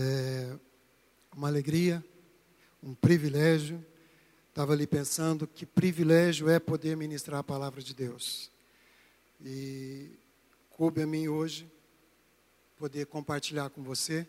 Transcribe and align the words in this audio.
É 0.00 0.56
uma 1.34 1.48
alegria, 1.48 2.04
um 2.80 2.94
privilégio. 2.94 3.84
Estava 4.48 4.72
ali 4.72 4.86
pensando 4.86 5.44
que 5.44 5.66
privilégio 5.66 6.48
é 6.48 6.60
poder 6.60 6.96
ministrar 6.96 7.40
a 7.40 7.42
palavra 7.42 7.82
de 7.82 7.92
Deus. 7.92 8.48
E 9.44 10.12
coube 10.70 11.02
a 11.02 11.06
mim 11.06 11.26
hoje 11.26 11.68
poder 12.78 13.06
compartilhar 13.06 13.70
com 13.70 13.82
você, 13.82 14.24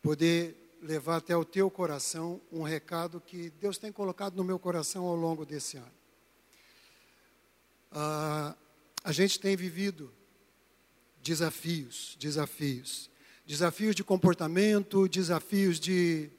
poder 0.00 0.78
levar 0.80 1.16
até 1.16 1.36
o 1.36 1.44
teu 1.44 1.68
coração 1.68 2.40
um 2.52 2.62
recado 2.62 3.20
que 3.20 3.50
Deus 3.60 3.76
tem 3.76 3.90
colocado 3.90 4.36
no 4.36 4.44
meu 4.44 4.58
coração 4.58 5.04
ao 5.04 5.16
longo 5.16 5.44
desse 5.44 5.78
ano. 5.78 5.92
Ah, 7.90 8.54
a 9.02 9.10
gente 9.10 9.40
tem 9.40 9.56
vivido 9.56 10.12
desafios, 11.20 12.16
desafios, 12.20 13.09
desafios 13.50 13.96
de 13.96 14.04
comportamento, 14.04 15.08
desafios 15.08 15.80
de, 15.80 16.30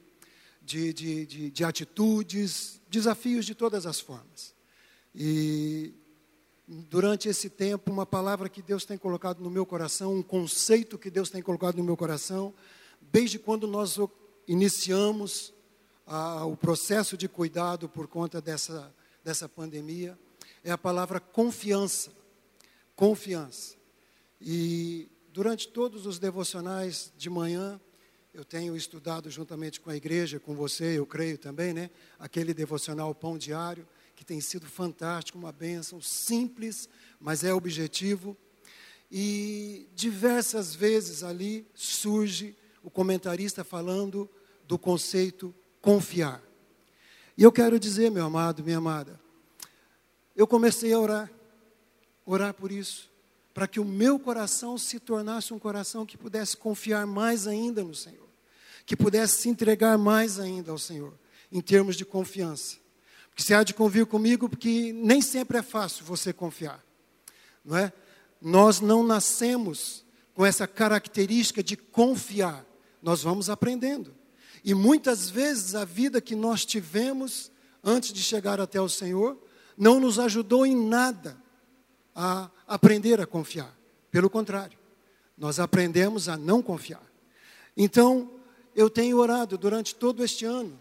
de, 0.62 0.94
de, 0.94 1.26
de, 1.26 1.50
de 1.50 1.62
atitudes, 1.62 2.80
desafios 2.88 3.44
de 3.44 3.54
todas 3.54 3.84
as 3.84 4.00
formas. 4.00 4.54
E 5.14 5.92
durante 6.66 7.28
esse 7.28 7.50
tempo, 7.50 7.92
uma 7.92 8.06
palavra 8.06 8.48
que 8.48 8.62
Deus 8.62 8.86
tem 8.86 8.96
colocado 8.96 9.40
no 9.42 9.50
meu 9.50 9.66
coração, 9.66 10.14
um 10.14 10.22
conceito 10.22 10.96
que 10.96 11.10
Deus 11.10 11.28
tem 11.28 11.42
colocado 11.42 11.76
no 11.76 11.84
meu 11.84 11.98
coração, 11.98 12.54
desde 12.98 13.38
quando 13.38 13.66
nós 13.66 13.98
iniciamos 14.48 15.52
o 16.46 16.56
processo 16.56 17.14
de 17.14 17.28
cuidado 17.28 17.90
por 17.90 18.08
conta 18.08 18.40
dessa, 18.40 18.90
dessa 19.22 19.46
pandemia, 19.46 20.18
é 20.64 20.70
a 20.70 20.78
palavra 20.78 21.20
confiança. 21.20 22.10
Confiança. 22.96 23.76
E 24.40 25.10
durante 25.32 25.66
todos 25.66 26.04
os 26.04 26.18
devocionais 26.18 27.10
de 27.16 27.30
manhã, 27.30 27.80
eu 28.34 28.44
tenho 28.44 28.76
estudado 28.76 29.30
juntamente 29.30 29.80
com 29.80 29.88
a 29.88 29.96
igreja, 29.96 30.38
com 30.38 30.54
você, 30.54 30.98
eu 30.98 31.06
creio 31.06 31.38
também, 31.38 31.72
né? 31.72 31.90
Aquele 32.18 32.52
devocional 32.52 33.14
Pão 33.14 33.38
Diário, 33.38 33.88
que 34.14 34.24
tem 34.24 34.40
sido 34.40 34.66
fantástico, 34.66 35.38
uma 35.38 35.50
bênção, 35.50 36.00
simples, 36.02 36.88
mas 37.18 37.44
é 37.44 37.52
objetivo. 37.52 38.36
E 39.10 39.88
diversas 39.94 40.74
vezes 40.74 41.22
ali 41.22 41.66
surge 41.74 42.54
o 42.82 42.90
comentarista 42.90 43.64
falando 43.64 44.28
do 44.68 44.78
conceito 44.78 45.54
confiar. 45.80 46.42
E 47.36 47.42
eu 47.42 47.52
quero 47.52 47.78
dizer, 47.78 48.10
meu 48.10 48.26
amado, 48.26 48.62
minha 48.62 48.78
amada, 48.78 49.18
eu 50.36 50.46
comecei 50.46 50.92
a 50.92 50.98
orar, 50.98 51.32
orar 52.24 52.54
por 52.54 52.70
isso, 52.70 53.11
para 53.52 53.68
que 53.68 53.78
o 53.78 53.84
meu 53.84 54.18
coração 54.18 54.78
se 54.78 54.98
tornasse 54.98 55.52
um 55.52 55.58
coração 55.58 56.06
que 56.06 56.16
pudesse 56.16 56.56
confiar 56.56 57.06
mais 57.06 57.46
ainda 57.46 57.84
no 57.84 57.94
Senhor, 57.94 58.28
que 58.86 58.96
pudesse 58.96 59.42
se 59.42 59.48
entregar 59.48 59.98
mais 59.98 60.38
ainda 60.40 60.70
ao 60.70 60.78
Senhor, 60.78 61.14
em 61.50 61.60
termos 61.60 61.96
de 61.96 62.04
confiança. 62.04 62.76
Porque 63.28 63.42
você 63.42 63.54
há 63.54 63.62
de 63.62 63.74
convir 63.74 64.06
comigo, 64.06 64.48
porque 64.48 64.92
nem 64.92 65.20
sempre 65.20 65.58
é 65.58 65.62
fácil 65.62 66.04
você 66.04 66.32
confiar, 66.32 66.82
não 67.64 67.76
é? 67.76 67.92
Nós 68.40 68.80
não 68.80 69.02
nascemos 69.02 70.04
com 70.34 70.44
essa 70.44 70.66
característica 70.66 71.62
de 71.62 71.76
confiar, 71.76 72.64
nós 73.02 73.22
vamos 73.22 73.50
aprendendo. 73.50 74.14
E 74.64 74.74
muitas 74.74 75.28
vezes 75.28 75.74
a 75.74 75.84
vida 75.84 76.20
que 76.20 76.34
nós 76.34 76.64
tivemos 76.64 77.50
antes 77.82 78.12
de 78.12 78.22
chegar 78.22 78.60
até 78.60 78.80
o 78.80 78.88
Senhor 78.88 79.38
não 79.76 79.98
nos 79.98 80.18
ajudou 80.18 80.64
em 80.64 80.74
nada 80.74 81.41
a 82.14 82.50
aprender 82.66 83.20
a 83.20 83.26
confiar. 83.26 83.76
Pelo 84.10 84.28
contrário, 84.28 84.78
nós 85.36 85.58
aprendemos 85.58 86.28
a 86.28 86.36
não 86.36 86.62
confiar. 86.62 87.02
Então, 87.76 88.30
eu 88.74 88.88
tenho 88.90 89.18
orado 89.18 89.56
durante 89.56 89.94
todo 89.94 90.24
este 90.24 90.44
ano 90.44 90.78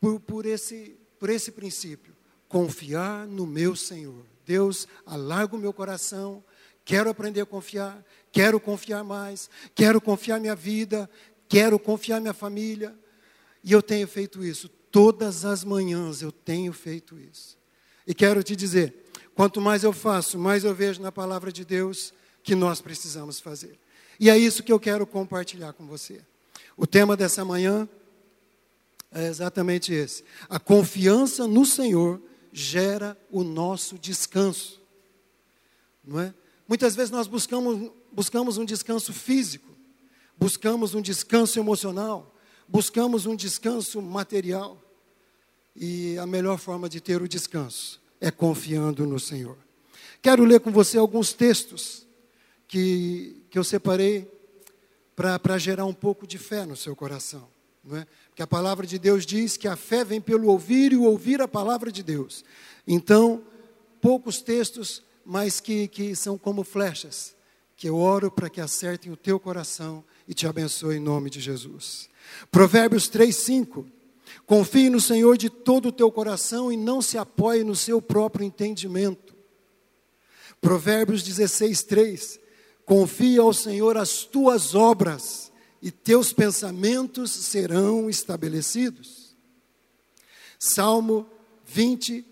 por, 0.00 0.20
por, 0.20 0.46
esse, 0.46 0.96
por 1.18 1.30
esse 1.30 1.52
princípio: 1.52 2.14
confiar 2.48 3.26
no 3.26 3.46
meu 3.46 3.76
Senhor. 3.76 4.24
Deus, 4.44 4.88
alarga 5.06 5.54
o 5.54 5.58
meu 5.58 5.72
coração, 5.72 6.42
quero 6.84 7.08
aprender 7.08 7.42
a 7.42 7.46
confiar, 7.46 8.04
quero 8.32 8.58
confiar 8.58 9.04
mais, 9.04 9.48
quero 9.74 10.00
confiar 10.00 10.40
minha 10.40 10.56
vida, 10.56 11.08
quero 11.48 11.78
confiar 11.78 12.20
minha 12.20 12.34
família. 12.34 12.96
E 13.62 13.72
eu 13.72 13.82
tenho 13.82 14.08
feito 14.08 14.42
isso. 14.42 14.68
Todas 14.90 15.44
as 15.44 15.62
manhãs 15.62 16.20
eu 16.22 16.32
tenho 16.32 16.72
feito 16.72 17.16
isso. 17.18 17.56
E 18.06 18.14
quero 18.14 18.42
te 18.42 18.56
dizer: 18.56 19.09
quanto 19.40 19.58
mais 19.58 19.82
eu 19.82 19.92
faço, 19.94 20.38
mais 20.38 20.64
eu 20.64 20.74
vejo 20.74 21.00
na 21.00 21.10
palavra 21.10 21.50
de 21.50 21.64
Deus 21.64 22.12
que 22.42 22.54
nós 22.54 22.82
precisamos 22.82 23.40
fazer. 23.40 23.78
E 24.20 24.28
é 24.28 24.36
isso 24.36 24.62
que 24.62 24.70
eu 24.70 24.78
quero 24.78 25.06
compartilhar 25.06 25.72
com 25.72 25.86
você. 25.86 26.20
O 26.76 26.86
tema 26.86 27.16
dessa 27.16 27.42
manhã 27.42 27.88
é 29.10 29.28
exatamente 29.28 29.94
esse. 29.94 30.24
A 30.46 30.60
confiança 30.60 31.46
no 31.46 31.64
Senhor 31.64 32.20
gera 32.52 33.16
o 33.30 33.42
nosso 33.42 33.98
descanso. 33.98 34.78
Não 36.04 36.20
é? 36.20 36.34
Muitas 36.68 36.94
vezes 36.94 37.10
nós 37.10 37.26
buscamos, 37.26 37.90
buscamos 38.12 38.58
um 38.58 38.64
descanso 38.66 39.10
físico, 39.10 39.74
buscamos 40.36 40.94
um 40.94 41.00
descanso 41.00 41.58
emocional, 41.58 42.36
buscamos 42.68 43.24
um 43.24 43.34
descanso 43.34 44.02
material. 44.02 44.78
E 45.74 46.18
a 46.18 46.26
melhor 46.26 46.58
forma 46.58 46.90
de 46.90 47.00
ter 47.00 47.22
o 47.22 47.26
descanso 47.26 47.99
é 48.20 48.30
confiando 48.30 49.06
no 49.06 49.18
Senhor. 49.18 49.56
Quero 50.20 50.44
ler 50.44 50.60
com 50.60 50.70
você 50.70 50.98
alguns 50.98 51.32
textos 51.32 52.06
que, 52.68 53.42
que 53.50 53.58
eu 53.58 53.64
separei 53.64 54.30
para 55.16 55.58
gerar 55.58 55.86
um 55.86 55.94
pouco 55.94 56.26
de 56.26 56.38
fé 56.38 56.64
no 56.66 56.76
seu 56.76 56.94
coração. 56.94 57.48
Não 57.82 57.96
é? 57.96 58.06
Porque 58.28 58.42
a 58.42 58.46
palavra 58.46 58.86
de 58.86 58.98
Deus 58.98 59.24
diz 59.24 59.56
que 59.56 59.66
a 59.66 59.76
fé 59.76 60.04
vem 60.04 60.20
pelo 60.20 60.48
ouvir 60.48 60.92
e 60.92 60.96
o 60.96 61.04
ouvir 61.04 61.40
a 61.40 61.48
palavra 61.48 61.90
de 61.90 62.02
Deus. 62.02 62.44
Então, 62.86 63.42
poucos 64.00 64.42
textos, 64.42 65.02
mas 65.24 65.60
que, 65.60 65.88
que 65.88 66.14
são 66.14 66.36
como 66.36 66.62
flechas, 66.62 67.34
que 67.76 67.88
eu 67.88 67.96
oro 67.96 68.30
para 68.30 68.50
que 68.50 68.60
acertem 68.60 69.10
o 69.10 69.16
teu 69.16 69.40
coração 69.40 70.04
e 70.28 70.34
te 70.34 70.46
abençoe 70.46 70.96
em 70.96 71.00
nome 71.00 71.30
de 71.30 71.40
Jesus. 71.40 72.08
Provérbios 72.50 73.08
3, 73.08 73.34
5 73.34 73.86
Confie 74.50 74.90
no 74.90 75.00
Senhor 75.00 75.38
de 75.38 75.48
todo 75.48 75.90
o 75.90 75.92
teu 75.92 76.10
coração 76.10 76.72
e 76.72 76.76
não 76.76 77.00
se 77.00 77.16
apoie 77.16 77.62
no 77.62 77.76
seu 77.76 78.02
próprio 78.02 78.44
entendimento. 78.44 79.32
Provérbios 80.60 81.22
16, 81.22 81.84
3. 81.84 82.40
Confie 82.84 83.38
ao 83.38 83.54
Senhor 83.54 83.96
as 83.96 84.24
tuas 84.24 84.74
obras 84.74 85.52
e 85.80 85.92
teus 85.92 86.32
pensamentos 86.32 87.30
serão 87.30 88.10
estabelecidos. 88.10 89.36
Salmo 90.58 91.28
20, 91.64 92.26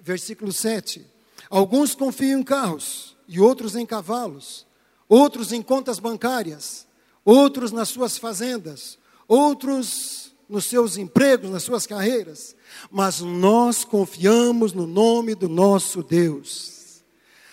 versículo 0.00 0.54
7. 0.54 1.06
Alguns 1.50 1.94
confiam 1.94 2.40
em 2.40 2.42
carros 2.42 3.14
e 3.28 3.38
outros 3.38 3.76
em 3.76 3.84
cavalos, 3.84 4.66
outros 5.06 5.52
em 5.52 5.60
contas 5.60 5.98
bancárias, 5.98 6.86
outros 7.22 7.70
nas 7.70 7.90
suas 7.90 8.16
fazendas, 8.16 8.98
outros 9.28 10.29
nos 10.50 10.66
seus 10.66 10.96
empregos, 10.96 11.48
nas 11.48 11.62
suas 11.62 11.86
carreiras, 11.86 12.56
mas 12.90 13.20
nós 13.20 13.84
confiamos 13.84 14.72
no 14.72 14.84
nome 14.86 15.36
do 15.36 15.48
nosso 15.48 16.02
Deus. 16.02 17.02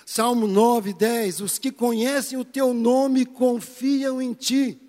Salmo 0.04 0.48
9, 0.48 0.94
10: 0.94 1.42
Os 1.42 1.60
que 1.60 1.72
conhecem 1.72 2.40
o 2.40 2.44
teu 2.44 2.74
nome 2.74 3.24
confiam 3.24 4.20
em 4.20 4.34
ti, 4.34 4.80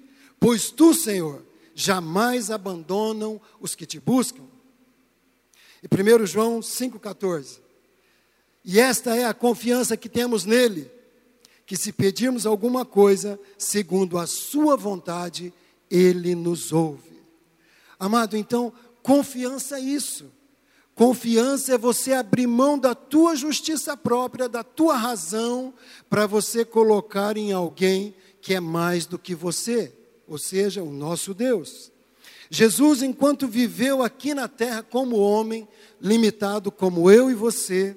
pois 0.41 0.71
tu, 0.71 0.95
Senhor, 0.95 1.45
jamais 1.75 2.51
abandonam 2.51 3.39
os 3.61 3.75
que 3.75 3.85
te 3.85 4.01
buscam. 4.01 4.43
E 5.83 5.87
1 5.87 6.27
João 6.27 6.61
5,14: 6.61 7.59
E 8.65 8.81
esta 8.81 9.15
é 9.15 9.25
a 9.25 9.35
confiança 9.35 9.99
que 9.99 10.09
temos 10.09 10.47
nele, 10.47 10.91
que 11.67 11.77
se 11.77 11.93
pedirmos 11.93 12.47
alguma 12.47 12.87
coisa, 12.87 13.39
segundo 13.59 14.17
a 14.17 14.27
sua 14.27 14.79
vontade, 14.79 15.53
ele 15.91 16.35
nos 16.35 16.73
ouve. 16.73 17.17
Amado, 17.98 18.36
então, 18.36 18.72
confiança 19.03 19.78
é 19.78 19.80
isso. 19.80 20.30
Confiança 20.95 21.74
é 21.74 21.78
você 21.78 22.12
abrir 22.12 22.47
mão 22.47 22.78
da 22.78 22.95
tua 22.95 23.36
justiça 23.36 23.97
própria, 23.97 24.48
da 24.48 24.65
tua 24.65 24.97
razão, 24.97 25.72
para 26.10 26.27
você 26.27 26.65
colocar 26.65 27.36
em 27.36 27.53
alguém 27.53 28.15
que 28.41 28.54
é 28.54 28.60
mais 28.60 29.06
do 29.06 29.18
que 29.18 29.34
você, 29.34 29.92
ou 30.27 30.39
seja, 30.39 30.83
o 30.83 30.91
nosso 30.91 31.33
Deus. 31.33 31.92
Jesus, 32.50 33.03
enquanto 33.03 33.47
viveu 33.47 34.03
aqui 34.03 34.34
na 34.34 34.48
terra 34.48 34.83
como 34.83 35.18
homem, 35.18 35.68
limitado 36.01 36.72
como 36.72 37.10
eu 37.10 37.30
e 37.30 37.34
você, 37.34 37.97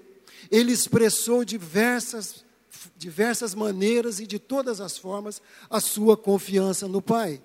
ele 0.51 0.71
expressou 0.71 1.45
diversas, 1.45 2.43
diversas 2.97 3.55
maneiras 3.55 4.19
e 4.19 4.27
de 4.27 4.37
todas 4.37 4.81
as 4.81 4.97
formas 4.97 5.41
a 5.69 5.79
sua 5.79 6.17
confiança 6.17 6.87
no 6.87 7.01
Pai. 7.01 7.41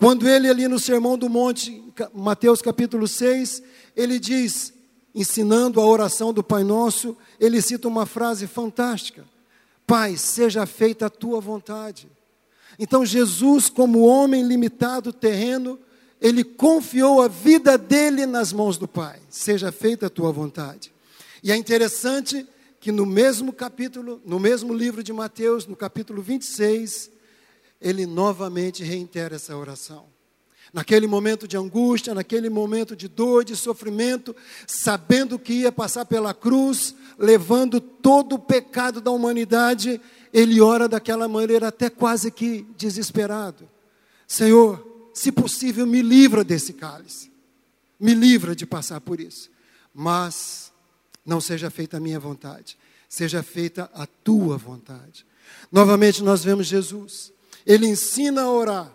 Quando 0.00 0.26
ele 0.26 0.48
ali 0.48 0.66
no 0.66 0.78
Sermão 0.78 1.18
do 1.18 1.28
Monte, 1.28 1.84
Mateus 2.14 2.62
capítulo 2.62 3.06
6, 3.06 3.62
ele 3.94 4.18
diz, 4.18 4.72
ensinando 5.14 5.78
a 5.78 5.84
oração 5.84 6.32
do 6.32 6.42
Pai 6.42 6.64
Nosso, 6.64 7.14
ele 7.38 7.60
cita 7.60 7.86
uma 7.86 8.06
frase 8.06 8.46
fantástica: 8.46 9.26
Pai, 9.86 10.16
seja 10.16 10.64
feita 10.64 11.04
a 11.04 11.10
tua 11.10 11.38
vontade. 11.38 12.08
Então, 12.78 13.04
Jesus, 13.04 13.68
como 13.68 14.06
homem 14.06 14.42
limitado, 14.42 15.12
terreno, 15.12 15.78
ele 16.18 16.44
confiou 16.44 17.20
a 17.20 17.28
vida 17.28 17.76
dele 17.76 18.24
nas 18.24 18.54
mãos 18.54 18.78
do 18.78 18.88
Pai. 18.88 19.20
Seja 19.28 19.70
feita 19.70 20.06
a 20.06 20.10
tua 20.10 20.32
vontade. 20.32 20.90
E 21.42 21.52
é 21.52 21.56
interessante 21.56 22.46
que 22.80 22.90
no 22.90 23.04
mesmo 23.04 23.52
capítulo, 23.52 24.18
no 24.24 24.40
mesmo 24.40 24.72
livro 24.72 25.02
de 25.02 25.12
Mateus, 25.12 25.66
no 25.66 25.76
capítulo 25.76 26.22
26, 26.22 27.10
ele 27.80 28.06
novamente 28.06 28.84
reitera 28.84 29.36
essa 29.36 29.56
oração. 29.56 30.06
Naquele 30.72 31.06
momento 31.06 31.48
de 31.48 31.56
angústia, 31.56 32.14
naquele 32.14 32.48
momento 32.48 32.94
de 32.94 33.08
dor, 33.08 33.44
de 33.44 33.56
sofrimento, 33.56 34.36
sabendo 34.66 35.38
que 35.38 35.52
ia 35.52 35.72
passar 35.72 36.04
pela 36.04 36.32
cruz, 36.32 36.94
levando 37.18 37.80
todo 37.80 38.34
o 38.34 38.38
pecado 38.38 39.00
da 39.00 39.10
humanidade, 39.10 40.00
ele 40.32 40.60
ora 40.60 40.88
daquela 40.88 41.26
maneira 41.26 41.68
até 41.68 41.90
quase 41.90 42.30
que 42.30 42.64
desesperado. 42.76 43.68
Senhor, 44.28 45.10
se 45.12 45.32
possível, 45.32 45.86
me 45.86 46.02
livra 46.02 46.44
desse 46.44 46.72
cálice. 46.72 47.32
Me 47.98 48.14
livra 48.14 48.54
de 48.54 48.64
passar 48.64 49.00
por 49.00 49.18
isso. 49.18 49.50
Mas 49.92 50.72
não 51.26 51.40
seja 51.40 51.68
feita 51.68 51.96
a 51.96 52.00
minha 52.00 52.18
vontade, 52.18 52.78
seja 53.08 53.42
feita 53.42 53.90
a 53.92 54.06
tua 54.06 54.56
vontade. 54.56 55.26
Novamente 55.70 56.22
nós 56.22 56.44
vemos 56.44 56.68
Jesus. 56.68 57.32
Ele 57.66 57.86
ensina 57.86 58.42
a 58.42 58.50
orar 58.50 58.94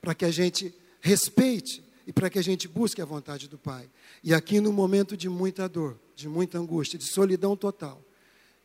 para 0.00 0.14
que 0.14 0.24
a 0.24 0.30
gente 0.30 0.74
respeite 1.00 1.84
e 2.06 2.12
para 2.12 2.30
que 2.30 2.38
a 2.38 2.42
gente 2.42 2.66
busque 2.66 3.02
a 3.02 3.04
vontade 3.04 3.48
do 3.48 3.58
Pai. 3.58 3.88
E 4.24 4.32
aqui 4.32 4.60
no 4.60 4.72
momento 4.72 5.16
de 5.16 5.28
muita 5.28 5.68
dor, 5.68 5.98
de 6.14 6.28
muita 6.28 6.58
angústia, 6.58 6.98
de 6.98 7.04
solidão 7.04 7.56
total, 7.56 8.02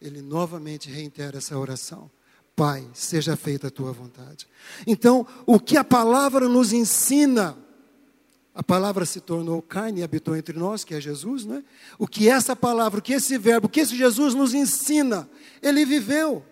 ele 0.02 0.22
novamente 0.22 0.90
reitera 0.90 1.38
essa 1.38 1.58
oração. 1.58 2.10
Pai, 2.56 2.88
seja 2.94 3.36
feita 3.36 3.68
a 3.68 3.72
tua 3.72 3.92
vontade. 3.92 4.48
Então, 4.86 5.26
o 5.46 5.60
que 5.60 5.76
a 5.76 5.84
palavra 5.84 6.48
nos 6.48 6.72
ensina, 6.72 7.58
a 8.54 8.62
palavra 8.62 9.06
se 9.06 9.20
tornou 9.20 9.62
carne 9.62 10.02
e 10.02 10.04
habitou 10.04 10.36
entre 10.36 10.58
nós, 10.58 10.84
que 10.84 10.94
é 10.94 11.02
Jesus, 11.02 11.46
não 11.46 11.56
é? 11.56 11.64
O 11.98 12.08
que 12.08 12.30
essa 12.30 12.56
palavra, 12.56 13.00
o 13.00 13.02
que 13.02 13.14
esse 13.14 13.38
verbo, 13.38 13.66
o 13.66 13.70
que 13.70 13.80
esse 13.80 13.98
Jesus 13.98 14.36
nos 14.36 14.54
ensina, 14.54 15.28
ele 15.62 15.84
viveu. 15.84 16.46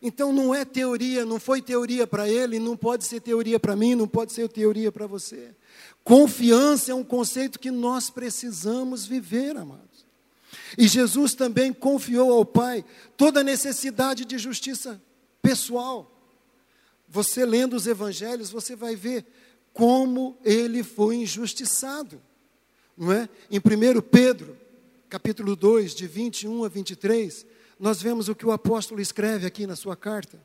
Então 0.00 0.32
não 0.32 0.54
é 0.54 0.64
teoria, 0.64 1.24
não 1.24 1.40
foi 1.40 1.60
teoria 1.60 2.06
para 2.06 2.28
ele, 2.28 2.58
não 2.58 2.76
pode 2.76 3.04
ser 3.04 3.20
teoria 3.20 3.58
para 3.58 3.74
mim, 3.74 3.94
não 3.94 4.06
pode 4.06 4.32
ser 4.32 4.48
teoria 4.48 4.92
para 4.92 5.06
você. 5.06 5.54
Confiança 6.04 6.92
é 6.92 6.94
um 6.94 7.04
conceito 7.04 7.58
que 7.58 7.70
nós 7.70 8.08
precisamos 8.08 9.04
viver, 9.04 9.56
amados. 9.56 10.06
E 10.76 10.86
Jesus 10.86 11.34
também 11.34 11.72
confiou 11.72 12.32
ao 12.32 12.44
Pai 12.44 12.84
toda 13.16 13.40
a 13.40 13.44
necessidade 13.44 14.24
de 14.24 14.38
justiça 14.38 15.00
pessoal. 15.42 16.10
Você 17.08 17.44
lendo 17.44 17.74
os 17.74 17.86
evangelhos, 17.86 18.50
você 18.50 18.76
vai 18.76 18.94
ver 18.94 19.24
como 19.72 20.36
ele 20.44 20.82
foi 20.82 21.16
injustiçado. 21.16 22.20
Não 22.96 23.12
é? 23.12 23.28
Em 23.50 23.58
1 23.58 24.00
Pedro, 24.02 24.56
capítulo 25.08 25.56
2, 25.56 25.94
de 25.94 26.06
21 26.06 26.64
a 26.64 26.68
23, 26.68 27.46
nós 27.78 28.02
vemos 28.02 28.28
o 28.28 28.34
que 28.34 28.46
o 28.46 28.52
apóstolo 28.52 29.00
escreve 29.00 29.46
aqui 29.46 29.66
na 29.66 29.76
sua 29.76 29.96
carta. 29.96 30.40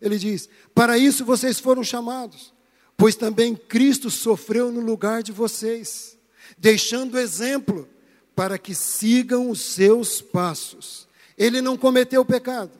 Ele 0.00 0.18
diz: 0.18 0.48
Para 0.74 0.98
isso 0.98 1.24
vocês 1.24 1.58
foram 1.58 1.82
chamados, 1.82 2.52
pois 2.96 3.14
também 3.14 3.54
Cristo 3.54 4.10
sofreu 4.10 4.70
no 4.70 4.80
lugar 4.80 5.22
de 5.22 5.32
vocês, 5.32 6.18
deixando 6.58 7.18
exemplo 7.18 7.88
para 8.34 8.58
que 8.58 8.74
sigam 8.74 9.50
os 9.50 9.60
seus 9.60 10.20
passos. 10.20 11.08
Ele 11.38 11.60
não 11.60 11.76
cometeu 11.76 12.24
pecado, 12.24 12.72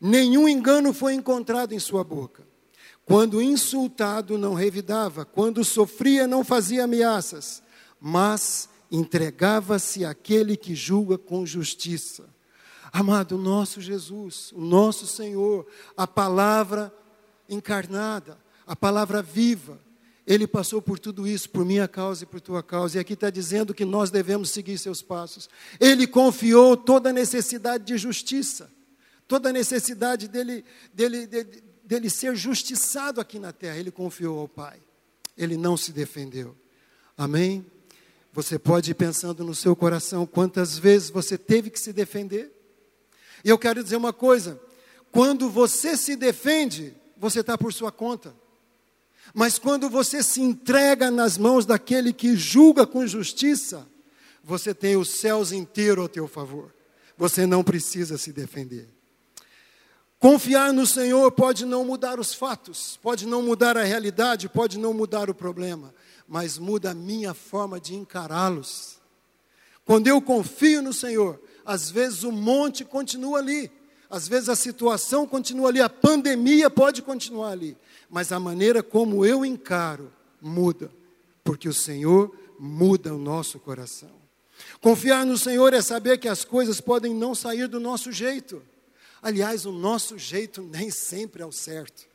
nenhum 0.00 0.48
engano 0.48 0.92
foi 0.92 1.14
encontrado 1.14 1.72
em 1.72 1.78
sua 1.78 2.02
boca. 2.02 2.42
Quando 3.06 3.42
insultado, 3.42 4.38
não 4.38 4.54
revidava, 4.54 5.26
quando 5.26 5.62
sofria, 5.62 6.26
não 6.26 6.42
fazia 6.42 6.84
ameaças, 6.84 7.62
mas 8.00 8.68
entregava-se 8.90 10.06
àquele 10.06 10.56
que 10.56 10.74
julga 10.74 11.18
com 11.18 11.44
justiça. 11.44 12.33
Amado, 12.94 13.32
o 13.32 13.38
nosso 13.38 13.80
Jesus, 13.80 14.52
o 14.52 14.60
nosso 14.60 15.04
Senhor, 15.04 15.66
a 15.96 16.06
palavra 16.06 16.94
encarnada, 17.48 18.38
a 18.64 18.76
palavra 18.76 19.20
viva, 19.20 19.80
ele 20.24 20.46
passou 20.46 20.80
por 20.80 21.00
tudo 21.00 21.26
isso, 21.26 21.50
por 21.50 21.64
minha 21.64 21.88
causa 21.88 22.22
e 22.22 22.26
por 22.26 22.40
tua 22.40 22.62
causa, 22.62 22.96
e 22.96 23.00
aqui 23.00 23.14
está 23.14 23.30
dizendo 23.30 23.74
que 23.74 23.84
nós 23.84 24.12
devemos 24.12 24.50
seguir 24.50 24.78
seus 24.78 25.02
passos. 25.02 25.50
Ele 25.80 26.06
confiou 26.06 26.76
toda 26.76 27.10
a 27.10 27.12
necessidade 27.12 27.82
de 27.82 27.98
justiça, 27.98 28.70
toda 29.26 29.48
a 29.48 29.52
necessidade 29.52 30.28
dele, 30.28 30.64
dele, 30.92 31.26
dele, 31.26 31.64
dele 31.82 32.08
ser 32.08 32.36
justiçado 32.36 33.20
aqui 33.20 33.40
na 33.40 33.52
terra, 33.52 33.76
ele 33.76 33.90
confiou 33.90 34.38
ao 34.38 34.46
Pai. 34.46 34.78
Ele 35.36 35.56
não 35.56 35.76
se 35.76 35.90
defendeu. 35.90 36.54
Amém? 37.18 37.66
Você 38.32 38.56
pode 38.56 38.92
ir 38.92 38.94
pensando 38.94 39.42
no 39.42 39.52
seu 39.52 39.74
coração 39.74 40.24
quantas 40.24 40.78
vezes 40.78 41.10
você 41.10 41.36
teve 41.36 41.70
que 41.70 41.80
se 41.80 41.92
defender. 41.92 42.53
E 43.44 43.48
eu 43.50 43.58
quero 43.58 43.82
dizer 43.84 43.96
uma 43.96 44.12
coisa: 44.12 44.60
quando 45.12 45.50
você 45.50 45.96
se 45.96 46.16
defende, 46.16 46.94
você 47.16 47.40
está 47.40 47.58
por 47.58 47.72
sua 47.72 47.92
conta. 47.92 48.34
Mas 49.32 49.58
quando 49.58 49.88
você 49.88 50.22
se 50.22 50.40
entrega 50.40 51.10
nas 51.10 51.36
mãos 51.36 51.66
daquele 51.66 52.12
que 52.12 52.36
julga 52.36 52.86
com 52.86 53.06
justiça, 53.06 53.86
você 54.42 54.74
tem 54.74 54.96
os 54.96 55.10
céus 55.10 55.52
inteiros 55.52 56.02
ao 56.02 56.08
teu 56.08 56.28
favor. 56.28 56.72
Você 57.16 57.46
não 57.46 57.62
precisa 57.62 58.18
se 58.18 58.32
defender. 58.32 58.88
Confiar 60.18 60.72
no 60.72 60.86
Senhor 60.86 61.30
pode 61.32 61.66
não 61.66 61.84
mudar 61.84 62.18
os 62.18 62.32
fatos, 62.32 62.98
pode 63.02 63.26
não 63.26 63.42
mudar 63.42 63.76
a 63.76 63.82
realidade, 63.82 64.48
pode 64.48 64.78
não 64.78 64.94
mudar 64.94 65.28
o 65.28 65.34
problema, 65.34 65.94
mas 66.26 66.56
muda 66.56 66.92
a 66.92 66.94
minha 66.94 67.34
forma 67.34 67.78
de 67.78 67.94
encará-los. 67.94 68.98
Quando 69.84 70.06
eu 70.06 70.22
confio 70.22 70.80
no 70.80 70.94
Senhor, 70.94 71.38
às 71.64 71.90
vezes 71.90 72.22
o 72.22 72.32
monte 72.32 72.84
continua 72.84 73.38
ali, 73.38 73.70
às 74.10 74.28
vezes 74.28 74.48
a 74.48 74.56
situação 74.56 75.26
continua 75.26 75.68
ali, 75.68 75.80
a 75.80 75.88
pandemia 75.88 76.70
pode 76.70 77.02
continuar 77.02 77.50
ali, 77.50 77.76
mas 78.08 78.32
a 78.32 78.38
maneira 78.38 78.82
como 78.82 79.24
eu 79.24 79.44
encaro 79.44 80.12
muda, 80.40 80.90
porque 81.42 81.68
o 81.68 81.74
Senhor 81.74 82.36
muda 82.58 83.14
o 83.14 83.18
nosso 83.18 83.58
coração. 83.58 84.12
Confiar 84.80 85.26
no 85.26 85.36
Senhor 85.36 85.72
é 85.72 85.82
saber 85.82 86.18
que 86.18 86.28
as 86.28 86.44
coisas 86.44 86.80
podem 86.80 87.14
não 87.14 87.34
sair 87.34 87.66
do 87.66 87.80
nosso 87.80 88.12
jeito. 88.12 88.62
Aliás, 89.22 89.64
o 89.64 89.72
nosso 89.72 90.18
jeito 90.18 90.62
nem 90.62 90.90
sempre 90.90 91.42
é 91.42 91.46
o 91.46 91.52
certo, 91.52 92.06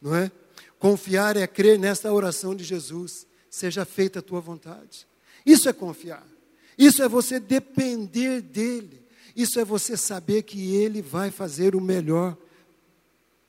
não 0.00 0.14
é? 0.14 0.30
Confiar 0.78 1.36
é 1.36 1.46
crer 1.46 1.78
nesta 1.78 2.12
oração 2.12 2.54
de 2.54 2.62
Jesus, 2.62 3.26
seja 3.50 3.84
feita 3.84 4.20
a 4.20 4.22
tua 4.22 4.40
vontade. 4.40 5.06
Isso 5.44 5.68
é 5.68 5.72
confiar. 5.72 6.24
Isso 6.76 7.02
é 7.02 7.08
você 7.08 7.38
depender 7.38 8.40
dele. 8.40 9.02
Isso 9.34 9.58
é 9.58 9.64
você 9.64 9.96
saber 9.96 10.42
que 10.42 10.74
ele 10.74 11.02
vai 11.02 11.30
fazer 11.30 11.74
o 11.74 11.80
melhor 11.80 12.36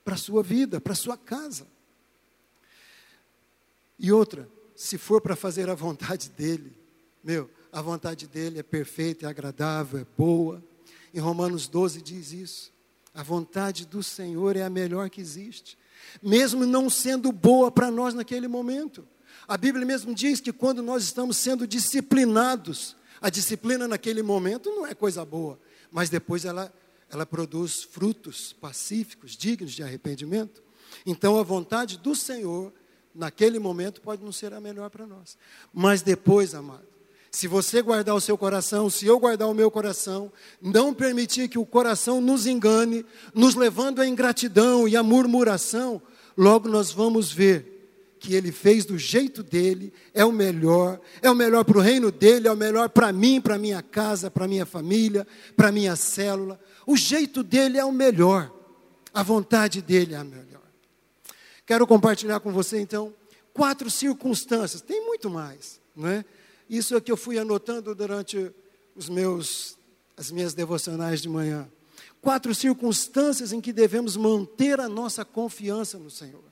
para 0.03 0.15
a 0.15 0.17
sua 0.17 0.41
vida, 0.41 0.79
para 0.82 0.94
a 0.94 0.96
sua 0.96 1.17
casa. 1.17 1.67
E 3.98 4.12
outra, 4.12 4.50
se 4.75 4.98
for 4.98 5.22
para 5.22 5.36
fazer 5.36 5.70
a 5.70 5.75
vontade 5.75 6.29
dele, 6.29 6.74
meu, 7.24 7.50
a 7.72 7.82
vontade 7.82 8.27
dele 8.27 8.60
é 8.60 8.63
perfeita, 8.63 9.25
é 9.25 9.29
agradável, 9.29 10.00
é 10.00 10.05
boa. 10.17 10.63
Em 11.13 11.20
Romanos 11.20 11.67
12 11.67 12.01
diz 12.01 12.32
isso. 12.32 12.74
A 13.13 13.24
vontade 13.24 13.86
do 13.86 14.03
Senhor 14.03 14.55
é 14.58 14.63
a 14.63 14.70
melhor 14.70 15.10
que 15.10 15.22
existe, 15.22 15.77
mesmo 16.22 16.65
não 16.65 16.89
sendo 16.89 17.32
boa 17.32 17.72
para 17.72 17.89
nós 17.89 18.13
naquele 18.13 18.48
momento. 18.48 19.08
A 19.48 19.58
Bíblia 19.58 19.86
mesmo 19.86 20.13
diz 20.13 20.41
que 20.41 20.51
quando 20.51 20.82
nós 20.82 21.03
estamos 21.03 21.38
sendo 21.38 21.65
disciplinados, 21.65 22.96
a 23.25 23.29
disciplina 23.32 23.88
naquele 23.88 24.22
momento 24.22 24.70
não 24.70 24.86
é 24.86 24.94
coisa 24.94 25.25
boa, 25.25 25.60
mas 25.91 26.12
depois 26.12 26.46
ela, 26.46 26.72
ela 27.10 27.25
produz 27.25 27.82
frutos 27.82 28.53
pacíficos, 28.53 29.36
dignos 29.36 29.74
de 29.74 29.82
arrependimento. 29.82 30.62
Então 31.03 31.39
a 31.39 31.41
vontade 31.41 31.98
do 31.98 32.15
Senhor, 32.15 32.72
naquele 33.15 33.58
momento, 33.58 34.00
pode 34.00 34.24
não 34.24 34.32
ser 34.32 34.53
a 34.53 34.62
melhor 34.62 34.91
para 34.91 35.08
nós. 35.08 35.39
Mas 35.74 36.03
depois, 36.03 36.53
amado, 36.53 36.86
se 37.32 37.48
você 37.48 37.82
guardar 37.82 38.13
o 38.13 38.22
seu 38.22 38.38
coração, 38.38 38.91
se 38.91 39.08
eu 39.08 39.20
guardar 39.20 39.50
o 39.50 39.55
meu 39.55 39.72
coração, 39.72 40.32
não 40.62 40.94
permitir 40.94 41.50
que 41.50 41.58
o 41.58 41.65
coração 41.65 42.22
nos 42.22 42.46
engane, 42.46 43.03
nos 43.34 43.55
levando 43.55 44.01
à 44.01 44.08
ingratidão 44.08 44.88
e 44.88 44.96
à 44.96 45.01
murmuração, 45.01 46.00
logo 46.38 46.70
nós 46.70 46.91
vamos 46.91 47.32
ver 47.32 47.75
que 48.25 48.34
ele 48.34 48.51
fez 48.51 48.86
do 48.86 48.98
jeito 48.98 49.44
dele 49.44 49.94
é 50.12 50.25
o 50.25 50.32
melhor, 50.32 51.00
é 51.22 51.29
o 51.29 51.36
melhor 51.36 51.63
para 51.63 51.77
o 51.77 51.82
reino 51.82 52.12
dele, 52.12 52.48
é 52.48 52.51
o 52.51 52.58
melhor 52.58 52.89
para 52.89 53.13
mim, 53.13 53.39
para 53.39 53.55
minha 53.55 53.84
casa, 53.84 54.32
para 54.32 54.48
minha 54.48 54.65
família, 54.65 55.27
para 55.55 55.72
minha 55.72 55.96
célula. 55.96 56.60
O 56.88 56.98
jeito 56.98 57.44
dele 57.44 57.77
é 57.77 57.86
o 57.86 57.91
melhor, 57.91 58.51
a 59.13 59.22
vontade 59.22 59.79
dele 59.79 60.15
é 60.15 60.17
a 60.17 60.24
melhor. 60.24 60.63
Quero 61.67 61.86
compartilhar 61.86 62.39
com 62.39 62.51
você 62.51 62.79
então 62.79 63.13
quatro 63.53 63.91
circunstâncias, 63.91 64.82
tem 64.82 65.05
muito 65.05 65.29
mais, 65.29 65.79
não 65.96 66.08
é? 66.08 66.25
Isso 66.67 66.96
é 66.96 67.01
que 67.01 67.12
eu 67.12 67.17
fui 67.17 67.38
anotando 67.38 67.94
durante 67.94 68.51
os 68.96 69.08
meus 69.08 69.77
as 70.17 70.32
minhas 70.32 70.53
devocionais 70.55 71.22
de 71.22 71.29
manhã. 71.29 71.70
quatro 72.22 72.55
circunstâncias 72.55 73.53
em 73.53 73.62
que 73.62 73.72
devemos 73.72 74.17
manter 74.17 74.79
a 74.79 74.89
nossa 74.89 75.24
confiança 75.24 76.00
no 76.00 76.10
Senhor. 76.10 76.44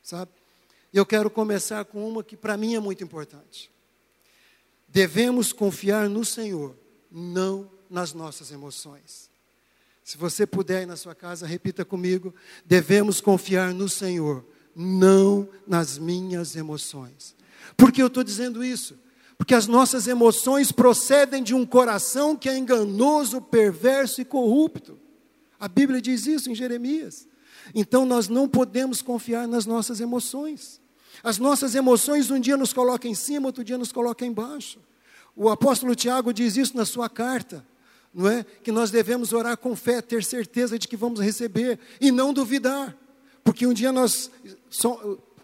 Sabe? 0.00 0.30
Eu 0.92 1.06
quero 1.06 1.30
começar 1.30 1.84
com 1.84 2.08
uma 2.08 2.24
que 2.24 2.36
para 2.36 2.56
mim 2.56 2.74
é 2.74 2.80
muito 2.80 3.04
importante. 3.04 3.70
Devemos 4.88 5.52
confiar 5.52 6.08
no 6.08 6.24
Senhor, 6.24 6.76
não 7.10 7.70
nas 7.88 8.12
nossas 8.12 8.50
emoções. 8.50 9.30
Se 10.02 10.16
você 10.16 10.44
puder 10.44 10.82
ir 10.82 10.86
na 10.86 10.96
sua 10.96 11.14
casa, 11.14 11.46
repita 11.46 11.84
comigo: 11.84 12.34
devemos 12.64 13.20
confiar 13.20 13.72
no 13.72 13.88
Senhor, 13.88 14.44
não 14.74 15.48
nas 15.66 15.98
minhas 15.98 16.56
emoções. 16.56 17.36
Por 17.76 17.92
que 17.92 18.02
eu 18.02 18.08
estou 18.08 18.24
dizendo 18.24 18.64
isso? 18.64 18.98
Porque 19.38 19.54
as 19.54 19.66
nossas 19.66 20.08
emoções 20.08 20.72
procedem 20.72 21.42
de 21.42 21.54
um 21.54 21.64
coração 21.64 22.36
que 22.36 22.48
é 22.48 22.58
enganoso, 22.58 23.40
perverso 23.40 24.20
e 24.20 24.24
corrupto. 24.24 24.98
A 25.58 25.68
Bíblia 25.68 26.00
diz 26.00 26.26
isso 26.26 26.50
em 26.50 26.54
Jeremias. 26.54 27.28
Então 27.74 28.04
nós 28.04 28.28
não 28.28 28.48
podemos 28.48 29.00
confiar 29.02 29.46
nas 29.46 29.66
nossas 29.66 30.00
emoções. 30.00 30.79
As 31.22 31.38
nossas 31.38 31.74
emoções 31.74 32.30
um 32.30 32.40
dia 32.40 32.56
nos 32.56 32.72
colocam 32.72 33.10
em 33.10 33.14
cima, 33.14 33.46
outro 33.46 33.62
dia 33.62 33.76
nos 33.76 33.92
colocam 33.92 34.26
embaixo. 34.26 34.78
O 35.36 35.48
apóstolo 35.48 35.94
Tiago 35.94 36.32
diz 36.32 36.56
isso 36.56 36.76
na 36.76 36.84
sua 36.84 37.08
carta, 37.08 37.64
não 38.12 38.28
é? 38.28 38.44
Que 38.62 38.72
nós 38.72 38.90
devemos 38.90 39.32
orar 39.32 39.56
com 39.56 39.76
fé, 39.76 40.00
ter 40.00 40.24
certeza 40.24 40.78
de 40.78 40.88
que 40.88 40.96
vamos 40.96 41.20
receber 41.20 41.78
e 42.00 42.10
não 42.10 42.32
duvidar, 42.32 42.96
porque 43.44 43.66
um 43.66 43.72
dia 43.72 43.92
nós 43.92 44.30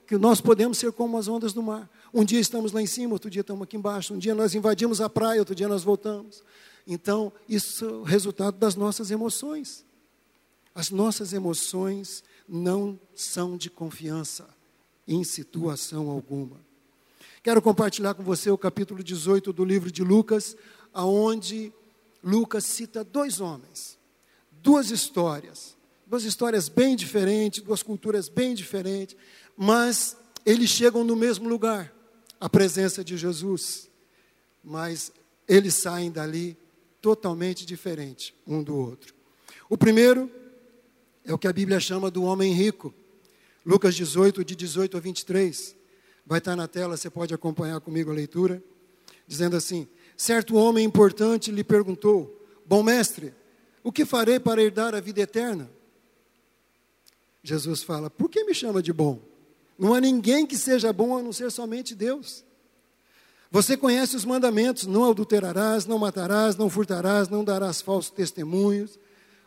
que 0.06 0.16
nós 0.16 0.40
podemos 0.40 0.78
ser 0.78 0.92
como 0.92 1.18
as 1.18 1.26
ondas 1.26 1.52
do 1.52 1.62
mar. 1.62 1.90
Um 2.14 2.24
dia 2.24 2.38
estamos 2.38 2.70
lá 2.70 2.80
em 2.80 2.86
cima, 2.86 3.12
outro 3.12 3.28
dia 3.28 3.40
estamos 3.40 3.64
aqui 3.64 3.76
embaixo. 3.76 4.14
Um 4.14 4.18
dia 4.18 4.34
nós 4.34 4.54
invadimos 4.54 5.00
a 5.00 5.10
praia, 5.10 5.40
outro 5.40 5.54
dia 5.54 5.66
nós 5.66 5.82
voltamos. 5.82 6.44
Então, 6.86 7.32
isso 7.48 7.84
é 7.84 7.88
o 7.88 8.02
resultado 8.04 8.56
das 8.56 8.76
nossas 8.76 9.10
emoções. 9.10 9.84
As 10.72 10.90
nossas 10.90 11.32
emoções 11.32 12.22
não 12.48 12.98
são 13.16 13.56
de 13.56 13.68
confiança 13.68 14.55
em 15.06 15.22
situação 15.24 16.10
alguma. 16.10 16.60
Quero 17.42 17.62
compartilhar 17.62 18.14
com 18.14 18.22
você 18.22 18.50
o 18.50 18.58
capítulo 18.58 19.02
18 19.04 19.52
do 19.52 19.64
livro 19.64 19.90
de 19.90 20.02
Lucas, 20.02 20.56
aonde 20.92 21.72
Lucas 22.22 22.64
cita 22.64 23.04
dois 23.04 23.40
homens, 23.40 23.98
duas 24.50 24.90
histórias, 24.90 25.76
duas 26.06 26.24
histórias 26.24 26.68
bem 26.68 26.96
diferentes, 26.96 27.62
duas 27.62 27.82
culturas 27.82 28.28
bem 28.28 28.54
diferentes, 28.54 29.16
mas 29.56 30.16
eles 30.44 30.70
chegam 30.70 31.04
no 31.04 31.14
mesmo 31.14 31.48
lugar, 31.48 31.94
a 32.40 32.48
presença 32.48 33.04
de 33.04 33.16
Jesus, 33.16 33.88
mas 34.62 35.12
eles 35.48 35.74
saem 35.74 36.10
dali 36.10 36.56
totalmente 37.00 37.64
diferentes 37.64 38.32
um 38.46 38.62
do 38.62 38.76
outro. 38.76 39.14
O 39.68 39.78
primeiro 39.78 40.30
é 41.24 41.32
o 41.32 41.38
que 41.38 41.48
a 41.48 41.52
Bíblia 41.52 41.80
chama 41.80 42.10
do 42.10 42.22
homem 42.22 42.52
rico. 42.52 42.92
Lucas 43.66 43.96
18, 43.96 44.44
de 44.44 44.54
18 44.54 44.96
a 44.96 45.00
23. 45.00 45.74
Vai 46.24 46.38
estar 46.38 46.54
na 46.54 46.68
tela, 46.68 46.96
você 46.96 47.10
pode 47.10 47.34
acompanhar 47.34 47.80
comigo 47.80 48.12
a 48.12 48.14
leitura. 48.14 48.62
Dizendo 49.26 49.56
assim: 49.56 49.88
Certo 50.16 50.54
homem 50.54 50.84
importante 50.84 51.50
lhe 51.50 51.64
perguntou: 51.64 52.46
Bom 52.64 52.84
mestre, 52.84 53.34
o 53.82 53.90
que 53.90 54.04
farei 54.04 54.38
para 54.38 54.62
herdar 54.62 54.94
a 54.94 55.00
vida 55.00 55.20
eterna? 55.20 55.68
Jesus 57.42 57.82
fala: 57.82 58.08
Por 58.08 58.30
que 58.30 58.44
me 58.44 58.54
chama 58.54 58.80
de 58.80 58.92
bom? 58.92 59.20
Não 59.76 59.94
há 59.94 60.00
ninguém 60.00 60.46
que 60.46 60.56
seja 60.56 60.92
bom 60.92 61.18
a 61.18 61.22
não 61.22 61.32
ser 61.32 61.50
somente 61.50 61.92
Deus. 61.92 62.44
Você 63.50 63.76
conhece 63.76 64.14
os 64.14 64.24
mandamentos: 64.24 64.86
não 64.86 65.10
adulterarás, 65.10 65.86
não 65.86 65.98
matarás, 65.98 66.54
não 66.54 66.70
furtarás, 66.70 67.28
não 67.28 67.42
darás 67.42 67.80
falsos 67.80 68.10
testemunhos, 68.12 68.96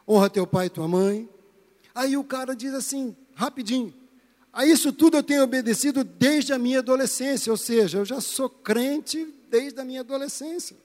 honra 0.05 0.29
teu 0.29 0.45
pai 0.45 0.65
e 0.65 0.69
tua 0.69 0.89
mãe. 0.89 1.29
Aí 1.95 2.17
o 2.17 2.23
cara 2.23 2.53
diz 2.53 2.73
assim, 2.73 3.15
rapidinho: 3.33 3.93
a 4.59 4.65
isso 4.65 4.91
tudo 4.91 5.15
eu 5.15 5.23
tenho 5.23 5.41
obedecido 5.41 6.03
desde 6.03 6.51
a 6.51 6.59
minha 6.59 6.79
adolescência, 6.79 7.49
ou 7.49 7.55
seja, 7.55 7.99
eu 7.99 8.03
já 8.03 8.19
sou 8.19 8.49
crente 8.49 9.33
desde 9.49 9.79
a 9.79 9.85
minha 9.85 10.01
adolescência. 10.01 10.75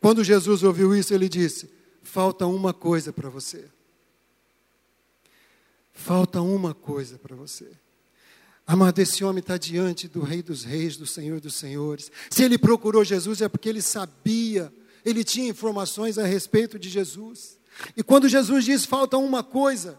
Quando 0.00 0.22
Jesus 0.22 0.62
ouviu 0.62 0.94
isso, 0.94 1.12
ele 1.12 1.28
disse: 1.28 1.68
falta 2.00 2.46
uma 2.46 2.72
coisa 2.72 3.12
para 3.12 3.28
você. 3.28 3.64
Falta 5.92 6.40
uma 6.40 6.74
coisa 6.74 7.18
para 7.18 7.34
você. 7.34 7.68
Amado, 8.64 9.00
esse 9.00 9.24
homem 9.24 9.40
está 9.40 9.56
diante 9.56 10.06
do 10.06 10.20
Rei 10.20 10.40
dos 10.40 10.62
Reis, 10.62 10.96
do 10.96 11.08
Senhor 11.08 11.40
dos 11.40 11.56
Senhores. 11.56 12.08
Se 12.30 12.44
ele 12.44 12.56
procurou 12.56 13.02
Jesus 13.02 13.40
é 13.42 13.48
porque 13.48 13.68
ele 13.68 13.82
sabia, 13.82 14.72
ele 15.04 15.24
tinha 15.24 15.48
informações 15.48 16.18
a 16.18 16.24
respeito 16.24 16.78
de 16.78 16.88
Jesus. 16.88 17.58
E 17.96 18.04
quando 18.04 18.28
Jesus 18.28 18.64
diz 18.64 18.84
falta 18.84 19.18
uma 19.18 19.42
coisa, 19.42 19.98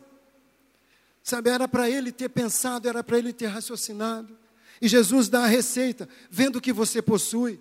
sabe, 1.29 1.49
era 1.49 1.67
para 1.67 1.89
ele 1.89 2.11
ter 2.11 2.29
pensado, 2.29 2.87
era 2.87 3.03
para 3.03 3.17
ele 3.17 3.33
ter 3.33 3.47
raciocinado. 3.47 4.37
E 4.81 4.87
Jesus 4.87 5.27
dá 5.27 5.43
a 5.43 5.47
receita, 5.47 6.07
vendo 6.29 6.57
o 6.57 6.61
que 6.61 6.71
você 6.71 7.01
possui. 7.01 7.59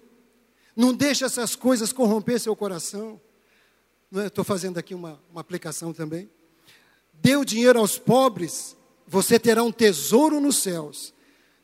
Não 0.75 0.93
deixe 0.93 1.25
essas 1.25 1.57
coisas 1.57 1.93
corromper 1.93 2.39
seu 2.39 2.55
coração. 2.55 3.21
Estou 4.13 4.43
é? 4.43 4.45
fazendo 4.45 4.79
aqui 4.79 4.95
uma, 4.95 5.21
uma 5.31 5.41
aplicação 5.41 5.93
também. 5.93 6.31
Dê 7.15 7.37
o 7.37 7.45
dinheiro 7.45 7.79
aos 7.79 7.99
pobres 7.99 8.77
você 9.07 9.39
terá 9.39 9.63
um 9.63 9.71
tesouro 9.71 10.41
nos 10.41 10.59
céus. 10.59 11.15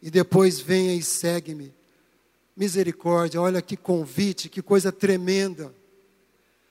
E 0.00 0.10
depois 0.10 0.60
venha 0.60 0.94
e 0.94 1.02
segue-me. 1.02 1.74
Misericórdia, 2.56 3.40
olha 3.40 3.62
que 3.62 3.76
convite, 3.76 4.48
que 4.48 4.62
coisa 4.62 4.92
tremenda. 4.92 5.74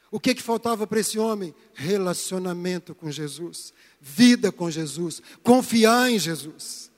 O 0.09 0.19
que, 0.19 0.35
que 0.35 0.41
faltava 0.41 0.85
para 0.85 0.99
esse 0.99 1.17
homem? 1.17 1.55
Relacionamento 1.73 2.93
com 2.93 3.09
Jesus, 3.09 3.73
vida 4.01 4.51
com 4.51 4.71
Jesus, 4.71 5.21
confiar 5.43 6.09
em 6.09 6.17
Jesus. 6.17 6.89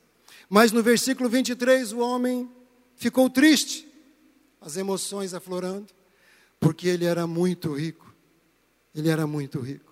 Mas 0.50 0.72
no 0.72 0.81
versículo 0.81 1.29
23, 1.29 1.91
o 1.91 2.00
homem 2.00 2.50
ficou 2.95 3.29
triste, 3.29 3.88
as 4.62 4.77
emoções 4.77 5.33
aflorando, 5.33 5.88
porque 6.60 6.88
ele 6.88 7.05
era 7.05 7.27
muito 7.27 7.74
rico. 7.74 8.13
Ele 8.95 9.10
era 9.10 9.27
muito 9.27 9.60
rico. 9.60 9.91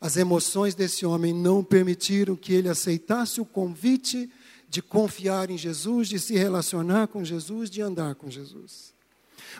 As 0.00 0.16
emoções 0.16 0.74
desse 0.74 1.04
homem 1.04 1.34
não 1.34 1.62
permitiram 1.64 2.36
que 2.36 2.52
ele 2.52 2.68
aceitasse 2.68 3.40
o 3.40 3.44
convite 3.44 4.30
de 4.68 4.80
confiar 4.80 5.50
em 5.50 5.58
Jesus, 5.58 6.08
de 6.08 6.18
se 6.18 6.34
relacionar 6.34 7.08
com 7.08 7.24
Jesus, 7.24 7.68
de 7.68 7.82
andar 7.82 8.14
com 8.14 8.30
Jesus. 8.30 8.94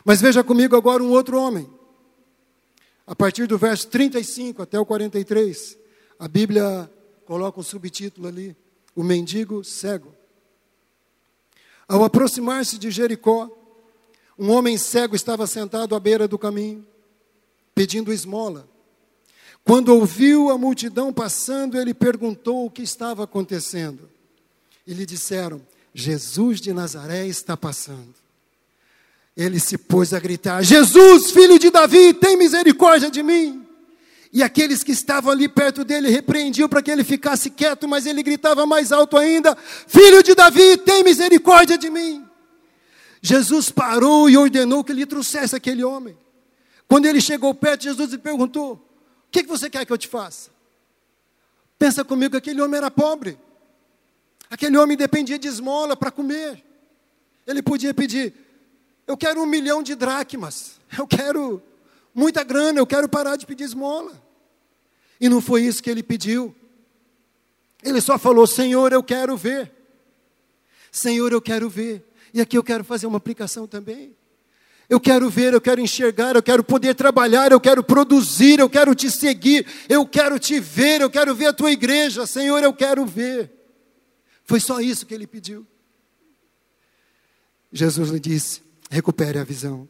Mas 0.05 0.21
veja 0.21 0.43
comigo 0.43 0.75
agora 0.75 1.03
um 1.03 1.09
outro 1.09 1.39
homem. 1.39 1.69
A 3.05 3.15
partir 3.15 3.47
do 3.47 3.57
verso 3.57 3.87
35 3.87 4.61
até 4.61 4.79
o 4.79 4.85
43, 4.85 5.77
a 6.19 6.27
Bíblia 6.27 6.89
coloca 7.25 7.59
um 7.59 7.63
subtítulo 7.63 8.27
ali: 8.27 8.55
O 8.95 9.03
mendigo 9.03 9.63
cego. 9.63 10.13
Ao 11.87 12.03
aproximar-se 12.03 12.77
de 12.77 12.91
Jericó, 12.91 13.49
um 14.37 14.51
homem 14.51 14.77
cego 14.77 15.15
estava 15.15 15.47
sentado 15.47 15.95
à 15.95 15.99
beira 15.99 16.27
do 16.27 16.37
caminho, 16.37 16.85
pedindo 17.73 18.11
esmola. 18.11 18.67
Quando 19.63 19.89
ouviu 19.89 20.49
a 20.49 20.57
multidão 20.57 21.11
passando, 21.11 21.77
ele 21.77 21.93
perguntou 21.93 22.65
o 22.65 22.71
que 22.71 22.81
estava 22.81 23.23
acontecendo. 23.23 24.09
E 24.85 24.93
lhe 24.93 25.05
disseram: 25.05 25.61
Jesus 25.93 26.61
de 26.61 26.71
Nazaré 26.71 27.27
está 27.27 27.57
passando. 27.57 28.15
Ele 29.35 29.59
se 29.59 29.77
pôs 29.77 30.13
a 30.13 30.19
gritar: 30.19 30.63
Jesus, 30.63 31.31
filho 31.31 31.59
de 31.59 31.69
Davi, 31.69 32.13
tem 32.13 32.37
misericórdia 32.37 33.11
de 33.11 33.21
mim. 33.21 33.66
E 34.31 34.43
aqueles 34.43 34.83
que 34.83 34.91
estavam 34.91 35.31
ali 35.31 35.47
perto 35.47 35.83
dele 35.83 36.09
repreendiam 36.09 36.67
para 36.67 36.81
que 36.81 36.91
ele 36.91 37.03
ficasse 37.03 37.49
quieto, 37.49 37.87
mas 37.87 38.05
ele 38.05 38.21
gritava 38.21 38.65
mais 38.65 38.91
alto 38.91 39.17
ainda: 39.17 39.55
Filho 39.55 40.21
de 40.21 40.35
Davi, 40.35 40.77
tem 40.77 41.03
misericórdia 41.03 41.77
de 41.77 41.89
mim. 41.89 42.25
Jesus 43.21 43.69
parou 43.69 44.29
e 44.29 44.37
ordenou 44.37 44.83
que 44.83 44.93
lhe 44.93 45.05
trouxesse 45.05 45.55
aquele 45.55 45.83
homem. 45.83 46.17
Quando 46.87 47.05
ele 47.05 47.19
chegou 47.19 47.53
perto, 47.53 47.83
Jesus 47.83 48.11
lhe 48.11 48.17
perguntou: 48.17 48.87
o 49.27 49.31
que, 49.31 49.43
você 49.43 49.69
quer 49.69 49.85
que 49.85 49.91
eu 49.91 49.97
te 49.97 50.07
faça? 50.07 50.49
Pensa 51.77 52.03
comigo 52.03 52.31
que 52.31 52.37
aquele 52.37 52.61
homem 52.61 52.77
era 52.77 52.89
pobre. 52.89 53.37
Aquele 54.49 54.77
homem 54.77 54.95
dependia 54.95 55.37
de 55.37 55.47
esmola 55.47 55.95
para 55.95 56.09
comer. 56.09 56.63
Ele 57.45 57.61
podia 57.61 57.93
pedir: 57.93 58.33
Eu 59.05 59.17
quero 59.17 59.41
um 59.41 59.45
milhão 59.45 59.83
de 59.83 59.95
dracmas. 59.95 60.79
Eu 60.97 61.05
quero 61.05 61.61
muita 62.17 62.43
grana. 62.43 62.79
Eu 62.79 62.87
quero 62.87 63.07
parar 63.07 63.35
de 63.35 63.45
pedir 63.45 63.63
esmola. 63.63 64.11
E 65.21 65.29
não 65.29 65.39
foi 65.39 65.63
isso 65.63 65.81
que 65.81 65.89
ele 65.89 66.01
pediu. 66.01 66.53
Ele 67.83 68.01
só 68.01 68.17
falou: 68.17 68.47
Senhor, 68.47 68.91
eu 68.91 69.03
quero 69.03 69.37
ver. 69.37 69.71
Senhor, 70.91 71.31
eu 71.31 71.41
quero 71.41 71.69
ver. 71.69 72.03
E 72.33 72.41
aqui 72.41 72.57
eu 72.57 72.63
quero 72.63 72.83
fazer 72.83 73.05
uma 73.05 73.17
aplicação 73.17 73.67
também. 73.67 74.15
Eu 74.89 75.01
quero 75.01 75.29
ver, 75.29 75.53
eu 75.53 75.59
quero 75.59 75.81
enxergar, 75.81 76.35
eu 76.35 76.41
quero 76.41 76.63
poder 76.63 76.95
trabalhar, 76.95 77.51
eu 77.51 77.59
quero 77.59 77.83
produzir, 77.83 78.59
eu 78.59 78.69
quero 78.69 78.95
te 78.95 79.11
seguir, 79.11 79.67
eu 79.89 80.05
quero 80.05 80.39
te 80.39 80.61
ver, 80.61 81.01
eu 81.01 81.09
quero 81.09 81.35
ver 81.35 81.47
a 81.47 81.53
tua 81.53 81.71
igreja, 81.71 82.25
Senhor, 82.25 82.63
eu 82.63 82.73
quero 82.73 83.05
ver. 83.05 83.51
Foi 84.45 84.61
só 84.61 84.79
isso 84.79 85.05
que 85.05 85.13
ele 85.13 85.27
pediu. 85.27 85.67
Jesus 87.71 88.09
lhe 88.09 88.19
disse: 88.19 88.61
recupere 88.89 89.37
a 89.39 89.43
visão. 89.43 89.87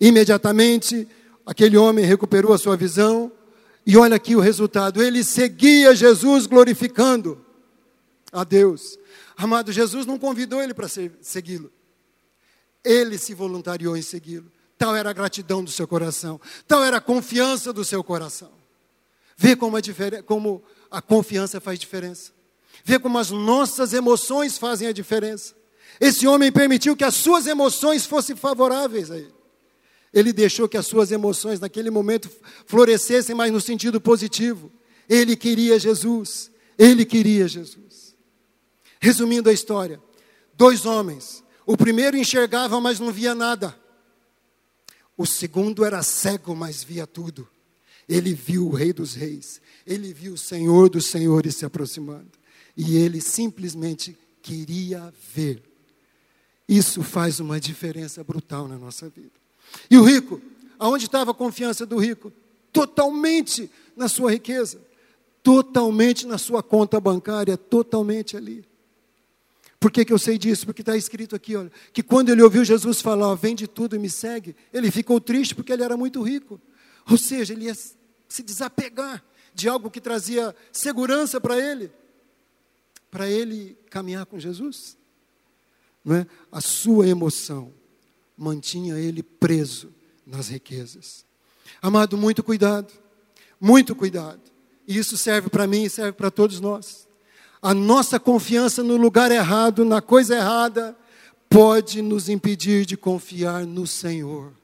Imediatamente, 0.00 1.06
aquele 1.44 1.76
homem 1.76 2.04
recuperou 2.04 2.52
a 2.52 2.58
sua 2.58 2.76
visão 2.76 3.30
E 3.86 3.96
olha 3.96 4.16
aqui 4.16 4.36
o 4.36 4.40
resultado: 4.40 5.02
ele 5.02 5.24
seguia 5.24 5.94
Jesus 5.94 6.46
glorificando 6.46 7.44
a 8.32 8.44
Deus. 8.44 8.98
Amado, 9.36 9.72
Jesus 9.72 10.06
não 10.06 10.18
convidou 10.18 10.62
ele 10.62 10.74
para 10.74 10.88
segui-lo. 10.88 11.72
Ele 12.84 13.18
se 13.18 13.34
voluntariou 13.34 13.96
em 13.96 14.02
segui-lo. 14.02 14.50
Tal 14.76 14.94
era 14.94 15.10
a 15.10 15.12
gratidão 15.12 15.62
do 15.62 15.70
seu 15.70 15.86
coração, 15.86 16.40
tal 16.66 16.82
era 16.82 16.98
a 16.98 17.00
confiança 17.00 17.72
do 17.72 17.84
seu 17.84 18.02
coração. 18.02 18.50
Vê 19.36 19.56
como 19.56 19.76
a, 19.76 19.80
como 20.24 20.62
a 20.90 21.02
confiança 21.02 21.60
faz 21.60 21.78
diferença. 21.78 22.32
Vê 22.84 22.98
como 22.98 23.18
as 23.18 23.30
nossas 23.30 23.92
emoções 23.92 24.56
fazem 24.56 24.88
a 24.88 24.92
diferença. 24.92 25.54
Esse 26.00 26.26
homem 26.26 26.50
permitiu 26.50 26.96
que 26.96 27.04
as 27.04 27.14
suas 27.14 27.46
emoções 27.46 28.06
fossem 28.06 28.36
favoráveis 28.36 29.10
a 29.10 29.18
ele. 29.18 29.34
Ele 30.12 30.32
deixou 30.32 30.68
que 30.68 30.76
as 30.76 30.86
suas 30.86 31.12
emoções 31.12 31.60
naquele 31.60 31.90
momento 31.90 32.30
florescessem, 32.66 33.34
mas 33.34 33.52
no 33.52 33.60
sentido 33.60 34.00
positivo. 34.00 34.70
Ele 35.08 35.36
queria 35.36 35.78
Jesus. 35.78 36.50
Ele 36.76 37.04
queria 37.04 37.46
Jesus. 37.46 38.14
Resumindo 39.00 39.48
a 39.48 39.52
história: 39.52 40.00
dois 40.54 40.84
homens. 40.84 41.44
O 41.64 41.76
primeiro 41.76 42.16
enxergava, 42.16 42.80
mas 42.80 42.98
não 42.98 43.12
via 43.12 43.34
nada. 43.34 43.78
O 45.16 45.26
segundo 45.26 45.84
era 45.84 46.02
cego, 46.02 46.56
mas 46.56 46.82
via 46.82 47.06
tudo. 47.06 47.48
Ele 48.08 48.34
viu 48.34 48.66
o 48.66 48.74
Rei 48.74 48.92
dos 48.92 49.14
Reis. 49.14 49.60
Ele 49.86 50.12
viu 50.12 50.32
o 50.32 50.38
Senhor 50.38 50.88
dos 50.88 51.06
Senhores 51.06 51.56
se 51.56 51.64
aproximando. 51.64 52.30
E 52.76 52.96
ele 52.96 53.20
simplesmente 53.20 54.18
queria 54.42 55.12
ver. 55.32 55.62
Isso 56.68 57.02
faz 57.02 57.38
uma 57.38 57.60
diferença 57.60 58.24
brutal 58.24 58.66
na 58.66 58.78
nossa 58.78 59.08
vida. 59.08 59.39
E 59.90 59.96
o 59.96 60.02
rico, 60.02 60.40
aonde 60.78 61.06
estava 61.06 61.30
a 61.30 61.34
confiança 61.34 61.84
do 61.84 61.98
rico? 61.98 62.32
Totalmente 62.72 63.70
na 63.96 64.08
sua 64.08 64.30
riqueza, 64.30 64.80
totalmente 65.42 66.26
na 66.26 66.38
sua 66.38 66.62
conta 66.62 67.00
bancária, 67.00 67.56
totalmente 67.56 68.36
ali. 68.36 68.64
Por 69.78 69.90
que, 69.90 70.04
que 70.04 70.12
eu 70.12 70.18
sei 70.18 70.36
disso? 70.36 70.66
Porque 70.66 70.82
está 70.82 70.96
escrito 70.96 71.34
aqui, 71.34 71.56
olha, 71.56 71.72
que 71.92 72.02
quando 72.02 72.28
ele 72.28 72.42
ouviu 72.42 72.64
Jesus 72.64 73.00
falar, 73.00 73.34
vende 73.34 73.66
tudo 73.66 73.96
e 73.96 73.98
me 73.98 74.10
segue, 74.10 74.54
ele 74.72 74.90
ficou 74.90 75.20
triste 75.20 75.54
porque 75.54 75.72
ele 75.72 75.82
era 75.82 75.96
muito 75.96 76.22
rico. 76.22 76.60
Ou 77.10 77.16
seja, 77.16 77.54
ele 77.54 77.64
ia 77.64 77.74
se 77.74 78.42
desapegar 78.42 79.24
de 79.54 79.68
algo 79.68 79.90
que 79.90 80.00
trazia 80.00 80.54
segurança 80.70 81.40
para 81.40 81.58
ele, 81.58 81.90
para 83.10 83.28
ele 83.28 83.76
caminhar 83.88 84.26
com 84.26 84.38
Jesus 84.38 85.00
não 86.04 86.16
é? 86.16 86.26
a 86.50 86.60
sua 86.60 87.06
emoção 87.06 87.72
mantinha 88.40 88.98
ele 88.98 89.22
preso 89.22 89.92
nas 90.26 90.48
riquezas. 90.48 91.26
Amado, 91.82 92.16
muito 92.16 92.42
cuidado, 92.42 92.90
muito 93.60 93.94
cuidado. 93.94 94.40
E 94.88 94.96
isso 94.96 95.18
serve 95.18 95.50
para 95.50 95.66
mim 95.66 95.84
e 95.84 95.90
serve 95.90 96.12
para 96.12 96.30
todos 96.30 96.58
nós. 96.58 97.06
A 97.60 97.74
nossa 97.74 98.18
confiança 98.18 98.82
no 98.82 98.96
lugar 98.96 99.30
errado, 99.30 99.84
na 99.84 100.00
coisa 100.00 100.36
errada, 100.36 100.96
pode 101.50 102.00
nos 102.00 102.30
impedir 102.30 102.86
de 102.86 102.96
confiar 102.96 103.66
no 103.66 103.86
Senhor. 103.86 104.54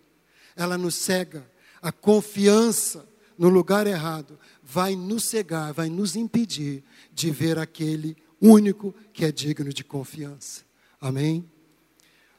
Ela 0.56 0.78
nos 0.78 0.94
cega. 0.94 1.46
A 1.82 1.92
confiança 1.92 3.06
no 3.36 3.50
lugar 3.50 3.86
errado 3.86 4.38
vai 4.62 4.96
nos 4.96 5.24
cegar, 5.24 5.74
vai 5.74 5.90
nos 5.90 6.16
impedir 6.16 6.82
de 7.12 7.30
ver 7.30 7.58
aquele 7.58 8.16
único 8.40 8.94
que 9.12 9.26
é 9.26 9.30
digno 9.30 9.70
de 9.70 9.84
confiança. 9.84 10.62
Amém? 10.98 11.44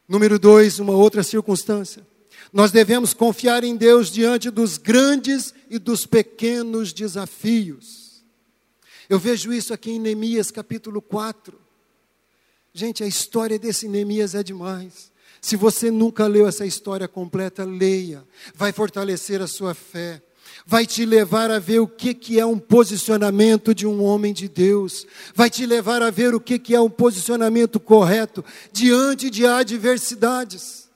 Número 0.08 0.40
dois, 0.40 0.80
uma 0.80 0.94
outra 0.94 1.22
circunstância. 1.24 2.06
Nós 2.54 2.72
devemos 2.72 3.14
confiar 3.14 3.64
em 3.64 3.76
Deus 3.76 4.10
diante 4.10 4.50
dos 4.50 4.78
grandes 4.78 5.54
e 5.70 5.78
dos 5.78 6.06
pequenos 6.06 6.94
desafios. 6.94 8.24
Eu 9.10 9.20
vejo 9.20 9.52
isso 9.52 9.74
aqui 9.74 9.92
em 9.92 10.00
Neemias 10.00 10.50
capítulo 10.52 11.02
4. 11.02 11.60
Gente, 12.74 13.04
a 13.04 13.08
história 13.08 13.58
desse 13.58 13.88
Neemias 13.88 14.36
é 14.36 14.44
demais. 14.44 15.12
Se 15.42 15.56
você 15.56 15.92
nunca 15.92 16.26
leu 16.28 16.48
essa 16.48 16.66
história 16.66 17.08
completa, 17.08 17.64
leia. 17.64 18.24
Vai 18.54 18.72
fortalecer 18.72 19.42
a 19.42 19.48
sua 19.48 19.74
fé 19.74 20.22
vai 20.70 20.86
te 20.86 21.06
levar 21.06 21.50
a 21.50 21.60
ver 21.60 21.80
o 21.80 21.88
que, 21.88 22.14
que 22.14 22.38
é 22.38 22.46
um 22.46 22.60
posicionamento 22.60 23.74
de 23.74 23.88
um 23.88 24.04
homem 24.04 24.34
de 24.34 24.50
Deus, 24.50 25.08
vai 25.34 25.50
te 25.50 25.66
levar 25.66 26.04
a 26.04 26.10
ver 26.10 26.36
o 26.36 26.42
que, 26.42 26.60
que 26.60 26.76
é 26.76 26.82
um 26.82 26.90
posicionamento 26.90 27.80
correto 27.80 28.44
diante 28.74 29.30
de 29.30 29.46
adversidades. 29.46 30.90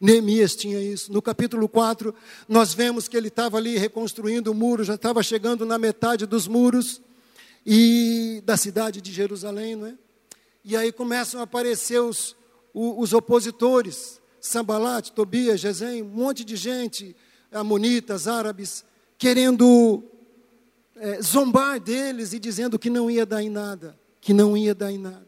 Neemias 0.00 0.56
tinha 0.56 0.80
isso. 0.80 1.12
No 1.12 1.22
capítulo 1.22 1.68
4, 1.68 2.12
nós 2.48 2.74
vemos 2.74 3.06
que 3.06 3.16
ele 3.16 3.28
estava 3.28 3.58
ali 3.58 3.78
reconstruindo 3.78 4.50
o 4.50 4.54
muro, 4.54 4.82
já 4.82 4.96
estava 4.96 5.22
chegando 5.22 5.64
na 5.64 5.78
metade 5.78 6.26
dos 6.26 6.48
muros 6.48 7.00
e 7.64 8.42
da 8.44 8.56
cidade 8.56 9.00
de 9.00 9.12
Jerusalém, 9.12 9.76
não 9.76 9.86
é? 9.86 9.94
E 10.64 10.76
aí 10.76 10.90
começam 10.90 11.38
a 11.38 11.44
aparecer 11.44 12.00
os, 12.00 12.34
os 12.74 13.12
opositores, 13.12 14.20
Sambalat, 14.40 15.10
Tobias, 15.10 15.60
Gesem, 15.60 16.02
um 16.02 16.08
monte 16.08 16.44
de 16.44 16.56
gente, 16.56 17.14
amonitas, 17.52 18.26
árabes, 18.26 18.84
querendo 19.22 20.02
é, 20.96 21.22
zombar 21.22 21.78
deles 21.78 22.32
e 22.32 22.40
dizendo 22.40 22.76
que 22.76 22.90
não 22.90 23.08
ia 23.08 23.24
dar 23.24 23.40
em 23.40 23.48
nada, 23.48 23.96
que 24.20 24.34
não 24.34 24.56
ia 24.56 24.74
dar 24.74 24.90
em 24.90 24.98
nada. 24.98 25.24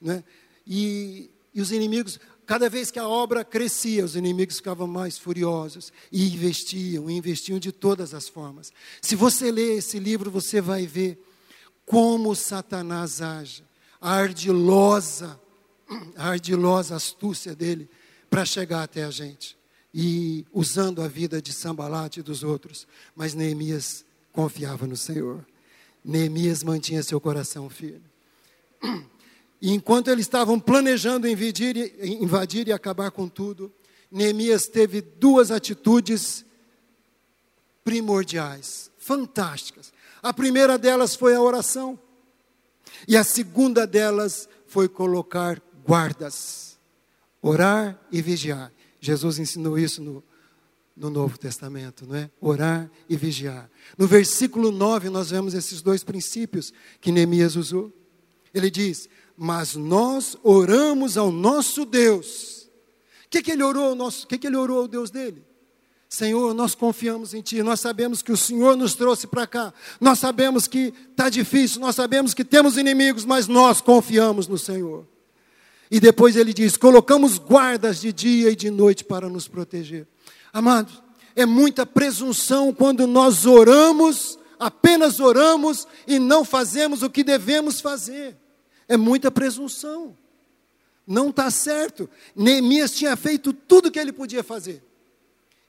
Né? 0.00 0.22
E, 0.64 1.28
e 1.52 1.60
os 1.60 1.72
inimigos, 1.72 2.20
cada 2.46 2.70
vez 2.70 2.92
que 2.92 2.98
a 3.00 3.08
obra 3.08 3.44
crescia, 3.44 4.04
os 4.04 4.14
inimigos 4.14 4.58
ficavam 4.58 4.86
mais 4.86 5.18
furiosos 5.18 5.92
e 6.12 6.32
investiam, 6.32 7.10
investiam 7.10 7.58
de 7.58 7.72
todas 7.72 8.14
as 8.14 8.28
formas. 8.28 8.72
Se 9.02 9.16
você 9.16 9.50
ler 9.50 9.78
esse 9.78 9.98
livro, 9.98 10.30
você 10.30 10.60
vai 10.60 10.86
ver 10.86 11.20
como 11.84 12.36
Satanás 12.36 13.20
age, 13.20 13.64
a 14.00 14.12
ardilosa, 14.12 15.40
a 16.14 16.28
ardilosa 16.28 16.94
astúcia 16.94 17.52
dele 17.52 17.90
para 18.30 18.44
chegar 18.44 18.84
até 18.84 19.02
a 19.02 19.10
gente 19.10 19.57
e 19.92 20.46
usando 20.52 21.02
a 21.02 21.08
vida 21.08 21.40
de 21.40 21.52
Sambalat 21.52 22.18
e 22.18 22.22
dos 22.22 22.42
outros. 22.42 22.86
Mas 23.14 23.34
Neemias 23.34 24.04
confiava 24.32 24.86
no 24.86 24.96
Senhor. 24.96 25.46
Neemias 26.04 26.62
mantinha 26.62 27.02
seu 27.02 27.20
coração 27.20 27.68
firme. 27.68 28.04
E 29.60 29.72
enquanto 29.72 30.08
eles 30.08 30.26
estavam 30.26 30.60
planejando 30.60 31.26
invadir, 31.28 31.94
invadir 32.02 32.68
e 32.68 32.72
acabar 32.72 33.10
com 33.10 33.28
tudo, 33.28 33.72
Neemias 34.10 34.66
teve 34.66 35.00
duas 35.00 35.50
atitudes 35.50 36.44
primordiais, 37.82 38.90
fantásticas. 38.98 39.92
A 40.22 40.32
primeira 40.32 40.78
delas 40.78 41.16
foi 41.16 41.34
a 41.34 41.40
oração, 41.40 41.98
e 43.06 43.16
a 43.16 43.24
segunda 43.24 43.86
delas 43.86 44.48
foi 44.66 44.88
colocar 44.88 45.60
guardas, 45.84 46.78
orar 47.40 47.98
e 48.12 48.20
vigiar. 48.20 48.72
Jesus 49.00 49.38
ensinou 49.38 49.78
isso 49.78 50.02
no, 50.02 50.22
no 50.96 51.10
Novo 51.10 51.38
Testamento, 51.38 52.06
não 52.06 52.16
é? 52.16 52.30
Orar 52.40 52.90
e 53.08 53.16
vigiar. 53.16 53.70
No 53.96 54.06
versículo 54.06 54.72
9, 54.72 55.08
nós 55.08 55.30
vemos 55.30 55.54
esses 55.54 55.80
dois 55.80 56.02
princípios 56.02 56.72
que 57.00 57.12
Neemias 57.12 57.56
usou. 57.56 57.92
Ele 58.52 58.70
diz: 58.70 59.08
Mas 59.36 59.74
nós 59.74 60.36
oramos 60.42 61.16
ao 61.16 61.30
nosso 61.30 61.84
Deus. 61.84 62.68
O 63.26 63.30
que, 63.30 63.42
que 63.42 63.52
ele 63.52 63.62
orou 63.62 63.90
ao 63.90 63.94
nosso, 63.94 64.26
que, 64.26 64.38
que 64.38 64.46
ele 64.46 64.56
orou 64.56 64.80
ao 64.80 64.88
Deus 64.88 65.10
dele? 65.10 65.44
Senhor, 66.08 66.54
nós 66.54 66.74
confiamos 66.74 67.34
em 67.34 67.42
Ti, 67.42 67.62
nós 67.62 67.80
sabemos 67.80 68.22
que 68.22 68.32
o 68.32 68.36
Senhor 68.36 68.74
nos 68.74 68.94
trouxe 68.94 69.26
para 69.26 69.46
cá, 69.46 69.74
nós 70.00 70.18
sabemos 70.18 70.66
que 70.66 70.94
está 71.10 71.28
difícil, 71.28 71.82
nós 71.82 71.94
sabemos 71.94 72.32
que 72.32 72.42
temos 72.42 72.78
inimigos, 72.78 73.26
mas 73.26 73.46
nós 73.46 73.82
confiamos 73.82 74.48
no 74.48 74.56
Senhor. 74.56 75.06
E 75.90 76.00
depois 76.00 76.36
ele 76.36 76.52
diz: 76.52 76.76
colocamos 76.76 77.38
guardas 77.38 78.00
de 78.00 78.12
dia 78.12 78.50
e 78.50 78.56
de 78.56 78.70
noite 78.70 79.04
para 79.04 79.28
nos 79.28 79.48
proteger. 79.48 80.06
Amados, 80.52 81.02
é 81.34 81.46
muita 81.46 81.86
presunção 81.86 82.72
quando 82.72 83.06
nós 83.06 83.46
oramos, 83.46 84.38
apenas 84.58 85.20
oramos 85.20 85.86
e 86.06 86.18
não 86.18 86.44
fazemos 86.44 87.02
o 87.02 87.10
que 87.10 87.24
devemos 87.24 87.80
fazer. 87.80 88.36
É 88.86 88.96
muita 88.96 89.30
presunção. 89.30 90.16
Não 91.06 91.30
está 91.30 91.50
certo. 91.50 92.08
Neemias 92.36 92.92
tinha 92.92 93.16
feito 93.16 93.52
tudo 93.52 93.86
o 93.86 93.90
que 93.90 93.98
ele 93.98 94.12
podia 94.12 94.42
fazer. 94.42 94.82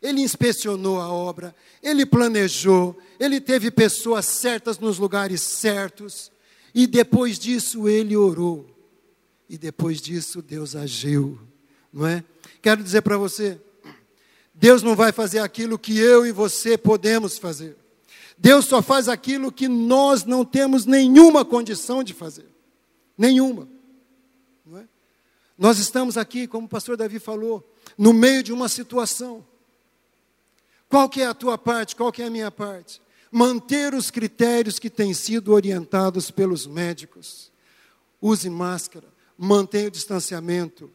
Ele 0.02 0.22
inspecionou 0.22 1.00
a 1.00 1.10
obra, 1.10 1.54
ele 1.84 2.06
planejou, 2.06 2.98
ele 3.20 3.42
teve 3.42 3.70
pessoas 3.70 4.26
certas 4.26 4.80
nos 4.80 4.98
lugares 4.98 5.42
certos, 5.42 6.32
e 6.74 6.88
depois 6.88 7.38
disso 7.38 7.90
ele 7.90 8.16
orou 8.16 8.79
e 9.50 9.58
depois 9.58 10.00
disso 10.00 10.42
Deus 10.42 10.76
agiu, 10.76 11.40
não 11.92 12.06
é? 12.06 12.24
Quero 12.62 12.84
dizer 12.84 13.02
para 13.02 13.18
você, 13.18 13.60
Deus 14.54 14.84
não 14.84 14.96
vai 14.96 15.12
fazer 15.12 15.40
aquilo 15.40 15.80
que 15.80 15.98
eu 15.98 16.26
e 16.26 16.32
você 16.32 16.78
podemos 16.78 17.38
fazer. 17.38 17.76
Deus 18.38 18.66
só 18.66 18.82
faz 18.82 19.10
aquilo 19.10 19.52
que 19.52 19.68
nós 19.68 20.24
não 20.24 20.46
temos 20.46 20.86
nenhuma 20.86 21.44
condição 21.44 22.04
de 22.04 22.14
fazer. 22.14 22.48
Nenhuma. 23.18 23.68
É? 24.76 24.84
Nós 25.58 25.80
estamos 25.80 26.18
aqui, 26.18 26.48
como 26.48 26.66
o 26.66 26.70
pastor 26.70 26.96
Davi 26.96 27.20
falou, 27.20 27.68
no 27.98 28.14
meio 28.14 28.44
de 28.44 28.54
uma 28.54 28.70
situação. 28.70 29.46
Qual 30.88 31.10
que 31.10 31.22
é 31.22 31.26
a 31.26 31.34
tua 31.34 31.58
parte? 31.58 31.96
Qual 31.96 32.12
que 32.12 32.22
é 32.22 32.28
a 32.28 32.30
minha 32.30 32.52
parte? 32.52 33.02
manter 33.32 33.94
os 33.94 34.10
critérios 34.10 34.80
que 34.80 34.90
têm 34.90 35.14
sido 35.14 35.54
orientados 35.54 36.32
pelos 36.32 36.66
médicos. 36.66 37.52
Use 38.22 38.50
máscara, 38.50 39.08
mantenha 39.40 39.88
o 39.88 39.92
distanciamento, 39.92 40.92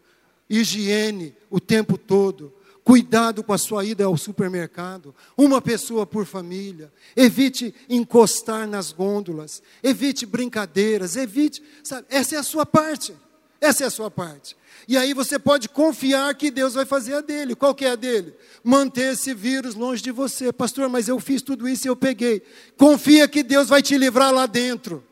higiene 0.49 1.35
o 1.51 1.59
tempo 1.59 1.97
todo, 1.97 2.53
cuidado 2.85 3.43
com 3.43 3.53
a 3.55 3.59
sua 3.59 3.85
ida 3.85 4.05
ao 4.05 4.17
supermercado, 4.19 5.15
uma 5.37 5.63
pessoa 5.63 6.05
por 6.05 6.27
família, 6.27 6.93
evite 7.17 7.75
encostar 7.89 8.69
nas 8.69 8.93
gôndolas, 8.93 9.63
evite 9.83 10.27
brincadeiras, 10.27 11.17
evite, 11.17 11.63
sabe, 11.83 12.07
essa 12.11 12.37
é 12.37 12.39
a 12.39 12.43
sua 12.43 12.67
parte. 12.67 13.15
Essa 13.61 13.85
é 13.85 13.87
a 13.87 13.91
sua 13.91 14.11
parte. 14.11 14.55
E 14.87 14.95
aí 14.95 15.15
você 15.15 15.39
pode 15.39 15.71
confiar 15.71 16.35
que 16.35 16.51
Deus 16.51 16.75
vai 16.75 16.85
fazer 16.85 17.15
a 17.15 17.21
dele. 17.23 17.55
Qual 17.55 17.75
que 17.75 17.87
é 17.87 17.93
a 17.93 17.97
dele? 17.97 18.35
Manter 18.63 19.15
esse 19.15 19.33
vírus 19.33 19.75
longe 19.75 20.03
de 20.03 20.11
você. 20.11 20.53
Pastor, 20.53 20.87
mas 20.91 21.09
eu 21.09 21.19
fiz 21.19 21.41
tudo 21.41 21.67
isso 21.67 21.87
e 21.87 21.89
eu 21.89 21.97
peguei. 21.97 22.43
Confia 22.77 23.27
que 23.27 23.43
Deus 23.43 23.71
vai 23.71 23.81
te 23.81 23.97
livrar 23.97 24.35
lá 24.35 24.45
dentro. 24.45 25.03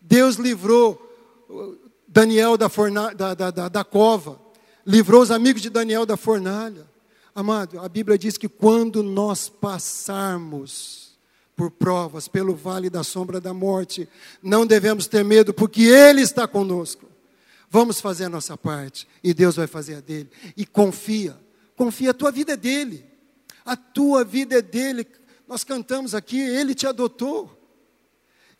Deus 0.00 0.34
livrou 0.34 1.00
Daniel 2.12 2.58
da, 2.58 2.68
forna, 2.68 3.14
da, 3.14 3.32
da, 3.32 3.50
da, 3.50 3.68
da 3.68 3.84
cova. 3.84 4.38
Livrou 4.86 5.22
os 5.22 5.30
amigos 5.30 5.62
de 5.62 5.70
Daniel 5.70 6.04
da 6.04 6.16
fornalha. 6.16 6.86
Amado, 7.34 7.80
a 7.80 7.88
Bíblia 7.88 8.18
diz 8.18 8.36
que 8.36 8.48
quando 8.48 9.02
nós 9.02 9.48
passarmos 9.48 11.12
por 11.56 11.70
provas, 11.70 12.28
pelo 12.28 12.54
vale 12.54 12.90
da 12.90 13.02
sombra 13.02 13.40
da 13.40 13.54
morte, 13.54 14.06
não 14.42 14.66
devemos 14.66 15.06
ter 15.06 15.24
medo, 15.24 15.54
porque 15.54 15.82
Ele 15.84 16.20
está 16.20 16.46
conosco. 16.46 17.06
Vamos 17.70 18.02
fazer 18.02 18.24
a 18.24 18.28
nossa 18.28 18.58
parte 18.58 19.08
e 19.24 19.32
Deus 19.32 19.56
vai 19.56 19.66
fazer 19.66 19.94
a 19.94 20.00
dele. 20.00 20.28
E 20.54 20.66
confia, 20.66 21.34
confia, 21.74 22.10
a 22.10 22.14
tua 22.14 22.30
vida 22.30 22.52
é 22.52 22.56
dele. 22.56 23.06
A 23.64 23.74
tua 23.74 24.22
vida 24.24 24.58
é 24.58 24.60
dele. 24.60 25.06
Nós 25.48 25.64
cantamos 25.64 26.14
aqui, 26.14 26.38
ele 26.38 26.74
te 26.74 26.86
adotou. 26.86 27.61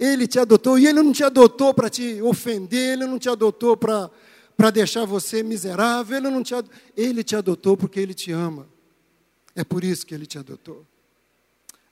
Ele 0.03 0.27
te 0.27 0.37
adotou 0.41 0.77
e 0.77 0.89
ele 0.89 1.01
não 1.01 1.13
te 1.13 1.23
adotou 1.23 1.73
para 1.73 1.89
te 1.89 2.21
ofender, 2.21 2.95
ele 2.95 3.07
não 3.07 3.21
te 3.21 3.29
adotou 3.29 3.77
para 3.77 4.71
deixar 4.73 5.05
você 5.05 5.45
miserável, 5.45 6.17
ele 6.17 6.29
não 6.29 6.43
te 6.43 6.55
ele 6.97 7.23
te 7.23 7.37
adotou 7.37 7.77
porque 7.77 8.01
ele 8.01 8.13
te 8.13 8.33
ama. 8.33 8.67
É 9.55 9.63
por 9.63 9.85
isso 9.85 10.05
que 10.05 10.13
ele 10.13 10.27
te 10.27 10.37
adotou. 10.37 10.85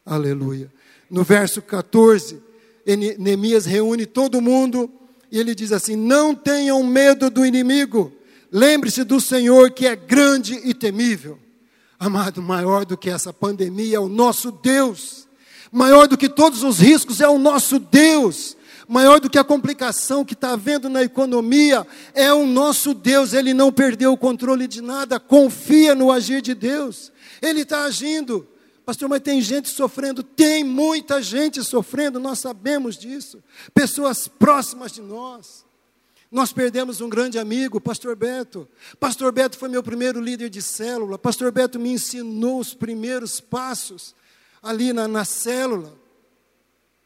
Aleluia. 0.05 0.73
No 1.09 1.23
verso 1.23 1.63
14, 1.63 2.43
Neemias 3.17 3.65
reúne 3.65 4.07
todo 4.07 4.41
mundo 4.41 4.91
e 5.31 5.39
ele 5.39 5.55
diz 5.55 5.71
assim: 5.71 5.95
Não 5.95 6.35
tenham 6.35 6.83
medo 6.83 7.31
do 7.31 7.47
inimigo, 7.47 8.13
lembre-se 8.51 9.05
do 9.05 9.21
Senhor 9.21 9.71
que 9.71 9.87
é 9.87 9.95
grande 9.95 10.55
e 10.65 10.75
temível. 10.75 11.39
Amado, 11.97 12.43
maior 12.43 12.85
do 12.85 12.97
que 12.97 13.09
essa 13.09 13.33
pandemia 13.33 13.99
é 13.99 14.01
o 14.01 14.09
nosso 14.09 14.51
Deus, 14.51 15.29
maior 15.71 16.09
do 16.09 16.19
que 16.19 16.29
todos 16.29 16.63
os 16.63 16.79
riscos 16.79 17.21
é 17.21 17.29
o 17.29 17.39
nosso 17.39 17.79
Deus, 17.79 18.57
maior 18.89 19.21
do 19.21 19.31
que 19.31 19.39
a 19.39 19.45
complicação 19.45 20.25
que 20.25 20.35
está 20.35 20.53
havendo 20.53 20.89
na 20.89 21.03
economia 21.03 21.87
é 22.13 22.33
o 22.33 22.47
nosso 22.47 22.93
Deus, 22.93 23.33
ele 23.33 23.55
não 23.55 23.71
perdeu 23.71 24.13
o 24.13 24.17
controle 24.17 24.67
de 24.67 24.81
nada, 24.81 25.21
confia 25.21 25.95
no 25.95 26.11
agir 26.11 26.43
de 26.43 26.55
Deus, 26.55 27.13
ele 27.41 27.61
está 27.61 27.85
agindo. 27.85 28.47
Pastor, 28.85 29.09
mas 29.09 29.21
tem 29.21 29.41
gente 29.41 29.69
sofrendo? 29.69 30.23
Tem 30.23 30.65
muita 30.65 31.23
gente 31.23 31.63
sofrendo, 31.63 32.19
nós 32.19 32.41
sabemos 32.41 32.99
disso. 32.99 33.41
Pessoas 33.73 34.27
próximas 34.27 34.91
de 34.91 35.01
nós. 35.01 35.65
Nós 36.29 36.53
perdemos 36.53 37.01
um 37.01 37.09
grande 37.09 37.39
amigo, 37.39 37.81
Pastor 37.81 38.17
Beto. 38.17 38.69
Pastor 38.99 39.31
Beto 39.31 39.59
foi 39.59 39.69
meu 39.69 39.83
primeiro 39.83 40.21
líder 40.21 40.49
de 40.49 40.63
célula. 40.63 41.19
Pastor 41.19 41.53
Beto 41.53 41.79
me 41.79 41.91
ensinou 41.91 42.59
os 42.59 42.75
primeiros 42.75 43.41
passos 43.41 44.15
ali 44.63 44.93
na, 44.93 45.09
na 45.09 45.25
célula. 45.25 45.99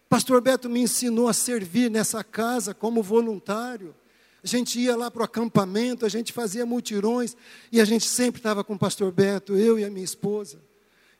Pastor 0.09 0.41
Beto 0.41 0.69
me 0.71 0.81
ensinou 0.81 1.29
a 1.29 1.33
servir 1.33 1.91
nessa 1.91 2.23
casa 2.23 2.73
como 2.73 3.03
voluntário. 3.03 3.95
A 4.43 4.47
gente 4.47 4.79
ia 4.79 4.95
lá 4.95 5.11
para 5.11 5.23
o 5.23 5.25
acampamento, 5.25 6.05
a 6.05 6.09
gente 6.09 6.33
fazia 6.33 6.67
mutirões 6.67 7.37
e 7.73 7.81
a 7.81 7.85
gente 7.85 8.07
sempre 8.07 8.39
estava 8.39 8.63
com 8.63 8.75
o 8.75 8.79
Pastor 8.79 9.11
Beto, 9.11 9.57
eu 9.57 9.79
e 9.79 9.85
a 9.85 9.91
minha 9.91 10.05
esposa. 10.05 10.63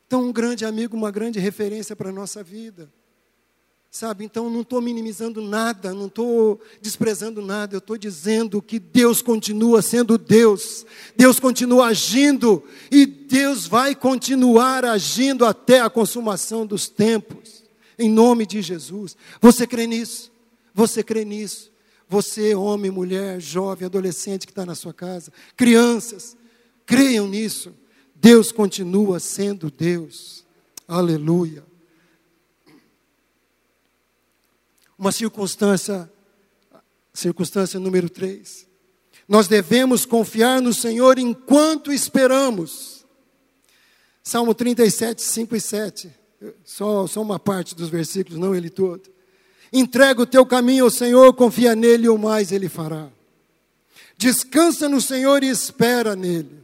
Então, 0.05 0.23
um 0.23 0.31
grande 0.31 0.63
amigo, 0.63 0.95
uma 0.95 1.09
grande 1.09 1.39
referência 1.39 1.95
para 1.95 2.09
a 2.09 2.13
nossa 2.13 2.43
vida. 2.43 2.91
Sabe, 3.95 4.25
então 4.25 4.49
não 4.49 4.59
estou 4.59 4.81
minimizando 4.81 5.41
nada, 5.41 5.93
não 5.93 6.07
estou 6.07 6.59
desprezando 6.81 7.41
nada, 7.41 7.75
eu 7.75 7.77
estou 7.77 7.97
dizendo 7.97 8.61
que 8.61 8.77
Deus 8.77 9.21
continua 9.21 9.81
sendo 9.81 10.17
Deus, 10.17 10.85
Deus 11.15 11.39
continua 11.39 11.85
agindo 11.85 12.61
e 12.91 13.05
Deus 13.05 13.67
vai 13.67 13.95
continuar 13.95 14.83
agindo 14.83 15.45
até 15.45 15.79
a 15.79 15.89
consumação 15.89 16.65
dos 16.65 16.89
tempos, 16.89 17.63
em 17.97 18.09
nome 18.09 18.45
de 18.45 18.61
Jesus. 18.61 19.15
Você 19.39 19.65
crê 19.65 19.87
nisso? 19.87 20.29
Você 20.73 21.01
crê 21.01 21.23
nisso? 21.23 21.71
Você, 22.09 22.53
homem, 22.53 22.91
mulher, 22.91 23.39
jovem, 23.39 23.85
adolescente 23.85 24.45
que 24.45 24.51
está 24.51 24.65
na 24.65 24.75
sua 24.75 24.93
casa, 24.93 25.31
crianças, 25.55 26.35
creiam 26.85 27.29
nisso. 27.29 27.73
Deus 28.13 28.51
continua 28.51 29.21
sendo 29.21 29.71
Deus. 29.71 30.43
Aleluia. 30.85 31.63
Uma 34.97 35.11
circunstância, 35.11 36.11
circunstância 37.13 37.79
número 37.79 38.09
3. 38.09 38.67
Nós 39.27 39.47
devemos 39.47 40.05
confiar 40.05 40.61
no 40.61 40.73
Senhor 40.73 41.17
enquanto 41.17 41.91
esperamos. 41.91 43.05
Salmo 44.23 44.53
37, 44.53 45.21
5 45.21 45.55
e 45.55 45.61
7. 45.61 46.11
Só, 46.63 47.07
só 47.07 47.21
uma 47.21 47.39
parte 47.39 47.75
dos 47.75 47.89
versículos, 47.89 48.39
não 48.39 48.55
ele 48.55 48.69
todo. 48.69 49.09
Entrega 49.71 50.21
o 50.21 50.25
teu 50.25 50.45
caminho 50.45 50.85
ao 50.85 50.89
Senhor, 50.89 51.33
confia 51.33 51.75
nele 51.75 52.07
o 52.07 52.17
mais 52.17 52.51
ele 52.51 52.69
fará. 52.69 53.09
Descansa 54.17 54.87
no 54.87 55.01
Senhor 55.01 55.43
e 55.43 55.49
espera 55.49 56.15
nele. 56.15 56.63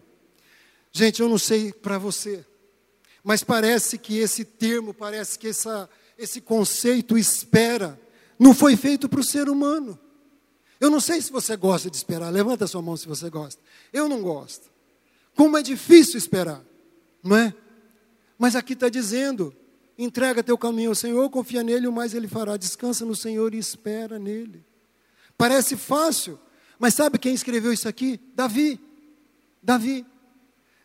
Gente, 0.92 1.22
eu 1.22 1.30
não 1.30 1.38
sei 1.38 1.72
para 1.72 1.98
você, 1.98 2.46
mas 3.24 3.44
parece 3.44 3.98
que 3.98 4.18
esse 4.18 4.44
termo, 4.44 4.94
parece 4.94 5.40
que 5.40 5.48
essa, 5.48 5.90
esse 6.18 6.42
conceito 6.42 7.18
espera, 7.18 8.00
não 8.42 8.56
foi 8.56 8.76
feito 8.76 9.08
para 9.08 9.20
o 9.20 9.24
ser 9.24 9.48
humano. 9.48 10.00
Eu 10.80 10.90
não 10.90 11.00
sei 11.00 11.22
se 11.22 11.32
você 11.32 11.56
gosta 11.56 11.92
de 11.92 11.96
esperar, 11.96 12.32
levanta 12.32 12.66
sua 12.66 12.82
mão 12.82 12.98
se 12.98 13.08
você 13.08 13.30
gosta. 13.30 13.62
Eu 13.94 14.10
não 14.10 14.20
gosto. 14.24 14.68
Como 15.36 15.56
é 15.56 15.62
difícil 15.62 16.18
esperar, 16.18 16.60
não 17.24 17.38
é? 17.38 17.54
Mas 18.40 18.56
aqui 18.56 18.74
está 18.74 18.90
dizendo: 18.90 19.56
entrega 19.96 20.42
teu 20.42 20.58
caminho 20.58 20.90
ao 20.90 20.96
Senhor, 20.96 21.30
confia 21.30 21.62
nele, 21.62 21.86
o 21.86 21.92
mais 21.92 22.16
ele 22.16 22.28
fará. 22.28 22.58
Descansa 22.58 23.06
no 23.06 23.16
Senhor 23.16 23.54
e 23.54 23.60
espera 23.60 24.18
nele. 24.18 24.66
Parece 25.38 25.78
fácil, 25.78 26.40
mas 26.80 26.96
sabe 26.96 27.20
quem 27.20 27.36
escreveu 27.36 27.72
isso 27.72 27.88
aqui? 27.88 28.20
Davi. 28.34 28.80
Davi. 29.62 30.04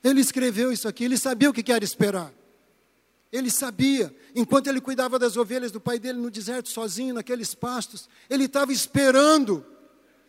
Ele 0.05 0.21
escreveu 0.21 0.71
isso 0.71 0.87
aqui, 0.87 1.05
ele 1.05 1.17
sabia 1.17 1.49
o 1.49 1.55
que 1.55 1.73
era 1.73 1.83
esperar. 1.83 2.31
Ele 3.37 3.51
sabia, 3.51 4.15
enquanto 4.35 4.67
ele 4.69 4.81
cuidava 4.81 5.19
das 5.19 5.37
ovelhas 5.37 5.71
do 5.71 5.79
pai 5.79 5.99
dele 5.99 6.19
no 6.19 6.31
deserto, 6.31 6.71
sozinho, 6.71 7.13
naqueles 7.13 7.55
pastos, 7.55 8.09
ele 8.31 8.45
estava 8.45 8.73
esperando, 8.73 9.63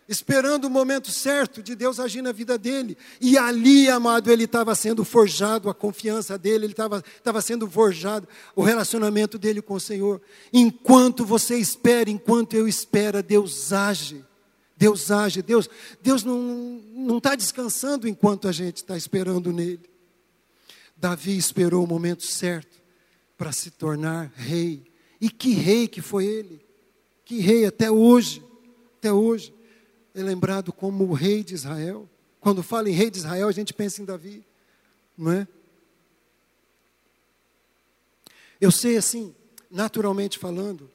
esperando 0.10 0.66
o 0.66 0.70
momento 0.70 1.10
certo 1.10 1.64
de 1.64 1.74
Deus 1.74 2.02
agir 2.02 2.22
na 2.22 2.34
vida 2.34 2.58
dele. 2.58 2.98
E 3.22 3.38
ali, 3.38 3.90
amado, 3.90 4.30
ele 4.30 4.44
estava 4.44 4.76
sendo 4.76 5.06
forjado, 5.06 5.70
a 5.70 5.74
confiança 5.74 6.38
dele, 6.38 6.66
ele 6.66 6.74
estava, 6.74 7.42
sendo 7.42 7.70
forjado, 7.70 8.28
o 8.54 8.62
relacionamento 8.62 9.38
dele 9.38 9.62
com 9.62 9.76
o 9.76 9.80
Senhor. 9.80 10.22
Enquanto 10.52 11.26
você 11.26 11.58
espera, 11.58 12.10
enquanto 12.10 12.56
eu 12.56 12.68
espero, 12.68 13.24
Deus 13.24 13.72
age. 13.72 14.26
Deus 14.76 15.10
age, 15.10 15.42
Deus, 15.42 15.70
Deus 16.04 16.26
não 16.26 17.18
está 17.18 17.36
descansando 17.36 18.06
enquanto 18.06 18.50
a 18.50 18.52
gente 18.52 18.78
está 18.78 18.98
esperando 18.98 19.54
nele. 19.54 19.90
Davi 20.98 21.38
esperou 21.38 21.86
o 21.86 21.88
momento 21.88 22.26
certo 22.26 22.77
para 23.38 23.52
se 23.52 23.72
tornar 23.72 24.32
rei. 24.36 24.84
E 25.22 25.30
que 25.30 25.54
rei 25.54 25.88
que 25.88 26.02
foi 26.02 26.26
ele? 26.26 26.66
Que 27.24 27.40
rei 27.40 27.66
até 27.66 27.92
hoje, 27.92 28.44
até 28.98 29.14
hoje, 29.14 29.54
é 30.14 30.24
lembrado 30.24 30.74
como 30.74 31.04
o 31.06 31.14
rei 31.14 31.44
de 31.44 31.54
Israel. 31.54 32.10
Quando 32.40 32.64
fala 32.64 32.90
em 32.90 32.94
rei 32.94 33.12
de 33.12 33.20
Israel, 33.20 33.48
a 33.48 33.52
gente 33.52 33.74
pensa 33.74 34.02
em 34.02 34.06
Davi, 34.06 34.44
não 35.18 35.32
é? 35.32 35.48
Eu 38.60 38.72
sei 38.72 38.98
assim, 38.98 39.36
naturalmente 39.70 40.40
falando, 40.40 40.90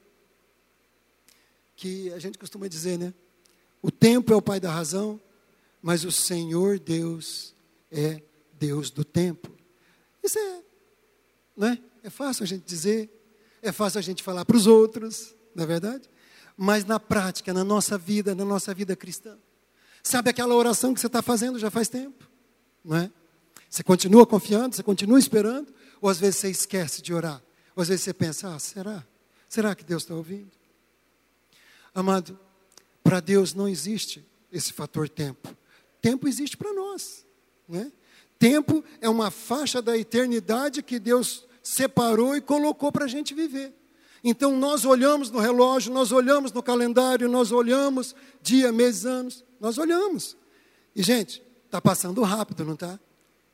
que 1.77 2.13
a 2.13 2.19
gente 2.19 2.39
costuma 2.39 2.67
dizer, 2.69 2.99
né? 2.99 3.15
O 3.81 3.91
tempo 3.91 4.33
é 4.33 4.37
o 4.37 4.43
pai 4.43 4.59
da 4.59 4.71
razão, 4.71 5.21
mas 5.81 6.05
o 6.05 6.13
Senhor 6.13 6.79
Deus 6.79 7.55
é 7.91 8.23
Deus 8.53 8.91
do 8.91 9.05
tempo. 9.05 9.51
Isso 10.23 10.39
é, 10.39 10.63
não 11.57 11.92
é? 12.03 12.11
Fácil 12.11 12.45
a 12.45 12.47
gente 12.47 12.65
dizer, 12.65 13.11
é 13.61 13.71
fácil 13.73 13.99
a 13.99 14.03
gente 14.03 14.23
falar 14.23 14.45
para 14.45 14.57
os 14.57 14.67
outros, 14.67 15.35
não 15.55 15.65
é 15.65 15.67
verdade? 15.67 16.09
Mas 16.57 16.85
na 16.85 16.99
prática, 17.01 17.53
na 17.53 17.65
nossa 17.65 17.97
vida, 17.97 18.35
na 18.35 18.45
nossa 18.45 18.75
vida 18.75 18.95
cristã, 18.97 19.39
sabe 20.03 20.31
aquela 20.31 20.55
oração 20.55 20.93
que 20.93 21.01
você 21.01 21.07
está 21.07 21.23
fazendo 21.23 21.59
já 21.59 21.71
faz 21.71 21.89
tempo, 21.89 22.29
não 22.85 22.97
é? 22.97 23.11
Você 23.69 23.83
continua 23.83 24.27
confiando, 24.27 24.77
você 24.77 24.83
continua 24.83 25.19
esperando, 25.19 25.73
ou 26.01 26.11
às 26.11 26.19
vezes 26.19 26.41
você 26.41 26.51
esquece 26.51 27.01
de 27.01 27.15
orar. 27.15 27.43
Às 27.75 27.89
vezes 27.89 28.05
você 28.05 28.13
pensa, 28.13 28.55
ah, 28.55 28.59
será? 28.59 29.03
Será 29.49 29.75
que 29.75 29.83
Deus 29.83 30.03
está 30.03 30.15
ouvindo? 30.15 30.51
Amado, 31.95 32.39
para 33.03 33.21
Deus 33.21 33.55
não 33.55 33.69
existe 33.69 34.25
esse 34.51 34.73
fator 34.73 35.09
tempo. 35.09 35.57
Tempo 36.03 36.29
existe 36.29 36.57
para 36.57 36.73
nós. 36.73 37.25
Né? 37.69 37.91
Tempo 38.39 38.85
é 39.01 39.09
uma 39.09 39.31
faixa 39.31 39.81
da 39.81 39.97
eternidade 39.97 40.83
que 40.83 40.99
Deus 40.99 41.47
separou 41.63 42.37
e 42.37 42.41
colocou 42.41 42.91
para 42.91 43.05
a 43.05 43.09
gente 43.09 43.35
viver. 43.35 43.73
Então 44.25 44.57
nós 44.57 44.85
olhamos 44.85 45.31
no 45.31 45.41
relógio, 45.41 45.93
nós 45.93 46.13
olhamos 46.13 46.53
no 46.53 46.63
calendário, 46.63 47.29
nós 47.29 47.51
olhamos 47.51 48.15
dia, 48.41 48.73
mês, 48.73 49.05
anos, 49.05 49.45
nós 49.61 49.79
olhamos. 49.79 50.37
E, 50.95 51.03
gente, 51.03 51.43
está 51.67 51.81
passando 51.81 52.23
rápido, 52.23 52.65
não 52.65 52.75
está? 52.75 52.99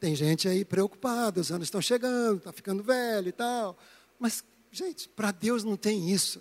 Tem 0.01 0.15
gente 0.15 0.49
aí 0.49 0.65
preocupada, 0.65 1.41
os 1.41 1.51
anos 1.51 1.67
estão 1.67 1.81
chegando, 1.81 2.39
está 2.39 2.53
ficando 2.53 2.83
velho 2.83 3.29
e 3.29 3.33
tal. 3.33 3.77
Mas, 4.19 4.45
gente, 4.71 5.09
para 5.09 5.31
Deus 5.31 5.65
não 5.65 5.77
tem 5.77 6.11
isso. 6.11 6.41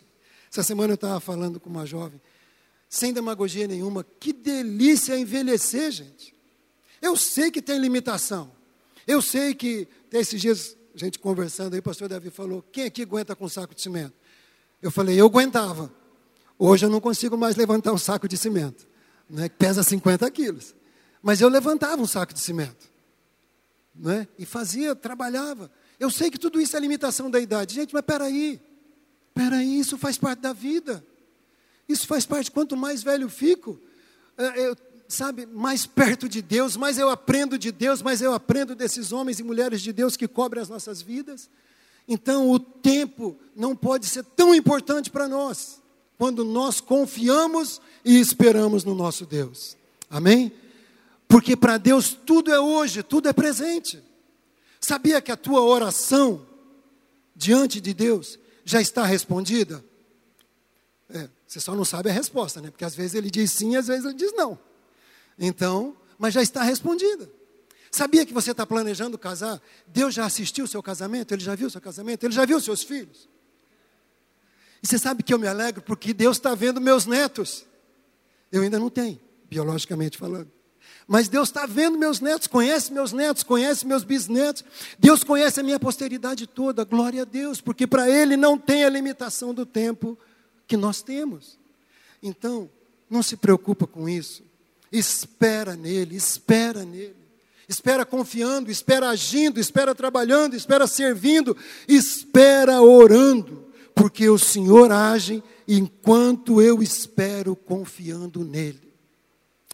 Essa 0.52 0.64
semana 0.64 0.94
eu 0.94 0.96
estava 0.96 1.20
falando 1.20 1.60
com 1.60 1.70
uma 1.70 1.86
jovem, 1.86 2.22
sem 2.90 3.12
demagogia 3.12 3.68
nenhuma, 3.68 4.06
que 4.20 4.32
delícia 4.32 5.18
envelhecer, 5.18 5.92
gente. 5.92 6.36
Eu 7.02 7.16
sei 7.16 7.52
que 7.52 7.62
tem 7.62 7.80
limitação. 7.80 8.52
Eu 9.06 9.22
sei 9.22 9.54
que, 9.54 9.88
esses 10.12 10.40
dias, 10.40 10.77
gente 11.00 11.20
conversando 11.20 11.74
aí, 11.74 11.80
o 11.80 11.84
pastor 11.84 12.10
Davi 12.10 12.30
falou: 12.30 12.62
quem 12.72 12.86
aqui 12.86 13.04
aguenta 13.04 13.36
com 13.36 13.46
um 13.46 13.50
saco 13.50 13.76
de 13.76 13.82
cimento? 13.82 14.14
Eu 14.82 14.92
falei: 14.92 15.20
eu 15.20 15.26
aguentava. 15.26 15.92
Hoje 16.60 16.86
eu 16.86 16.90
não 16.90 17.00
consigo 17.00 17.38
mais 17.38 17.56
levantar 17.56 17.94
um 17.94 17.98
saco 17.98 18.28
de 18.28 18.36
cimento, 18.36 18.88
né, 19.30 19.48
que 19.48 19.56
pesa 19.56 19.84
50 19.84 20.30
quilos. 20.32 20.76
Mas 21.22 21.40
eu 21.40 21.50
levantava 21.50 22.02
um 22.02 22.08
saco 22.08 22.34
de 22.34 22.40
cimento. 22.40 22.90
Né, 23.96 24.28
e 24.38 24.46
fazia, 24.46 24.96
trabalhava. 24.96 25.72
Eu 26.00 26.10
sei 26.10 26.30
que 26.30 26.38
tudo 26.38 26.60
isso 26.60 26.76
é 26.76 26.80
limitação 26.80 27.30
da 27.30 27.40
idade. 27.40 27.76
Gente, 27.76 27.94
mas 27.94 28.04
peraí. 28.04 28.62
Peraí, 29.34 29.80
isso 29.80 29.98
faz 29.98 30.18
parte 30.18 30.40
da 30.40 30.54
vida. 30.54 31.06
Isso 31.88 32.06
faz 32.06 32.26
parte, 32.26 32.52
quanto 32.52 32.76
mais 32.76 33.02
velho 33.02 33.24
eu 33.24 33.30
fico, 33.30 33.80
é, 34.38 34.68
eu, 34.68 34.76
sabe, 35.08 35.46
mais 35.46 35.86
perto 35.86 36.28
de 36.28 36.42
Deus, 36.42 36.76
mais 36.76 36.98
eu 36.98 37.10
aprendo 37.10 37.58
de 37.58 37.72
Deus, 37.72 38.02
mais 38.02 38.22
eu 38.22 38.34
aprendo 38.34 38.76
desses 38.76 39.12
homens 39.12 39.40
e 39.40 39.44
mulheres 39.44 39.82
de 39.82 39.94
Deus 39.94 40.18
que 40.18 40.28
cobrem 40.28 40.62
as 40.62 40.70
nossas 40.70 41.02
vidas. 41.02 41.50
Então, 42.08 42.50
o 42.50 42.60
tempo 42.60 43.38
não 43.56 43.76
pode 43.76 44.06
ser 44.08 44.24
tão 44.24 44.54
importante 44.56 45.10
para 45.10 45.28
nós, 45.28 45.82
quando 46.18 46.44
nós 46.44 46.80
confiamos 46.80 47.82
e 48.04 48.20
esperamos 48.20 48.84
no 48.84 48.96
nosso 48.96 49.26
Deus. 49.26 49.78
Amém? 50.10 50.52
Porque 51.28 51.56
para 51.56 51.78
Deus 51.78 52.18
tudo 52.26 52.52
é 52.52 52.60
hoje, 52.60 53.04
tudo 53.04 53.28
é 53.28 53.34
presente. 53.34 54.02
Sabia 54.80 55.22
que 55.22 55.32
a 55.32 55.38
tua 55.38 55.62
oração 55.62 56.46
diante 57.36 57.82
de 57.82 57.94
Deus 57.94 58.40
já 58.64 58.80
está 58.80 59.06
respondida? 59.06 59.84
É, 61.10 61.30
você 61.46 61.60
só 61.60 61.76
não 61.76 61.86
sabe 61.86 62.10
a 62.10 62.14
resposta, 62.14 62.62
né? 62.62 62.70
Porque 62.70 62.86
às 62.86 62.96
vezes 62.96 63.16
ele 63.16 63.30
diz 63.30 63.52
sim, 63.52 63.76
às 63.76 63.88
vezes 63.88 64.06
ele 64.06 64.14
diz 64.14 64.34
não. 64.34 64.58
Então, 65.38 65.96
mas 66.18 66.34
já 66.34 66.42
está 66.42 66.64
respondida. 66.64 67.30
Sabia 67.92 68.26
que 68.26 68.34
você 68.34 68.52
está 68.52 68.66
planejando 68.66 69.18
casar? 69.18 69.62
Deus 69.88 70.14
já 70.14 70.26
assistiu 70.26 70.66
o 70.66 70.68
seu 70.68 70.84
casamento? 70.84 71.34
Ele 71.34 71.44
já 71.44 71.56
viu 71.56 71.68
o 71.68 71.70
seu 71.70 71.82
casamento? 71.82 72.26
Ele 72.26 72.34
já 72.34 72.46
viu 72.46 72.58
os 72.58 72.64
seus 72.64 72.84
filhos? 72.84 73.30
E 74.82 74.88
você 74.88 74.98
sabe 74.98 75.24
que 75.24 75.34
eu 75.34 75.40
me 75.40 75.48
alegro 75.48 75.82
porque 75.82 76.14
Deus 76.14 76.38
está 76.38 76.54
vendo 76.54 76.82
meus 76.82 77.06
netos. 77.06 77.66
Eu 78.52 78.62
ainda 78.62 78.80
não 78.80 78.90
tenho, 78.90 79.20
biologicamente 79.50 80.18
falando. 80.18 80.52
Mas 81.08 81.30
Deus 81.30 81.48
está 81.48 81.66
vendo 81.66 81.98
meus 81.98 82.20
netos, 82.20 82.48
conhece 82.48 82.92
meus 82.92 83.14
netos, 83.14 83.42
conhece 83.42 83.88
meus 83.88 84.04
bisnetos. 84.04 84.64
Deus 85.00 85.24
conhece 85.24 85.60
a 85.60 85.64
minha 85.64 85.80
posteridade 85.80 86.46
toda. 86.46 86.84
Glória 86.84 87.22
a 87.22 87.26
Deus, 87.26 87.62
porque 87.62 87.88
para 87.88 88.10
Ele 88.10 88.36
não 88.36 88.58
tem 88.58 88.84
a 88.84 88.90
limitação 88.90 89.54
do 89.54 89.66
tempo 89.66 90.18
que 90.68 90.76
nós 90.76 91.02
temos. 91.02 91.58
Então, 92.22 92.70
não 93.10 93.24
se 93.24 93.38
preocupa 93.38 93.88
com 93.88 94.10
isso. 94.10 94.44
Espera 94.92 95.76
nele, 95.76 96.16
espera 96.16 96.84
nele. 96.84 97.16
Espera 97.68 98.06
confiando, 98.06 98.72
espera 98.72 99.10
agindo, 99.10 99.60
espera 99.60 99.94
trabalhando, 99.94 100.56
espera 100.56 100.88
servindo, 100.88 101.56
espera 101.86 102.82
orando, 102.82 103.66
porque 103.94 104.30
o 104.30 104.40
Senhor 104.40 104.90
age 104.90 105.44
enquanto 105.68 106.62
eu 106.62 106.82
espero 106.82 107.58
confiando 107.58 108.46
nele. 108.46 108.94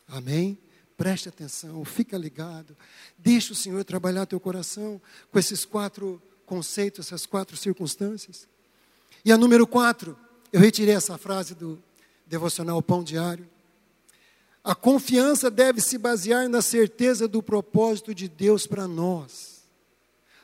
Amém? 0.07 0.57
Preste 0.97 1.29
atenção, 1.29 1.85
fica 1.85 2.17
ligado. 2.17 2.75
Deixa 3.17 3.53
o 3.53 3.55
Senhor 3.55 3.83
trabalhar 3.83 4.25
teu 4.25 4.39
coração 4.39 4.99
com 5.31 5.37
esses 5.37 5.63
quatro 5.63 6.19
conceitos, 6.47 7.07
essas 7.07 7.27
quatro 7.27 7.55
circunstâncias. 7.55 8.47
E 9.23 9.31
a 9.31 9.37
número 9.37 9.67
quatro, 9.67 10.17
eu 10.51 10.59
retirei 10.59 10.95
essa 10.95 11.17
frase 11.17 11.53
do 11.53 11.81
devocional 12.25 12.81
Pão 12.81 13.03
Diário. 13.03 13.47
A 14.63 14.73
confiança 14.73 15.51
deve 15.51 15.81
se 15.81 15.97
basear 15.97 16.47
na 16.47 16.61
certeza 16.61 17.27
do 17.27 17.43
propósito 17.43 18.15
de 18.15 18.29
Deus 18.29 18.65
para 18.65 18.87
nós. 18.87 19.63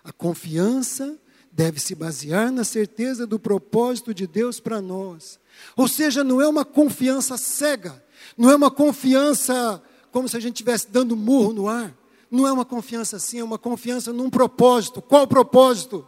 A 0.03 0.11
confiança 0.11 1.17
deve 1.51 1.79
se 1.79 1.95
basear 1.95 2.51
na 2.51 2.63
certeza 2.63 3.25
do 3.25 3.39
propósito 3.39 4.13
de 4.13 4.27
Deus 4.27 4.59
para 4.59 4.81
nós. 4.81 5.39
Ou 5.75 5.87
seja, 5.87 6.23
não 6.23 6.41
é 6.41 6.47
uma 6.47 6.65
confiança 6.65 7.37
cega, 7.37 8.03
não 8.37 8.49
é 8.49 8.55
uma 8.55 8.69
confiança 8.69 9.81
como 10.11 10.27
se 10.27 10.35
a 10.35 10.39
gente 10.39 10.55
estivesse 10.55 10.87
dando 10.89 11.15
murro 11.15 11.53
no 11.53 11.67
ar. 11.67 11.95
Não 12.29 12.47
é 12.47 12.51
uma 12.51 12.65
confiança 12.65 13.15
assim, 13.15 13.39
é 13.39 13.43
uma 13.43 13.57
confiança 13.57 14.13
num 14.13 14.29
propósito. 14.29 15.01
Qual 15.01 15.25
propósito? 15.27 16.07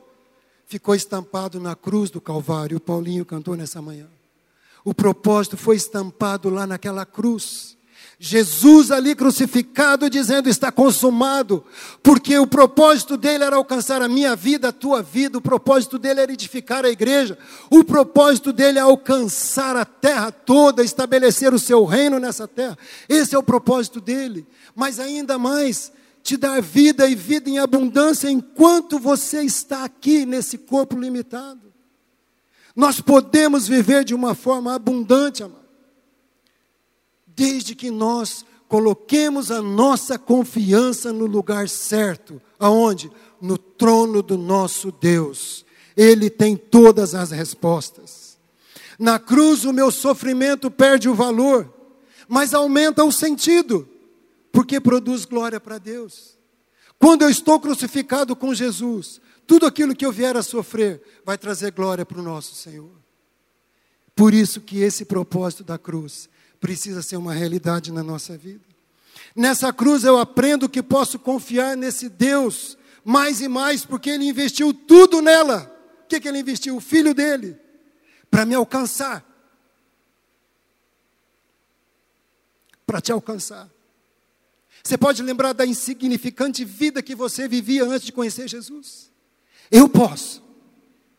Ficou 0.68 0.94
estampado 0.94 1.60
na 1.60 1.76
cruz 1.76 2.10
do 2.10 2.22
Calvário. 2.22 2.78
O 2.78 2.82
Paulinho 2.82 3.26
cantou 3.26 3.56
nessa 3.56 3.82
manhã. 3.82 4.08
O 4.86 4.94
propósito 4.94 5.58
foi 5.58 5.76
estampado 5.76 6.50
lá 6.50 6.68
naquela 6.68 7.06
cruz. 7.06 7.76
Jesus 8.24 8.92
ali 8.92 9.16
crucificado, 9.16 10.08
dizendo: 10.08 10.48
Está 10.48 10.72
consumado, 10.72 11.66
porque 12.04 12.38
o 12.38 12.46
propósito 12.46 13.18
dele 13.18 13.44
era 13.44 13.56
alcançar 13.56 14.00
a 14.00 14.08
minha 14.08 14.36
vida, 14.36 14.68
a 14.68 14.72
tua 14.72 15.02
vida, 15.02 15.40
o 15.40 15.42
propósito 15.42 15.98
dele 15.98 16.20
era 16.22 16.32
edificar 16.32 16.86
a 16.86 16.90
igreja, 16.92 17.36
o 17.68 17.84
propósito 17.84 18.54
dele 18.54 18.78
é 18.78 18.82
alcançar 18.84 19.76
a 19.76 19.84
terra 19.84 20.32
toda, 20.32 20.84
estabelecer 20.84 21.52
o 21.52 21.58
seu 21.58 21.84
reino 21.84 22.20
nessa 22.20 22.48
terra. 22.48 22.78
Esse 23.10 23.34
é 23.34 23.40
o 23.40 23.44
propósito 23.44 24.00
dele, 24.00 24.46
mas 24.76 25.00
ainda 25.00 25.40
mais, 25.40 25.92
te 26.22 26.38
dar 26.38 26.62
vida 26.62 27.08
e 27.08 27.16
vida 27.16 27.50
em 27.50 27.58
abundância 27.58 28.30
enquanto 28.30 29.00
você 29.00 29.42
está 29.42 29.84
aqui 29.84 30.28
nesse 30.28 30.60
corpo 30.60 30.96
limitado. 30.96 31.74
Nós 32.76 33.02
podemos 33.02 33.68
viver 33.68 34.04
de 34.04 34.14
uma 34.14 34.36
forma 34.36 34.76
abundante, 34.76 35.42
amado 35.42 35.61
desde 37.36 37.76
que 37.76 37.92
nós 37.92 38.46
coloquemos 38.68 39.52
a 39.52 39.62
nossa 39.62 40.18
confiança 40.18 41.12
no 41.12 41.26
lugar 41.26 41.68
certo. 41.68 42.42
Aonde? 42.58 43.12
No 43.42 43.58
trono 43.58 44.22
do 44.22 44.38
nosso 44.38 44.92
Deus. 44.92 45.66
Ele 45.96 46.30
tem 46.30 46.56
todas 46.56 47.14
as 47.14 47.32
respostas. 47.32 48.38
Na 48.98 49.20
cruz, 49.20 49.66
o 49.66 49.74
meu 49.74 49.92
sofrimento 49.92 50.70
perde 50.70 51.10
o 51.10 51.16
valor, 51.16 51.74
mas 52.28 52.54
aumenta 52.54 53.04
o 53.04 53.12
sentido, 53.12 53.90
porque 54.52 54.80
produz 54.80 55.26
glória 55.26 55.60
para 55.60 55.78
Deus. 55.78 56.38
Quando 57.00 57.24
eu 57.24 57.30
estou 57.30 57.60
crucificado 57.60 58.36
com 58.36 58.54
Jesus, 58.54 59.20
tudo 59.48 59.66
aquilo 59.66 59.96
que 59.96 60.06
eu 60.06 60.12
vier 60.12 60.38
a 60.38 60.44
sofrer 60.44 61.02
vai 61.26 61.38
trazer 61.38 61.72
glória 61.72 62.06
para 62.06 62.20
o 62.20 62.24
nosso 62.24 62.54
Senhor. 62.56 62.92
Por 64.16 64.34
isso 64.34 64.62
que 64.62 64.80
esse 64.82 65.04
propósito 65.04 65.64
da 65.64 65.78
cruz 65.78 66.30
precisa 66.62 67.02
ser 67.02 67.18
uma 67.18 67.34
realidade 67.34 67.92
na 67.92 68.04
nossa 68.04 68.38
vida. 68.38 68.64
Nessa 69.36 69.74
cruz 69.74 70.04
eu 70.04 70.18
aprendo 70.20 70.70
que 70.70 70.84
posso 70.84 71.18
confiar 71.18 71.76
nesse 71.76 72.08
Deus 72.08 72.78
mais 73.04 73.42
e 73.42 73.48
mais, 73.48 73.84
porque 73.84 74.12
Ele 74.12 74.26
investiu 74.26 74.72
tudo 74.72 75.22
nela. 75.22 75.70
O 76.04 76.08
que, 76.08 76.20
que 76.20 76.28
Ele 76.28 76.40
investiu? 76.40 76.78
O 76.78 76.80
filho 76.80 77.16
dele, 77.16 77.58
para 78.30 78.46
me 78.46 78.54
alcançar. 78.54 79.26
Para 82.86 83.02
te 83.02 83.12
alcançar. 83.12 83.68
Você 84.84 84.98
pode 84.98 85.24
lembrar 85.24 85.54
da 85.54 85.66
insignificante 85.66 86.64
vida 86.64 87.02
que 87.02 87.16
você 87.16 87.48
vivia 87.48 87.84
antes 87.86 88.06
de 88.06 88.12
conhecer 88.12 88.48
Jesus? 88.48 89.10
Eu 89.72 89.90
posso. 89.90 90.44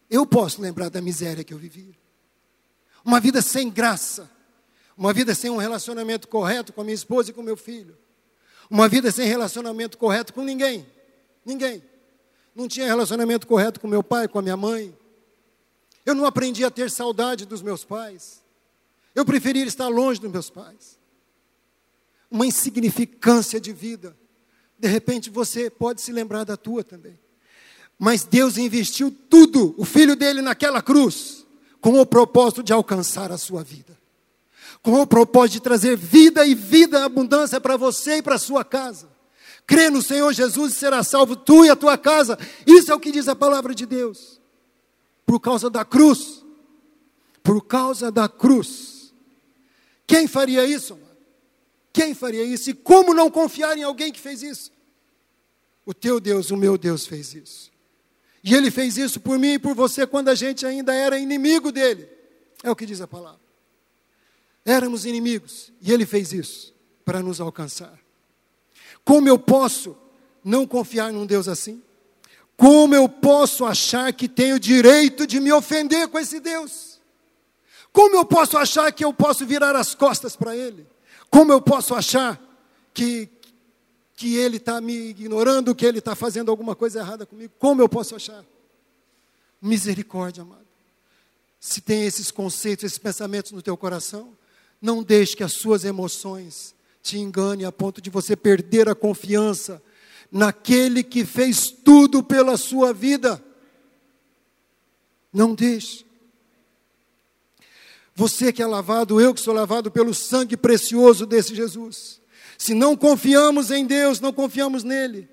Eu 0.08 0.24
posso 0.24 0.60
lembrar 0.60 0.88
da 0.88 1.00
miséria 1.00 1.42
que 1.42 1.54
eu 1.54 1.58
vivia. 1.58 1.94
Uma 3.04 3.18
vida 3.18 3.42
sem 3.42 3.70
graça 3.70 4.30
uma 4.96 5.12
vida 5.12 5.34
sem 5.34 5.50
um 5.50 5.56
relacionamento 5.56 6.28
correto 6.28 6.72
com 6.72 6.80
a 6.80 6.84
minha 6.84 6.94
esposa 6.94 7.30
e 7.30 7.32
com 7.32 7.42
meu 7.42 7.56
filho. 7.56 7.96
Uma 8.70 8.88
vida 8.88 9.10
sem 9.10 9.26
relacionamento 9.26 9.98
correto 9.98 10.32
com 10.32 10.42
ninguém. 10.42 10.86
Ninguém. 11.44 11.82
Não 12.54 12.68
tinha 12.68 12.86
relacionamento 12.86 13.46
correto 13.46 13.80
com 13.80 13.88
meu 13.88 14.02
pai, 14.02 14.28
com 14.28 14.38
a 14.38 14.42
minha 14.42 14.56
mãe. 14.56 14.96
Eu 16.04 16.14
não 16.14 16.24
aprendi 16.24 16.64
a 16.64 16.70
ter 16.70 16.90
saudade 16.90 17.46
dos 17.46 17.62
meus 17.62 17.84
pais. 17.84 18.42
Eu 19.14 19.24
preferia 19.24 19.64
estar 19.64 19.88
longe 19.88 20.20
dos 20.20 20.30
meus 20.30 20.50
pais. 20.50 20.98
Uma 22.30 22.46
insignificância 22.46 23.60
de 23.60 23.72
vida. 23.72 24.16
De 24.78 24.88
repente 24.88 25.30
você 25.30 25.70
pode 25.70 26.00
se 26.00 26.12
lembrar 26.12 26.44
da 26.44 26.56
tua 26.56 26.82
também. 26.82 27.18
Mas 27.98 28.24
Deus 28.24 28.56
investiu 28.56 29.14
tudo, 29.30 29.74
o 29.78 29.84
filho 29.84 30.16
dele 30.16 30.42
naquela 30.42 30.82
cruz, 30.82 31.46
com 31.80 32.00
o 32.00 32.06
propósito 32.06 32.62
de 32.62 32.72
alcançar 32.72 33.30
a 33.30 33.38
sua 33.38 33.62
vida. 33.62 33.96
Com 34.82 35.00
o 35.00 35.06
propósito 35.06 35.54
de 35.54 35.60
trazer 35.60 35.96
vida 35.96 36.44
e 36.44 36.54
vida 36.54 37.04
abundância 37.04 37.60
para 37.60 37.76
você 37.76 38.16
e 38.16 38.22
para 38.22 38.34
a 38.34 38.38
sua 38.38 38.64
casa. 38.64 39.08
Crê 39.66 39.90
no 39.90 40.02
Senhor 40.02 40.32
Jesus 40.32 40.72
e 40.72 40.76
será 40.76 41.02
salvo 41.04 41.36
tu 41.36 41.64
e 41.64 41.70
a 41.70 41.76
tua 41.76 41.96
casa. 41.96 42.38
Isso 42.66 42.90
é 42.90 42.94
o 42.94 43.00
que 43.00 43.12
diz 43.12 43.28
a 43.28 43.36
palavra 43.36 43.74
de 43.74 43.86
Deus. 43.86 44.40
Por 45.24 45.38
causa 45.40 45.70
da 45.70 45.84
cruz. 45.84 46.44
Por 47.42 47.64
causa 47.64 48.10
da 48.10 48.28
cruz. 48.28 49.14
Quem 50.06 50.26
faria 50.26 50.64
isso? 50.66 50.98
Quem 51.92 52.14
faria 52.14 52.42
isso? 52.42 52.70
E 52.70 52.74
como 52.74 53.14
não 53.14 53.30
confiar 53.30 53.76
em 53.76 53.82
alguém 53.82 54.10
que 54.10 54.20
fez 54.20 54.42
isso? 54.42 54.72
O 55.84 55.92
teu 55.92 56.18
Deus, 56.18 56.50
o 56.50 56.56
meu 56.56 56.78
Deus 56.78 57.06
fez 57.06 57.34
isso. 57.34 57.70
E 58.42 58.54
ele 58.54 58.70
fez 58.70 58.96
isso 58.96 59.20
por 59.20 59.38
mim 59.38 59.54
e 59.54 59.58
por 59.58 59.74
você 59.74 60.06
quando 60.06 60.28
a 60.28 60.34
gente 60.34 60.66
ainda 60.66 60.94
era 60.94 61.18
inimigo 61.18 61.70
dele. 61.70 62.08
É 62.62 62.70
o 62.70 62.76
que 62.76 62.86
diz 62.86 63.00
a 63.00 63.06
palavra. 63.06 63.41
Éramos 64.64 65.04
inimigos 65.04 65.72
e 65.80 65.92
ele 65.92 66.06
fez 66.06 66.32
isso 66.32 66.74
para 67.04 67.20
nos 67.20 67.40
alcançar. 67.40 67.98
Como 69.04 69.28
eu 69.28 69.38
posso 69.38 69.96
não 70.44 70.66
confiar 70.66 71.12
num 71.12 71.26
Deus 71.26 71.48
assim? 71.48 71.82
Como 72.56 72.94
eu 72.94 73.08
posso 73.08 73.64
achar 73.64 74.12
que 74.12 74.28
tenho 74.28 74.58
direito 74.58 75.26
de 75.26 75.40
me 75.40 75.52
ofender 75.52 76.06
com 76.08 76.18
esse 76.18 76.38
Deus? 76.38 77.00
Como 77.92 78.16
eu 78.16 78.24
posso 78.24 78.56
achar 78.56 78.90
que 78.92 79.04
eu 79.04 79.12
posso 79.12 79.44
virar 79.44 79.74
as 79.74 79.94
costas 79.94 80.36
para 80.36 80.56
Ele? 80.56 80.86
Como 81.28 81.52
eu 81.52 81.60
posso 81.60 81.94
achar 81.94 82.40
que, 82.94 83.28
que 84.14 84.36
Ele 84.36 84.58
está 84.58 84.80
me 84.80 85.08
ignorando, 85.08 85.74
que 85.74 85.84
Ele 85.84 85.98
está 85.98 86.14
fazendo 86.14 86.50
alguma 86.50 86.76
coisa 86.76 87.00
errada 87.00 87.26
comigo? 87.26 87.52
Como 87.58 87.82
eu 87.82 87.88
posso 87.88 88.14
achar? 88.14 88.44
Misericórdia, 89.60 90.42
amado. 90.42 90.62
Se 91.58 91.80
tem 91.80 92.04
esses 92.04 92.30
conceitos, 92.30 92.84
esses 92.84 92.98
pensamentos 92.98 93.52
no 93.52 93.62
teu 93.62 93.76
coração, 93.76 94.36
não 94.82 95.00
deixe 95.00 95.36
que 95.36 95.44
as 95.44 95.52
suas 95.52 95.84
emoções 95.84 96.74
te 97.00 97.16
engane 97.16 97.64
a 97.64 97.70
ponto 97.70 98.02
de 98.02 98.10
você 98.10 98.34
perder 98.34 98.88
a 98.88 98.94
confiança 98.94 99.80
naquele 100.30 101.04
que 101.04 101.24
fez 101.24 101.70
tudo 101.70 102.22
pela 102.22 102.56
sua 102.56 102.92
vida. 102.92 103.42
Não 105.32 105.54
deixe. 105.54 106.04
Você 108.14 108.52
que 108.52 108.62
é 108.62 108.66
lavado, 108.66 109.20
eu 109.20 109.32
que 109.32 109.40
sou 109.40 109.54
lavado 109.54 109.90
pelo 109.90 110.12
sangue 110.12 110.56
precioso 110.56 111.24
desse 111.24 111.54
Jesus. 111.54 112.20
Se 112.58 112.74
não 112.74 112.96
confiamos 112.96 113.70
em 113.70 113.86
Deus, 113.86 114.20
não 114.20 114.32
confiamos 114.32 114.84
nele, 114.84 115.28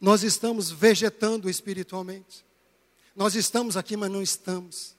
nós 0.00 0.22
estamos 0.22 0.70
vegetando 0.70 1.50
espiritualmente. 1.50 2.44
Nós 3.14 3.34
estamos 3.34 3.76
aqui, 3.76 3.96
mas 3.96 4.10
não 4.10 4.22
estamos. 4.22 4.94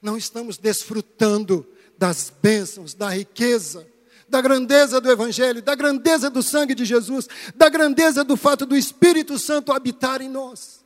Não 0.00 0.16
estamos 0.16 0.58
desfrutando 0.58 1.66
das 2.02 2.32
bênçãos, 2.42 2.94
da 2.94 3.10
riqueza, 3.10 3.86
da 4.28 4.40
grandeza 4.40 5.00
do 5.00 5.08
Evangelho, 5.08 5.62
da 5.62 5.76
grandeza 5.76 6.28
do 6.28 6.42
sangue 6.42 6.74
de 6.74 6.84
Jesus, 6.84 7.28
da 7.54 7.68
grandeza 7.68 8.24
do 8.24 8.36
fato 8.36 8.66
do 8.66 8.76
Espírito 8.76 9.38
Santo 9.38 9.70
habitar 9.70 10.20
em 10.20 10.28
nós. 10.28 10.84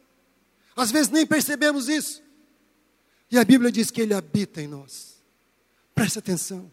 Às 0.77 0.91
vezes 0.91 1.11
nem 1.11 1.27
percebemos 1.27 1.89
isso. 1.89 2.23
E 3.31 3.39
a 3.39 3.45
Bíblia 3.45 3.73
diz 3.73 3.91
que 3.91 4.03
Ele 4.03 4.13
habita 4.13 4.61
em 4.61 4.67
nós. 4.69 5.15
Preste 5.95 6.19
atenção. 6.19 6.71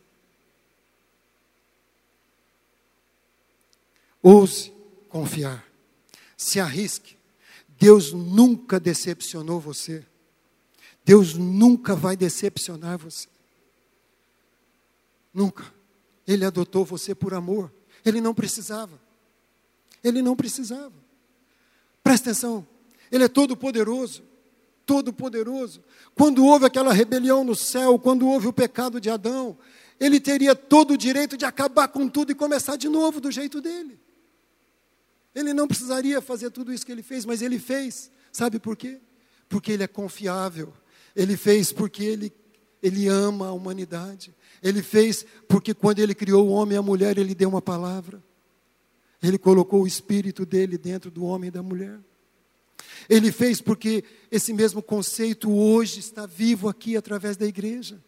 Ouse 4.21 4.73
confiar. 5.07 5.65
Se 6.35 6.59
arrisque. 6.59 7.15
Deus 7.79 8.11
nunca 8.11 8.77
decepcionou 8.77 9.61
você. 9.61 10.05
Deus 11.05 11.33
nunca 11.33 11.95
vai 11.95 12.17
decepcionar 12.17 12.97
você. 12.97 13.32
Nunca. 15.33 15.73
Ele 16.27 16.45
adotou 16.45 16.85
você 16.85 17.15
por 17.15 17.33
amor. 17.33 17.73
Ele 18.05 18.21
não 18.21 18.33
precisava. 18.33 18.99
Ele 20.03 20.21
não 20.21 20.35
precisava. 20.35 20.93
Presta 22.03 22.29
atenção. 22.29 22.67
Ele 23.11 23.23
é 23.23 23.27
todo 23.27 23.55
poderoso. 23.55 24.23
Todo 24.85 25.13
poderoso. 25.13 25.81
Quando 26.13 26.45
houve 26.45 26.65
aquela 26.65 26.93
rebelião 26.93 27.43
no 27.43 27.55
céu, 27.55 27.97
quando 27.97 28.27
houve 28.27 28.47
o 28.47 28.53
pecado 28.53 28.99
de 28.99 29.09
Adão, 29.09 29.57
ele 29.99 30.19
teria 30.19 30.55
todo 30.55 30.91
o 30.91 30.97
direito 30.97 31.37
de 31.37 31.45
acabar 31.45 31.87
com 31.87 32.07
tudo 32.07 32.31
e 32.31 32.35
começar 32.35 32.75
de 32.75 32.89
novo 32.89 33.21
do 33.21 33.31
jeito 33.31 33.61
dele. 33.61 33.99
Ele 35.33 35.53
não 35.53 35.67
precisaria 35.67 36.21
fazer 36.21 36.51
tudo 36.51 36.73
isso 36.73 36.85
que 36.85 36.91
ele 36.91 37.01
fez, 37.01 37.25
mas 37.25 37.41
ele 37.41 37.57
fez. 37.57 38.11
Sabe 38.31 38.59
por 38.59 38.75
quê? 38.75 38.99
Porque 39.47 39.71
ele 39.71 39.83
é 39.83 39.87
confiável. 39.87 40.73
Ele 41.15 41.37
fez 41.37 41.71
porque 41.71 42.03
ele, 42.03 42.33
ele 42.83 43.07
ama 43.07 43.47
a 43.47 43.53
humanidade. 43.53 44.35
Ele 44.61 44.83
fez 44.83 45.25
porque 45.47 45.73
quando 45.73 45.99
ele 45.99 46.13
criou 46.13 46.45
o 46.45 46.51
homem 46.51 46.75
e 46.75 46.77
a 46.77 46.81
mulher, 46.81 47.17
ele 47.17 47.33
deu 47.33 47.47
uma 47.47 47.61
palavra. 47.61 48.21
Ele 49.21 49.37
colocou 49.37 49.83
o 49.83 49.87
espírito 49.87 50.45
dele 50.45 50.77
dentro 50.77 51.09
do 51.09 51.23
homem 51.23 51.47
e 51.47 51.51
da 51.51 51.63
mulher. 51.63 51.97
Ele 53.09 53.31
fez 53.31 53.61
porque 53.61 54.03
esse 54.29 54.51
mesmo 54.51 54.81
conceito 54.83 55.49
hoje 55.49 56.01
está 56.01 56.25
vivo 56.25 56.67
aqui 56.67 56.97
através 56.97 57.37
da 57.37 57.45
igreja. 57.45 58.01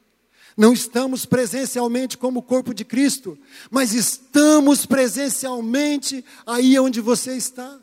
Não 0.58 0.74
estamos 0.74 1.26
presencialmente 1.26 2.18
como 2.18 2.40
o 2.40 2.44
corpo 2.44 2.74
de 2.74 2.84
Cristo, 2.84 3.38
mas 3.72 3.94
estamos 3.94 4.86
presencialmente 4.86 6.24
aí 6.46 6.78
onde 6.80 7.00
você 7.00 7.36
está. 7.36 7.80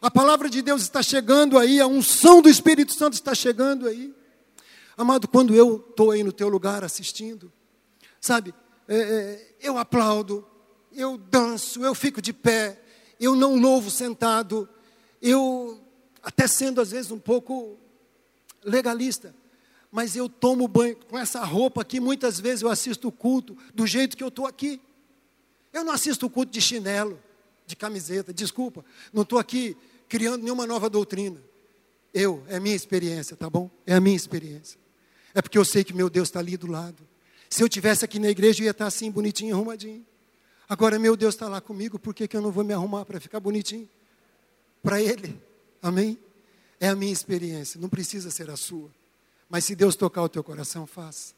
A 0.00 0.10
palavra 0.10 0.48
de 0.50 0.60
Deus 0.60 0.82
está 0.82 1.02
chegando 1.02 1.58
aí, 1.58 1.80
a 1.80 1.86
unção 1.86 2.42
do 2.42 2.48
Espírito 2.50 2.92
Santo 2.92 3.14
está 3.14 3.34
chegando 3.34 3.86
aí. 3.88 4.14
Amado, 4.96 5.28
quando 5.28 5.54
eu 5.54 5.84
estou 5.90 6.10
aí 6.10 6.22
no 6.22 6.32
teu 6.32 6.48
lugar 6.48 6.82
assistindo, 6.82 7.52
Sabe, 8.26 8.52
é, 8.88 8.96
é, 8.96 9.56
eu 9.60 9.78
aplaudo, 9.78 10.44
eu 10.92 11.16
danço, 11.16 11.84
eu 11.84 11.94
fico 11.94 12.20
de 12.20 12.32
pé, 12.32 12.82
eu 13.20 13.36
não 13.36 13.56
louvo 13.56 13.88
sentado, 13.88 14.68
eu, 15.22 15.80
até 16.20 16.48
sendo 16.48 16.80
às 16.80 16.90
vezes 16.90 17.12
um 17.12 17.20
pouco 17.20 17.78
legalista, 18.64 19.32
mas 19.92 20.16
eu 20.16 20.28
tomo 20.28 20.66
banho 20.66 20.96
com 21.08 21.16
essa 21.16 21.44
roupa 21.44 21.82
aqui, 21.82 22.00
muitas 22.00 22.40
vezes 22.40 22.62
eu 22.62 22.68
assisto 22.68 23.06
o 23.06 23.12
culto 23.12 23.56
do 23.72 23.86
jeito 23.86 24.16
que 24.16 24.24
eu 24.24 24.28
estou 24.28 24.44
aqui. 24.44 24.80
Eu 25.72 25.84
não 25.84 25.92
assisto 25.92 26.26
o 26.26 26.30
culto 26.30 26.50
de 26.50 26.60
chinelo, 26.60 27.22
de 27.64 27.76
camiseta, 27.76 28.34
desculpa, 28.34 28.84
não 29.12 29.22
estou 29.22 29.38
aqui 29.38 29.76
criando 30.08 30.42
nenhuma 30.42 30.66
nova 30.66 30.90
doutrina. 30.90 31.40
Eu, 32.12 32.42
é 32.48 32.58
minha 32.58 32.74
experiência, 32.74 33.36
tá 33.36 33.48
bom? 33.48 33.70
É 33.86 33.94
a 33.94 34.00
minha 34.00 34.16
experiência. 34.16 34.85
É 35.36 35.42
porque 35.42 35.58
eu 35.58 35.66
sei 35.66 35.84
que 35.84 35.92
meu 35.92 36.08
Deus 36.08 36.28
está 36.28 36.40
ali 36.40 36.56
do 36.56 36.66
lado. 36.66 37.06
Se 37.50 37.62
eu 37.62 37.68
tivesse 37.68 38.02
aqui 38.02 38.18
na 38.18 38.30
igreja, 38.30 38.62
eu 38.62 38.64
ia 38.64 38.70
estar 38.70 38.86
assim, 38.86 39.10
bonitinho, 39.10 39.54
arrumadinho. 39.54 40.02
Agora, 40.66 40.98
meu 40.98 41.14
Deus 41.14 41.34
está 41.34 41.46
lá 41.46 41.60
comigo, 41.60 41.98
por 41.98 42.14
que, 42.14 42.26
que 42.26 42.34
eu 42.34 42.40
não 42.40 42.50
vou 42.50 42.64
me 42.64 42.72
arrumar 42.72 43.04
para 43.04 43.20
ficar 43.20 43.38
bonitinho? 43.38 43.86
Para 44.82 44.98
Ele. 44.98 45.38
Amém? 45.82 46.18
É 46.80 46.88
a 46.88 46.96
minha 46.96 47.12
experiência, 47.12 47.78
não 47.78 47.90
precisa 47.90 48.30
ser 48.30 48.48
a 48.48 48.56
sua. 48.56 48.90
Mas 49.46 49.66
se 49.66 49.76
Deus 49.76 49.94
tocar 49.94 50.22
o 50.22 50.28
teu 50.28 50.42
coração, 50.42 50.86
faça. 50.86 51.34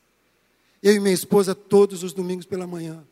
Eu 0.80 0.94
e 0.94 1.00
minha 1.00 1.12
esposa, 1.12 1.52
todos 1.52 2.04
os 2.04 2.12
domingos 2.12 2.46
pela 2.46 2.68
manhã, 2.68 3.04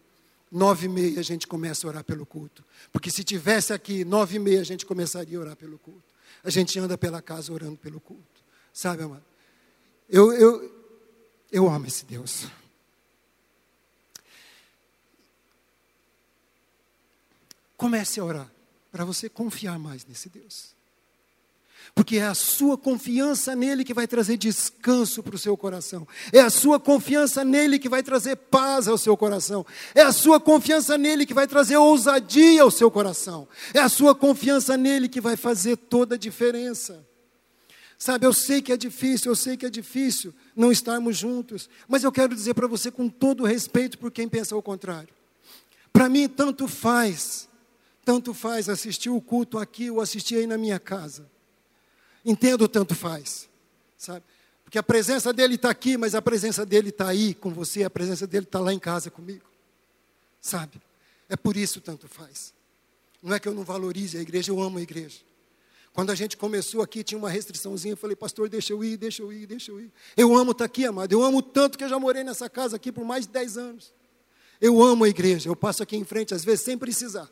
nove 0.52 0.86
e 0.86 0.88
meia 0.88 1.18
a 1.18 1.22
gente 1.24 1.48
começa 1.48 1.84
a 1.84 1.90
orar 1.90 2.04
pelo 2.04 2.24
culto. 2.24 2.64
Porque 2.92 3.10
se 3.10 3.24
tivesse 3.24 3.72
aqui, 3.72 4.04
nove 4.04 4.36
e 4.36 4.38
meia 4.38 4.60
a 4.60 4.64
gente 4.64 4.86
começaria 4.86 5.36
a 5.36 5.40
orar 5.40 5.56
pelo 5.56 5.80
culto. 5.80 6.14
A 6.44 6.48
gente 6.48 6.78
anda 6.78 6.96
pela 6.96 7.20
casa 7.20 7.52
orando 7.52 7.76
pelo 7.76 7.98
culto. 7.98 8.22
Sabe, 8.72 9.02
amado? 9.02 9.24
Eu, 10.08 10.32
eu, 10.32 10.75
eu 11.50 11.68
amo 11.68 11.86
esse 11.86 12.04
Deus. 12.04 12.46
Comece 17.76 18.20
a 18.20 18.24
orar 18.24 18.50
para 18.90 19.04
você 19.04 19.28
confiar 19.28 19.78
mais 19.78 20.06
nesse 20.06 20.28
Deus. 20.28 20.74
Porque 21.94 22.18
é 22.18 22.24
a 22.26 22.34
sua 22.34 22.76
confiança 22.76 23.54
nele 23.54 23.84
que 23.84 23.94
vai 23.94 24.06
trazer 24.06 24.36
descanso 24.36 25.22
para 25.22 25.36
o 25.36 25.38
seu 25.38 25.56
coração. 25.56 26.06
É 26.32 26.40
a 26.40 26.50
sua 26.50 26.80
confiança 26.80 27.44
nele 27.44 27.78
que 27.78 27.88
vai 27.88 28.02
trazer 28.02 28.36
paz 28.36 28.88
ao 28.88 28.98
seu 28.98 29.16
coração. 29.16 29.64
É 29.94 30.02
a 30.02 30.12
sua 30.12 30.40
confiança 30.40 30.98
nele 30.98 31.24
que 31.24 31.34
vai 31.34 31.46
trazer 31.46 31.76
ousadia 31.76 32.62
ao 32.62 32.70
seu 32.70 32.90
coração. 32.90 33.46
É 33.72 33.80
a 33.80 33.88
sua 33.88 34.14
confiança 34.14 34.76
nele 34.76 35.08
que 35.08 35.20
vai 35.20 35.36
fazer 35.36 35.76
toda 35.76 36.16
a 36.16 36.18
diferença. 36.18 37.06
Sabe, 37.98 38.26
eu 38.26 38.32
sei 38.32 38.60
que 38.60 38.72
é 38.72 38.76
difícil, 38.76 39.30
eu 39.30 39.36
sei 39.36 39.56
que 39.56 39.64
é 39.64 39.70
difícil 39.70 40.34
não 40.54 40.70
estarmos 40.70 41.16
juntos, 41.16 41.68
mas 41.88 42.04
eu 42.04 42.12
quero 42.12 42.34
dizer 42.34 42.54
para 42.54 42.66
você 42.66 42.90
com 42.90 43.08
todo 43.08 43.44
respeito 43.44 43.98
por 43.98 44.10
quem 44.10 44.28
pensa 44.28 44.54
o 44.54 44.62
contrário. 44.62 45.08
Para 45.92 46.08
mim, 46.08 46.28
tanto 46.28 46.68
faz 46.68 47.48
tanto 48.06 48.32
faz 48.32 48.68
assistir 48.68 49.10
o 49.10 49.20
culto 49.20 49.58
aqui 49.58 49.90
ou 49.90 50.00
assistir 50.00 50.36
aí 50.36 50.46
na 50.46 50.56
minha 50.56 50.78
casa. 50.78 51.28
Entendo 52.24 52.68
tanto 52.68 52.94
faz, 52.94 53.48
sabe? 53.98 54.24
Porque 54.62 54.78
a 54.78 54.82
presença 54.82 55.32
dele 55.32 55.56
está 55.56 55.70
aqui, 55.70 55.96
mas 55.96 56.14
a 56.14 56.22
presença 56.22 56.64
dele 56.64 56.90
está 56.90 57.08
aí 57.08 57.34
com 57.34 57.50
você, 57.50 57.82
a 57.82 57.90
presença 57.90 58.24
dele 58.24 58.44
está 58.44 58.60
lá 58.60 58.72
em 58.72 58.78
casa 58.78 59.10
comigo, 59.10 59.44
sabe? 60.40 60.80
É 61.28 61.36
por 61.36 61.56
isso 61.56 61.80
tanto 61.80 62.06
faz. 62.06 62.54
Não 63.20 63.34
é 63.34 63.40
que 63.40 63.48
eu 63.48 63.54
não 63.54 63.64
valorize 63.64 64.16
a 64.16 64.20
igreja, 64.20 64.52
eu 64.52 64.62
amo 64.62 64.78
a 64.78 64.82
igreja. 64.82 65.18
Quando 65.96 66.10
a 66.10 66.14
gente 66.14 66.36
começou 66.36 66.82
aqui, 66.82 67.02
tinha 67.02 67.16
uma 67.16 67.30
restriçãozinha. 67.30 67.94
Eu 67.94 67.96
falei, 67.96 68.14
pastor, 68.14 68.50
deixa 68.50 68.70
eu 68.70 68.84
ir, 68.84 68.98
deixa 68.98 69.22
eu 69.22 69.32
ir, 69.32 69.46
deixa 69.46 69.70
eu 69.70 69.80
ir. 69.80 69.90
Eu 70.14 70.36
amo 70.36 70.50
estar 70.50 70.66
aqui, 70.66 70.84
amado. 70.84 71.10
Eu 71.10 71.22
amo 71.22 71.40
tanto 71.40 71.78
que 71.78 71.84
eu 71.84 71.88
já 71.88 71.98
morei 71.98 72.22
nessa 72.22 72.50
casa 72.50 72.76
aqui 72.76 72.92
por 72.92 73.02
mais 73.02 73.26
de 73.26 73.32
10 73.32 73.56
anos. 73.56 73.94
Eu 74.60 74.82
amo 74.82 75.04
a 75.04 75.08
igreja. 75.08 75.48
Eu 75.48 75.56
passo 75.56 75.82
aqui 75.82 75.96
em 75.96 76.04
frente, 76.04 76.34
às 76.34 76.44
vezes, 76.44 76.66
sem 76.66 76.76
precisar. 76.76 77.30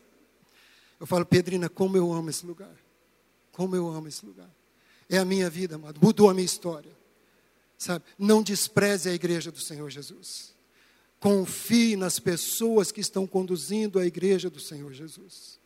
Eu 0.99 1.05
falo, 1.05 1.23
Pedrina, 1.27 1.69
como 1.69 1.95
eu 1.95 2.11
amo 2.11 2.31
esse 2.31 2.43
lugar. 2.43 2.75
Como 3.51 3.75
eu 3.75 3.87
amo 3.87 4.07
esse 4.07 4.25
lugar. 4.25 4.49
É 5.07 5.19
a 5.19 5.25
minha 5.25 5.47
vida, 5.47 5.75
amado. 5.75 5.99
Mudou 6.01 6.27
a 6.27 6.33
minha 6.33 6.43
história. 6.43 6.91
Sabe? 7.77 8.03
Não 8.17 8.41
despreze 8.41 9.09
a 9.09 9.13
igreja 9.13 9.51
do 9.51 9.59
Senhor 9.59 9.91
Jesus. 9.91 10.55
Confie 11.19 11.95
nas 11.95 12.17
pessoas 12.17 12.91
que 12.91 12.99
estão 12.99 13.27
conduzindo 13.27 13.99
a 13.99 14.07
igreja 14.07 14.49
do 14.49 14.59
Senhor 14.59 14.91
Jesus. 14.91 15.63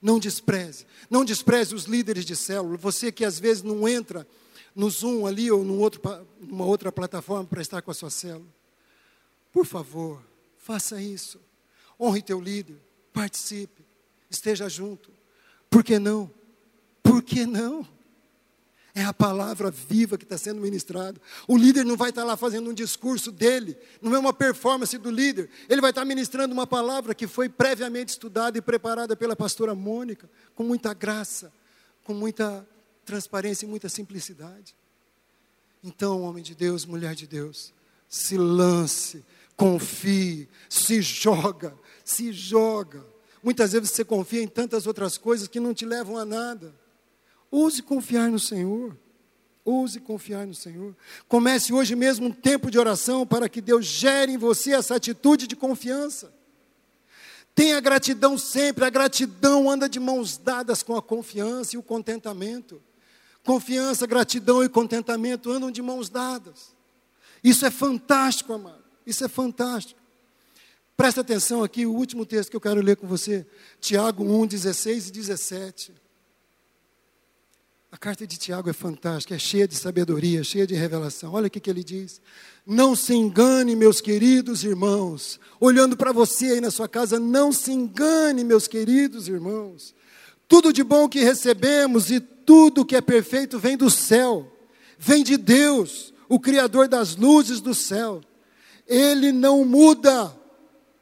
Não 0.00 0.18
despreze. 0.18 0.86
Não 1.08 1.24
despreze 1.24 1.74
os 1.74 1.84
líderes 1.84 2.24
de 2.24 2.34
célula. 2.34 2.76
Você 2.76 3.12
que 3.12 3.24
às 3.24 3.38
vezes 3.38 3.62
não 3.62 3.86
entra 3.86 4.26
no 4.74 4.88
Zoom 4.88 5.26
ali 5.26 5.50
ou 5.50 5.64
num 5.64 5.78
outro, 5.78 6.00
numa 6.40 6.64
outra 6.64 6.90
plataforma 6.90 7.44
para 7.44 7.60
estar 7.60 7.82
com 7.82 7.90
a 7.90 7.94
sua 7.94 8.10
célula. 8.10 8.48
Por 9.52 9.66
favor, 9.66 10.22
faça 10.58 11.02
isso. 11.02 11.40
Honre 11.98 12.22
teu 12.22 12.40
líder. 12.40 12.76
Participe. 13.12 13.82
Esteja 14.30 14.68
junto. 14.68 15.10
Por 15.68 15.84
que 15.84 15.98
não? 15.98 16.30
Por 17.02 17.22
que 17.22 17.44
não? 17.44 17.86
É 18.94 19.04
a 19.04 19.12
palavra 19.12 19.70
viva 19.70 20.18
que 20.18 20.24
está 20.24 20.36
sendo 20.36 20.60
ministrada. 20.60 21.20
O 21.46 21.56
líder 21.56 21.84
não 21.84 21.96
vai 21.96 22.10
estar 22.10 22.24
lá 22.24 22.36
fazendo 22.36 22.70
um 22.70 22.74
discurso 22.74 23.30
dele, 23.30 23.76
não 24.02 24.14
é 24.14 24.18
uma 24.18 24.32
performance 24.32 24.96
do 24.98 25.10
líder. 25.10 25.48
Ele 25.68 25.80
vai 25.80 25.90
estar 25.90 26.04
ministrando 26.04 26.52
uma 26.52 26.66
palavra 26.66 27.14
que 27.14 27.28
foi 27.28 27.48
previamente 27.48 28.10
estudada 28.10 28.58
e 28.58 28.60
preparada 28.60 29.14
pela 29.14 29.36
pastora 29.36 29.74
Mônica, 29.74 30.28
com 30.54 30.64
muita 30.64 30.92
graça, 30.92 31.52
com 32.02 32.12
muita 32.12 32.66
transparência 33.04 33.64
e 33.64 33.68
muita 33.68 33.88
simplicidade. 33.88 34.74
Então, 35.82 36.22
homem 36.22 36.42
de 36.42 36.54
Deus, 36.54 36.84
mulher 36.84 37.14
de 37.14 37.26
Deus, 37.26 37.72
se 38.08 38.36
lance, 38.36 39.24
confie, 39.56 40.48
se 40.68 41.00
joga, 41.00 41.74
se 42.04 42.32
joga. 42.32 43.04
Muitas 43.42 43.72
vezes 43.72 43.90
você 43.90 44.04
confia 44.04 44.42
em 44.42 44.48
tantas 44.48 44.86
outras 44.86 45.16
coisas 45.16 45.46
que 45.46 45.60
não 45.60 45.72
te 45.72 45.86
levam 45.86 46.18
a 46.18 46.24
nada. 46.24 46.74
Ouse 47.50 47.82
confiar 47.82 48.30
no 48.30 48.38
Senhor. 48.38 48.96
Ouse 49.64 50.00
confiar 50.00 50.46
no 50.46 50.54
Senhor. 50.54 50.96
Comece 51.28 51.72
hoje 51.72 51.94
mesmo 51.94 52.26
um 52.26 52.32
tempo 52.32 52.70
de 52.70 52.78
oração 52.78 53.26
para 53.26 53.48
que 53.48 53.60
Deus 53.60 53.86
gere 53.86 54.32
em 54.32 54.38
você 54.38 54.72
essa 54.72 54.94
atitude 54.94 55.46
de 55.46 55.56
confiança. 55.56 56.32
Tenha 57.54 57.80
gratidão 57.80 58.38
sempre. 58.38 58.84
A 58.84 58.90
gratidão 58.90 59.68
anda 59.68 59.88
de 59.88 60.00
mãos 60.00 60.38
dadas 60.38 60.82
com 60.82 60.96
a 60.96 61.02
confiança 61.02 61.76
e 61.76 61.78
o 61.78 61.82
contentamento. 61.82 62.80
Confiança, 63.44 64.06
gratidão 64.06 64.62
e 64.62 64.68
contentamento 64.68 65.50
andam 65.50 65.70
de 65.70 65.82
mãos 65.82 66.08
dadas. 66.08 66.74
Isso 67.42 67.64
é 67.66 67.70
fantástico, 67.70 68.52
amado. 68.52 68.84
Isso 69.06 69.24
é 69.24 69.28
fantástico. 69.28 69.98
Presta 70.96 71.22
atenção 71.22 71.62
aqui, 71.62 71.86
o 71.86 71.92
último 71.92 72.26
texto 72.26 72.50
que 72.50 72.56
eu 72.56 72.60
quero 72.60 72.82
ler 72.82 72.96
com 72.96 73.06
você. 73.06 73.46
Tiago 73.80 74.22
1, 74.22 74.46
16 74.46 75.08
e 75.08 75.10
17. 75.10 75.99
A 77.92 77.98
carta 77.98 78.24
de 78.24 78.38
Tiago 78.38 78.70
é 78.70 78.72
fantástica, 78.72 79.34
é 79.34 79.38
cheia 79.38 79.66
de 79.66 79.74
sabedoria, 79.74 80.44
cheia 80.44 80.64
de 80.64 80.74
revelação. 80.74 81.32
Olha 81.32 81.48
o 81.48 81.50
que, 81.50 81.58
que 81.58 81.68
ele 81.68 81.82
diz. 81.82 82.20
Não 82.64 82.94
se 82.94 83.12
engane, 83.14 83.74
meus 83.74 84.00
queridos 84.00 84.62
irmãos. 84.62 85.40
Olhando 85.58 85.96
para 85.96 86.12
você 86.12 86.52
aí 86.52 86.60
na 86.60 86.70
sua 86.70 86.88
casa, 86.88 87.18
não 87.18 87.50
se 87.52 87.72
engane, 87.72 88.44
meus 88.44 88.68
queridos 88.68 89.26
irmãos. 89.26 89.92
Tudo 90.46 90.72
de 90.72 90.84
bom 90.84 91.08
que 91.08 91.18
recebemos 91.18 92.12
e 92.12 92.20
tudo 92.20 92.84
que 92.84 92.94
é 92.94 93.00
perfeito 93.00 93.58
vem 93.58 93.76
do 93.76 93.90
céu, 93.90 94.50
vem 94.96 95.24
de 95.24 95.36
Deus, 95.36 96.14
o 96.28 96.38
Criador 96.38 96.86
das 96.86 97.16
luzes 97.16 97.60
do 97.60 97.74
céu. 97.74 98.20
Ele 98.86 99.32
não 99.32 99.64
muda, 99.64 100.32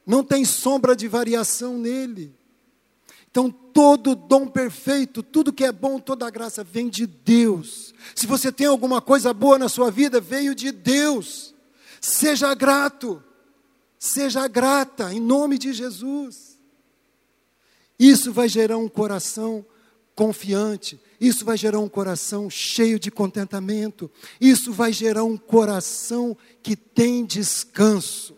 não 0.06 0.24
tem 0.24 0.42
sombra 0.42 0.96
de 0.96 1.06
variação 1.06 1.76
nele. 1.76 2.37
Então, 3.30 3.50
todo 3.50 4.14
dom 4.14 4.46
perfeito, 4.46 5.22
tudo 5.22 5.52
que 5.52 5.64
é 5.64 5.70
bom, 5.70 6.00
toda 6.00 6.30
graça 6.30 6.64
vem 6.64 6.88
de 6.88 7.06
Deus. 7.06 7.94
Se 8.14 8.26
você 8.26 8.50
tem 8.50 8.66
alguma 8.66 9.00
coisa 9.00 9.34
boa 9.34 9.58
na 9.58 9.68
sua 9.68 9.90
vida, 9.90 10.20
veio 10.20 10.54
de 10.54 10.72
Deus. 10.72 11.54
Seja 12.00 12.54
grato, 12.54 13.22
seja 13.98 14.48
grata, 14.48 15.12
em 15.12 15.20
nome 15.20 15.58
de 15.58 15.72
Jesus. 15.72 16.58
Isso 17.98 18.32
vai 18.32 18.48
gerar 18.48 18.78
um 18.78 18.88
coração 18.88 19.64
confiante, 20.14 21.00
isso 21.20 21.44
vai 21.44 21.56
gerar 21.56 21.80
um 21.80 21.88
coração 21.88 22.48
cheio 22.48 22.98
de 22.98 23.10
contentamento, 23.10 24.10
isso 24.40 24.72
vai 24.72 24.92
gerar 24.92 25.24
um 25.24 25.36
coração 25.36 26.36
que 26.62 26.74
tem 26.74 27.24
descanso. 27.24 28.37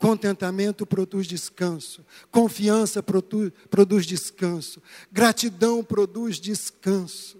Contentamento 0.00 0.86
produz 0.86 1.26
descanso. 1.26 2.02
Confiança 2.30 3.02
produz, 3.02 3.52
produz 3.68 4.06
descanso. 4.06 4.82
Gratidão 5.12 5.84
produz 5.84 6.40
descanso. 6.40 7.36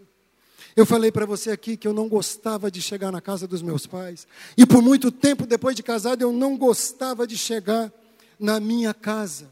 Eu 0.76 0.84
falei 0.84 1.10
para 1.10 1.24
você 1.24 1.50
aqui 1.50 1.74
que 1.74 1.88
eu 1.88 1.94
não 1.94 2.06
gostava 2.06 2.70
de 2.70 2.82
chegar 2.82 3.10
na 3.10 3.20
casa 3.22 3.46
dos 3.46 3.62
meus 3.62 3.86
pais. 3.86 4.28
E 4.58 4.66
por 4.66 4.82
muito 4.82 5.10
tempo, 5.10 5.46
depois 5.46 5.74
de 5.74 5.82
casado, 5.82 6.20
eu 6.20 6.32
não 6.32 6.54
gostava 6.58 7.26
de 7.26 7.38
chegar 7.38 7.90
na 8.38 8.60
minha 8.60 8.92
casa. 8.92 9.48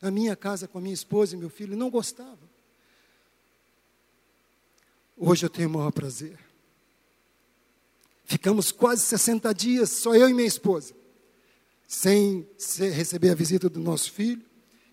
Na 0.00 0.10
minha 0.10 0.34
casa 0.34 0.66
com 0.66 0.78
a 0.78 0.80
minha 0.80 0.94
esposa 0.94 1.36
e 1.36 1.38
meu 1.38 1.50
filho. 1.50 1.76
Não 1.76 1.90
gostava. 1.90 2.38
Hoje 5.18 5.44
eu 5.44 5.50
tenho 5.50 5.68
o 5.68 5.72
maior 5.72 5.92
prazer. 5.92 6.38
Ficamos 8.24 8.72
quase 8.72 9.02
60 9.02 9.52
dias, 9.52 9.90
só 9.90 10.14
eu 10.14 10.30
e 10.30 10.32
minha 10.32 10.48
esposa 10.48 11.01
sem 11.92 12.48
receber 12.94 13.28
a 13.28 13.34
visita 13.34 13.68
do 13.68 13.78
nosso 13.78 14.10
filho, 14.10 14.42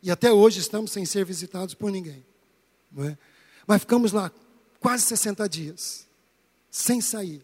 e 0.04 0.12
até 0.12 0.34
hoje 0.34 0.60
estamos 0.60 0.92
sem 0.92 1.06
ser 1.06 1.24
visitados 1.24 1.74
por 1.74 1.90
ninguém. 1.90 2.26
Não 2.92 3.06
é? 3.06 3.18
Mas 3.66 3.80
ficamos 3.80 4.12
lá 4.12 4.30
quase 4.82 5.06
60 5.06 5.48
dias, 5.48 6.06
sem 6.70 7.00
sair. 7.00 7.42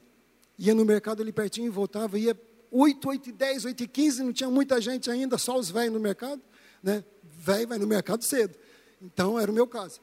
Ia 0.60 0.76
no 0.76 0.84
mercado 0.84 1.22
ali 1.22 1.32
pertinho 1.32 1.68
e 1.68 1.70
voltava, 1.70 2.20
ia 2.20 2.38
8, 2.70 3.08
8 3.08 3.30
e 3.30 3.32
10, 3.32 3.66
8 3.66 3.84
e 3.84 3.88
15, 3.88 4.24
não 4.24 4.34
tinha 4.34 4.50
muita 4.50 4.82
gente 4.82 5.10
ainda, 5.10 5.38
só 5.38 5.58
os 5.58 5.72
velhos 5.72 5.94
no 5.94 6.02
mercado. 6.02 6.42
Né? 6.84 7.02
Velho 7.24 7.70
vai 7.70 7.78
no 7.78 7.88
mercado 7.88 8.26
cedo. 8.26 8.54
Então 9.02 9.40
era 9.40 9.50
o 9.50 9.54
meu 9.54 9.66
caso. 9.66 10.02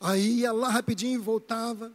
Aí 0.00 0.40
ia 0.40 0.50
lá 0.50 0.70
rapidinho 0.70 1.14
e 1.14 1.22
voltava. 1.22 1.92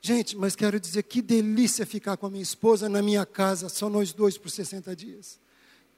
Gente, 0.00 0.34
mas 0.34 0.56
quero 0.56 0.80
dizer 0.80 1.02
que 1.02 1.20
delícia 1.20 1.84
ficar 1.84 2.16
com 2.16 2.24
a 2.24 2.30
minha 2.30 2.42
esposa 2.42 2.88
na 2.88 3.02
minha 3.02 3.26
casa, 3.26 3.68
só 3.68 3.90
nós 3.90 4.14
dois 4.14 4.38
por 4.38 4.48
60 4.48 4.96
dias. 4.96 5.44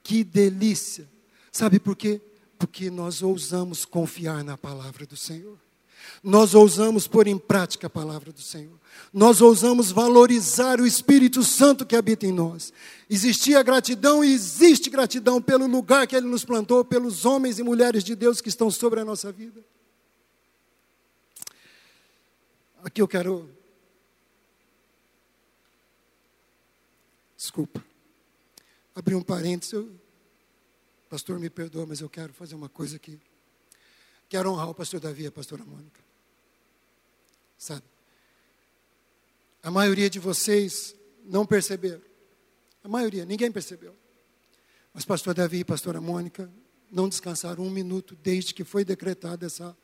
Que 0.09 0.23
delícia! 0.23 1.07
Sabe 1.51 1.79
por 1.79 1.95
quê? 1.95 2.19
Porque 2.57 2.89
nós 2.89 3.21
ousamos 3.21 3.85
confiar 3.85 4.43
na 4.43 4.57
palavra 4.57 5.05
do 5.05 5.15
Senhor. 5.15 5.55
Nós 6.23 6.55
ousamos 6.55 7.07
pôr 7.07 7.27
em 7.27 7.37
prática 7.37 7.85
a 7.85 7.91
palavra 7.91 8.31
do 8.31 8.41
Senhor. 8.41 8.73
Nós 9.13 9.39
ousamos 9.39 9.91
valorizar 9.91 10.81
o 10.81 10.87
Espírito 10.87 11.43
Santo 11.43 11.85
que 11.85 11.95
habita 11.95 12.25
em 12.25 12.31
nós. 12.31 12.73
Existia 13.07 13.61
gratidão 13.61 14.23
e 14.23 14.33
existe 14.33 14.89
gratidão 14.89 15.39
pelo 15.39 15.67
lugar 15.67 16.07
que 16.07 16.15
Ele 16.15 16.25
nos 16.25 16.43
plantou, 16.43 16.83
pelos 16.83 17.23
homens 17.23 17.59
e 17.59 17.63
mulheres 17.63 18.03
de 18.03 18.15
Deus 18.15 18.41
que 18.41 18.49
estão 18.49 18.71
sobre 18.71 18.99
a 18.99 19.05
nossa 19.05 19.31
vida. 19.31 19.63
Aqui 22.83 22.99
eu 22.99 23.07
quero. 23.07 23.47
Desculpa 27.37 27.87
abrir 28.99 29.15
um 29.15 29.21
parênteses, 29.21 29.73
eu, 29.73 29.89
pastor, 31.09 31.39
me 31.39 31.49
perdoa, 31.49 31.85
mas 31.85 32.01
eu 32.01 32.09
quero 32.09 32.31
fazer 32.33 32.55
uma 32.55 32.69
coisa 32.69 32.97
aqui. 32.97 33.19
Quero 34.29 34.51
honrar 34.51 34.69
o 34.69 34.75
pastor 34.75 34.99
Davi 34.99 35.23
e 35.23 35.27
a 35.27 35.31
pastora 35.31 35.65
Mônica. 35.65 35.99
Sabe? 37.57 37.83
A 39.63 39.71
maioria 39.71 40.09
de 40.09 40.19
vocês 40.19 40.95
não 41.25 41.45
perceberam. 41.45 42.01
A 42.83 42.87
maioria, 42.87 43.25
ninguém 43.25 43.51
percebeu. 43.51 43.95
Mas 44.93 45.03
pastor 45.03 45.33
Davi 45.33 45.59
e 45.59 45.65
pastora 45.65 45.99
Mônica 45.99 46.49
não 46.91 47.09
descansaram 47.09 47.63
um 47.63 47.69
minuto 47.69 48.15
desde 48.15 48.53
que 48.53 48.63
foi 48.63 48.85
decretada 48.85 49.45
essa, 49.45 49.75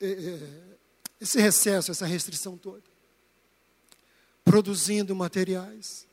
é, 0.00 0.06
é, 0.06 0.76
esse 1.20 1.40
recesso, 1.40 1.90
essa 1.90 2.06
restrição 2.06 2.56
toda. 2.56 2.84
Produzindo 4.44 5.14
materiais, 5.14 6.06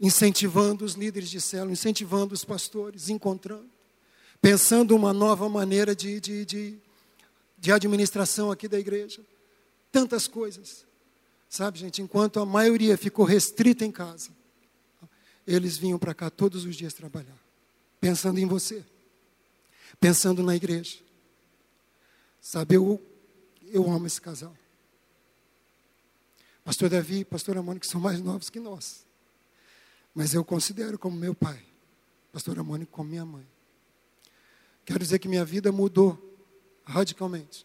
incentivando 0.00 0.84
os 0.84 0.94
líderes 0.94 1.28
de 1.28 1.40
célula, 1.40 1.72
incentivando 1.72 2.34
os 2.34 2.44
pastores, 2.44 3.08
encontrando, 3.08 3.68
pensando 4.40 4.94
uma 4.94 5.12
nova 5.12 5.48
maneira 5.48 5.94
de, 5.94 6.20
de, 6.20 6.44
de, 6.44 6.78
de 7.58 7.72
administração 7.72 8.50
aqui 8.50 8.68
da 8.68 8.78
igreja. 8.78 9.20
Tantas 9.90 10.28
coisas. 10.28 10.86
Sabe, 11.48 11.78
gente, 11.78 12.02
enquanto 12.02 12.38
a 12.38 12.46
maioria 12.46 12.96
ficou 12.96 13.24
restrita 13.24 13.84
em 13.84 13.90
casa, 13.90 14.30
eles 15.46 15.78
vinham 15.78 15.98
para 15.98 16.14
cá 16.14 16.28
todos 16.28 16.64
os 16.64 16.76
dias 16.76 16.92
trabalhar, 16.92 17.38
pensando 17.98 18.38
em 18.38 18.46
você, 18.46 18.84
pensando 19.98 20.42
na 20.42 20.54
igreja. 20.54 20.98
Sabe, 22.40 22.74
eu, 22.74 23.02
eu 23.72 23.90
amo 23.90 24.06
esse 24.06 24.20
casal. 24.20 24.54
Pastor 26.64 26.90
Davi 26.90 27.20
e 27.20 27.24
pastora 27.24 27.62
Mônica 27.62 27.88
são 27.88 27.98
mais 27.98 28.20
novos 28.20 28.50
que 28.50 28.60
nós. 28.60 29.07
Mas 30.18 30.34
eu 30.34 30.44
considero 30.44 30.98
como 30.98 31.16
meu 31.16 31.32
pai, 31.32 31.64
pastora 32.32 32.64
Mônica 32.64 32.90
como 32.90 33.08
minha 33.08 33.24
mãe. 33.24 33.46
Quero 34.84 34.98
dizer 34.98 35.20
que 35.20 35.28
minha 35.28 35.44
vida 35.44 35.70
mudou 35.70 36.18
radicalmente 36.84 37.64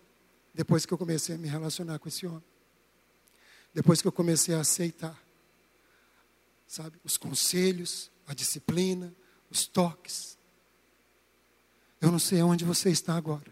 depois 0.53 0.85
que 0.85 0.93
eu 0.93 0.97
comecei 0.99 1.33
a 1.33 1.37
me 1.39 1.47
relacionar 1.47 1.97
com 1.97 2.07
esse 2.07 2.27
homem. 2.27 2.43
Depois 3.73 4.03
que 4.03 4.07
eu 4.07 4.11
comecei 4.11 4.53
a 4.53 4.59
aceitar, 4.59 5.19
sabe, 6.67 6.95
os 7.03 7.17
conselhos, 7.17 8.11
a 8.27 8.35
disciplina, 8.35 9.11
os 9.49 9.65
toques. 9.65 10.37
Eu 11.99 12.11
não 12.11 12.19
sei 12.19 12.43
onde 12.43 12.63
você 12.63 12.91
está 12.91 13.15
agora. 13.15 13.51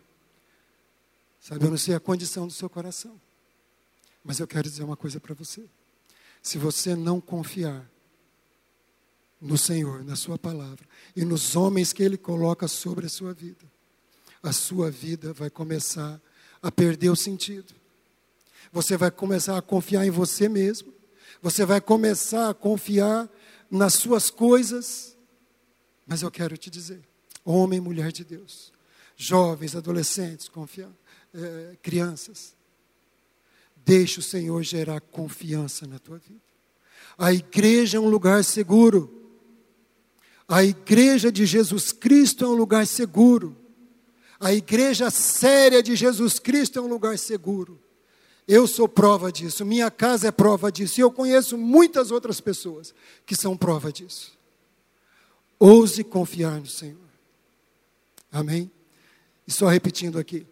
Sabe, 1.39 1.65
eu 1.65 1.71
não 1.71 1.77
sei 1.77 1.95
a 1.95 1.99
condição 1.99 2.45
do 2.45 2.53
seu 2.53 2.69
coração. 2.69 3.19
Mas 4.23 4.39
eu 4.39 4.47
quero 4.47 4.69
dizer 4.69 4.83
uma 4.83 4.95
coisa 4.95 5.19
para 5.19 5.33
você. 5.33 5.67
Se 6.39 6.59
você 6.59 6.95
não 6.95 7.19
confiar 7.19 7.90
no 9.41 9.57
Senhor, 9.57 10.03
na 10.03 10.15
Sua 10.15 10.37
palavra 10.37 10.85
e 11.15 11.25
nos 11.25 11.55
homens 11.55 11.91
que 11.91 12.03
Ele 12.03 12.17
coloca 12.17 12.67
sobre 12.67 13.07
a 13.07 13.09
sua 13.09 13.33
vida, 13.33 13.65
a 14.43 14.51
sua 14.53 14.91
vida 14.91 15.33
vai 15.33 15.49
começar 15.49 16.21
a 16.61 16.71
perder 16.71 17.09
o 17.09 17.15
sentido. 17.15 17.73
Você 18.71 18.95
vai 18.95 19.11
começar 19.11 19.57
a 19.57 19.61
confiar 19.61 20.05
em 20.05 20.09
você 20.09 20.47
mesmo. 20.47 20.93
Você 21.41 21.65
vai 21.65 21.81
começar 21.81 22.49
a 22.49 22.53
confiar 22.53 23.29
nas 23.69 23.95
suas 23.95 24.29
coisas. 24.29 25.15
Mas 26.07 26.21
eu 26.21 26.31
quero 26.31 26.57
te 26.57 26.69
dizer, 26.69 27.01
homem 27.43 27.77
e 27.77 27.81
mulher 27.81 28.11
de 28.11 28.23
Deus, 28.23 28.71
jovens, 29.15 29.75
adolescentes, 29.75 30.47
confia, 30.47 30.89
é, 31.33 31.77
crianças, 31.81 32.55
deixe 33.85 34.19
o 34.19 34.23
Senhor 34.23 34.61
gerar 34.63 35.01
confiança 35.01 35.85
na 35.87 35.99
tua 35.99 36.17
vida. 36.17 36.41
A 37.17 37.33
igreja 37.33 37.97
é 37.97 38.01
um 38.01 38.09
lugar 38.09 38.43
seguro. 38.43 39.20
A 40.51 40.65
igreja 40.65 41.31
de 41.31 41.45
Jesus 41.45 41.93
Cristo 41.93 42.43
é 42.43 42.47
um 42.49 42.53
lugar 42.53 42.85
seguro. 42.85 43.55
A 44.37 44.53
igreja 44.53 45.09
séria 45.09 45.81
de 45.81 45.95
Jesus 45.95 46.39
Cristo 46.39 46.77
é 46.77 46.81
um 46.81 46.87
lugar 46.87 47.17
seguro. 47.17 47.79
Eu 48.45 48.67
sou 48.67 48.85
prova 48.89 49.31
disso, 49.31 49.65
minha 49.65 49.89
casa 49.89 50.27
é 50.27 50.31
prova 50.31 50.69
disso, 50.69 50.99
e 50.99 51.03
eu 51.03 51.09
conheço 51.09 51.57
muitas 51.57 52.11
outras 52.11 52.41
pessoas 52.41 52.93
que 53.25 53.33
são 53.33 53.55
prova 53.55 53.93
disso. 53.93 54.37
Ouse 55.57 56.03
confiar 56.03 56.59
no 56.59 56.67
Senhor. 56.67 56.97
Amém? 58.29 58.69
E 59.47 59.53
só 59.53 59.69
repetindo 59.69 60.19
aqui. 60.19 60.45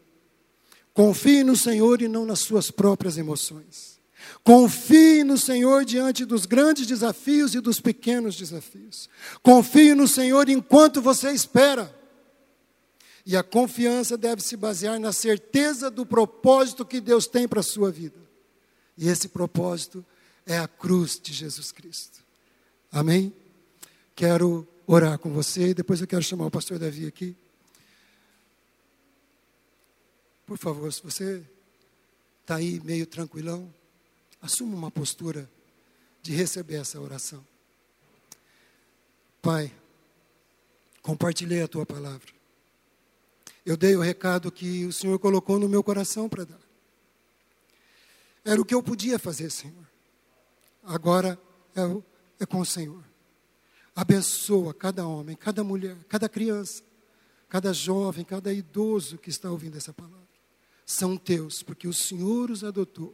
Confie 0.94 1.44
no 1.44 1.58
Senhor 1.58 2.02
e 2.02 2.08
não 2.08 2.26
nas 2.26 2.40
suas 2.40 2.72
próprias 2.72 3.18
emoções. 3.18 3.99
Confie 4.44 5.24
no 5.24 5.38
Senhor 5.38 5.86
diante 5.86 6.26
dos 6.26 6.46
grandes 6.46 6.88
desafios 6.88 7.54
e 7.54 7.60
dos 7.60 7.80
pequenos 7.80 8.36
desafios. 8.36 9.10
Confie 9.42 9.94
no 9.94 10.08
Senhor 10.08 10.50
enquanto 10.50 11.02
você 11.02 11.32
espera. 11.32 11.94
E 13.26 13.36
a 13.38 13.44
confiança 13.44 14.18
deve 14.18 14.42
se 14.42 14.58
basear 14.58 15.00
na 15.00 15.14
certeza 15.14 15.92
do 15.92 16.06
propósito 16.06 16.86
que 16.86 17.00
Deus 17.00 17.28
tem 17.28 17.48
para 17.48 17.60
a 17.60 17.64
sua 17.64 17.92
vida. 17.92 18.20
E 18.98 19.08
esse 19.08 19.28
propósito 19.28 20.04
é 20.46 20.58
a 20.58 20.68
cruz 20.68 21.20
de 21.22 21.32
Jesus 21.32 21.72
Cristo. 21.72 22.20
Amém? 22.92 23.32
Quero 24.16 24.68
orar 24.88 25.20
com 25.20 25.32
você 25.32 25.70
e 25.70 25.74
depois 25.74 26.02
eu 26.02 26.08
quero 26.08 26.24
chamar 26.24 26.48
o 26.48 26.52
pastor 26.52 26.80
Davi 26.80 27.06
aqui. 27.06 27.36
Por 30.48 30.58
favor, 30.58 30.92
se 30.92 31.04
você 31.04 31.44
está 32.42 32.56
aí 32.56 32.82
meio 32.84 33.06
tranquilão, 33.06 33.72
Assuma 34.42 34.76
uma 34.76 34.92
postura 34.92 35.50
de 36.22 36.34
receber 36.34 36.76
essa 36.76 37.00
oração. 37.00 37.46
Pai, 39.42 39.74
compartilhei 41.02 41.62
a 41.62 41.68
tua 41.68 41.86
palavra. 41.86 42.28
Eu 43.66 43.78
dei 43.78 43.96
o 43.96 44.02
recado 44.02 44.52
que 44.52 44.86
o 44.86 44.94
Senhor 44.94 45.18
colocou 45.20 45.60
no 45.60 45.70
meu 45.70 45.84
coração 45.84 46.28
para 46.28 46.46
dar. 46.46 46.60
Era 48.44 48.60
o 48.60 48.66
que 48.66 48.74
eu 48.74 48.82
podia 48.82 49.20
fazer, 49.20 49.50
Senhor. 49.50 49.88
Agora 50.84 51.40
é, 51.76 52.44
é 52.44 52.46
com 52.46 52.60
o 52.60 52.66
Senhor. 52.66 53.04
Abençoa 53.96 54.74
cada 54.74 55.06
homem, 55.06 55.36
cada 55.36 55.64
mulher, 55.64 55.98
cada 56.08 56.30
criança, 56.30 56.82
cada 57.50 57.74
jovem, 57.74 58.24
cada 58.24 58.54
idoso 58.54 59.18
que 59.18 59.30
está 59.30 59.52
ouvindo 59.52 59.78
essa 59.78 59.94
palavra. 59.94 60.18
São 60.86 61.18
teus, 61.18 61.62
porque 61.62 61.88
o 61.88 61.94
Senhor 61.94 62.50
os 62.50 62.64
adotou 62.64 63.14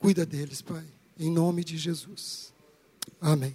Cuida 0.00 0.24
deles, 0.24 0.62
Pai, 0.62 0.86
em 1.18 1.30
nome 1.30 1.62
de 1.62 1.76
Jesus. 1.76 2.54
Amém. 3.20 3.54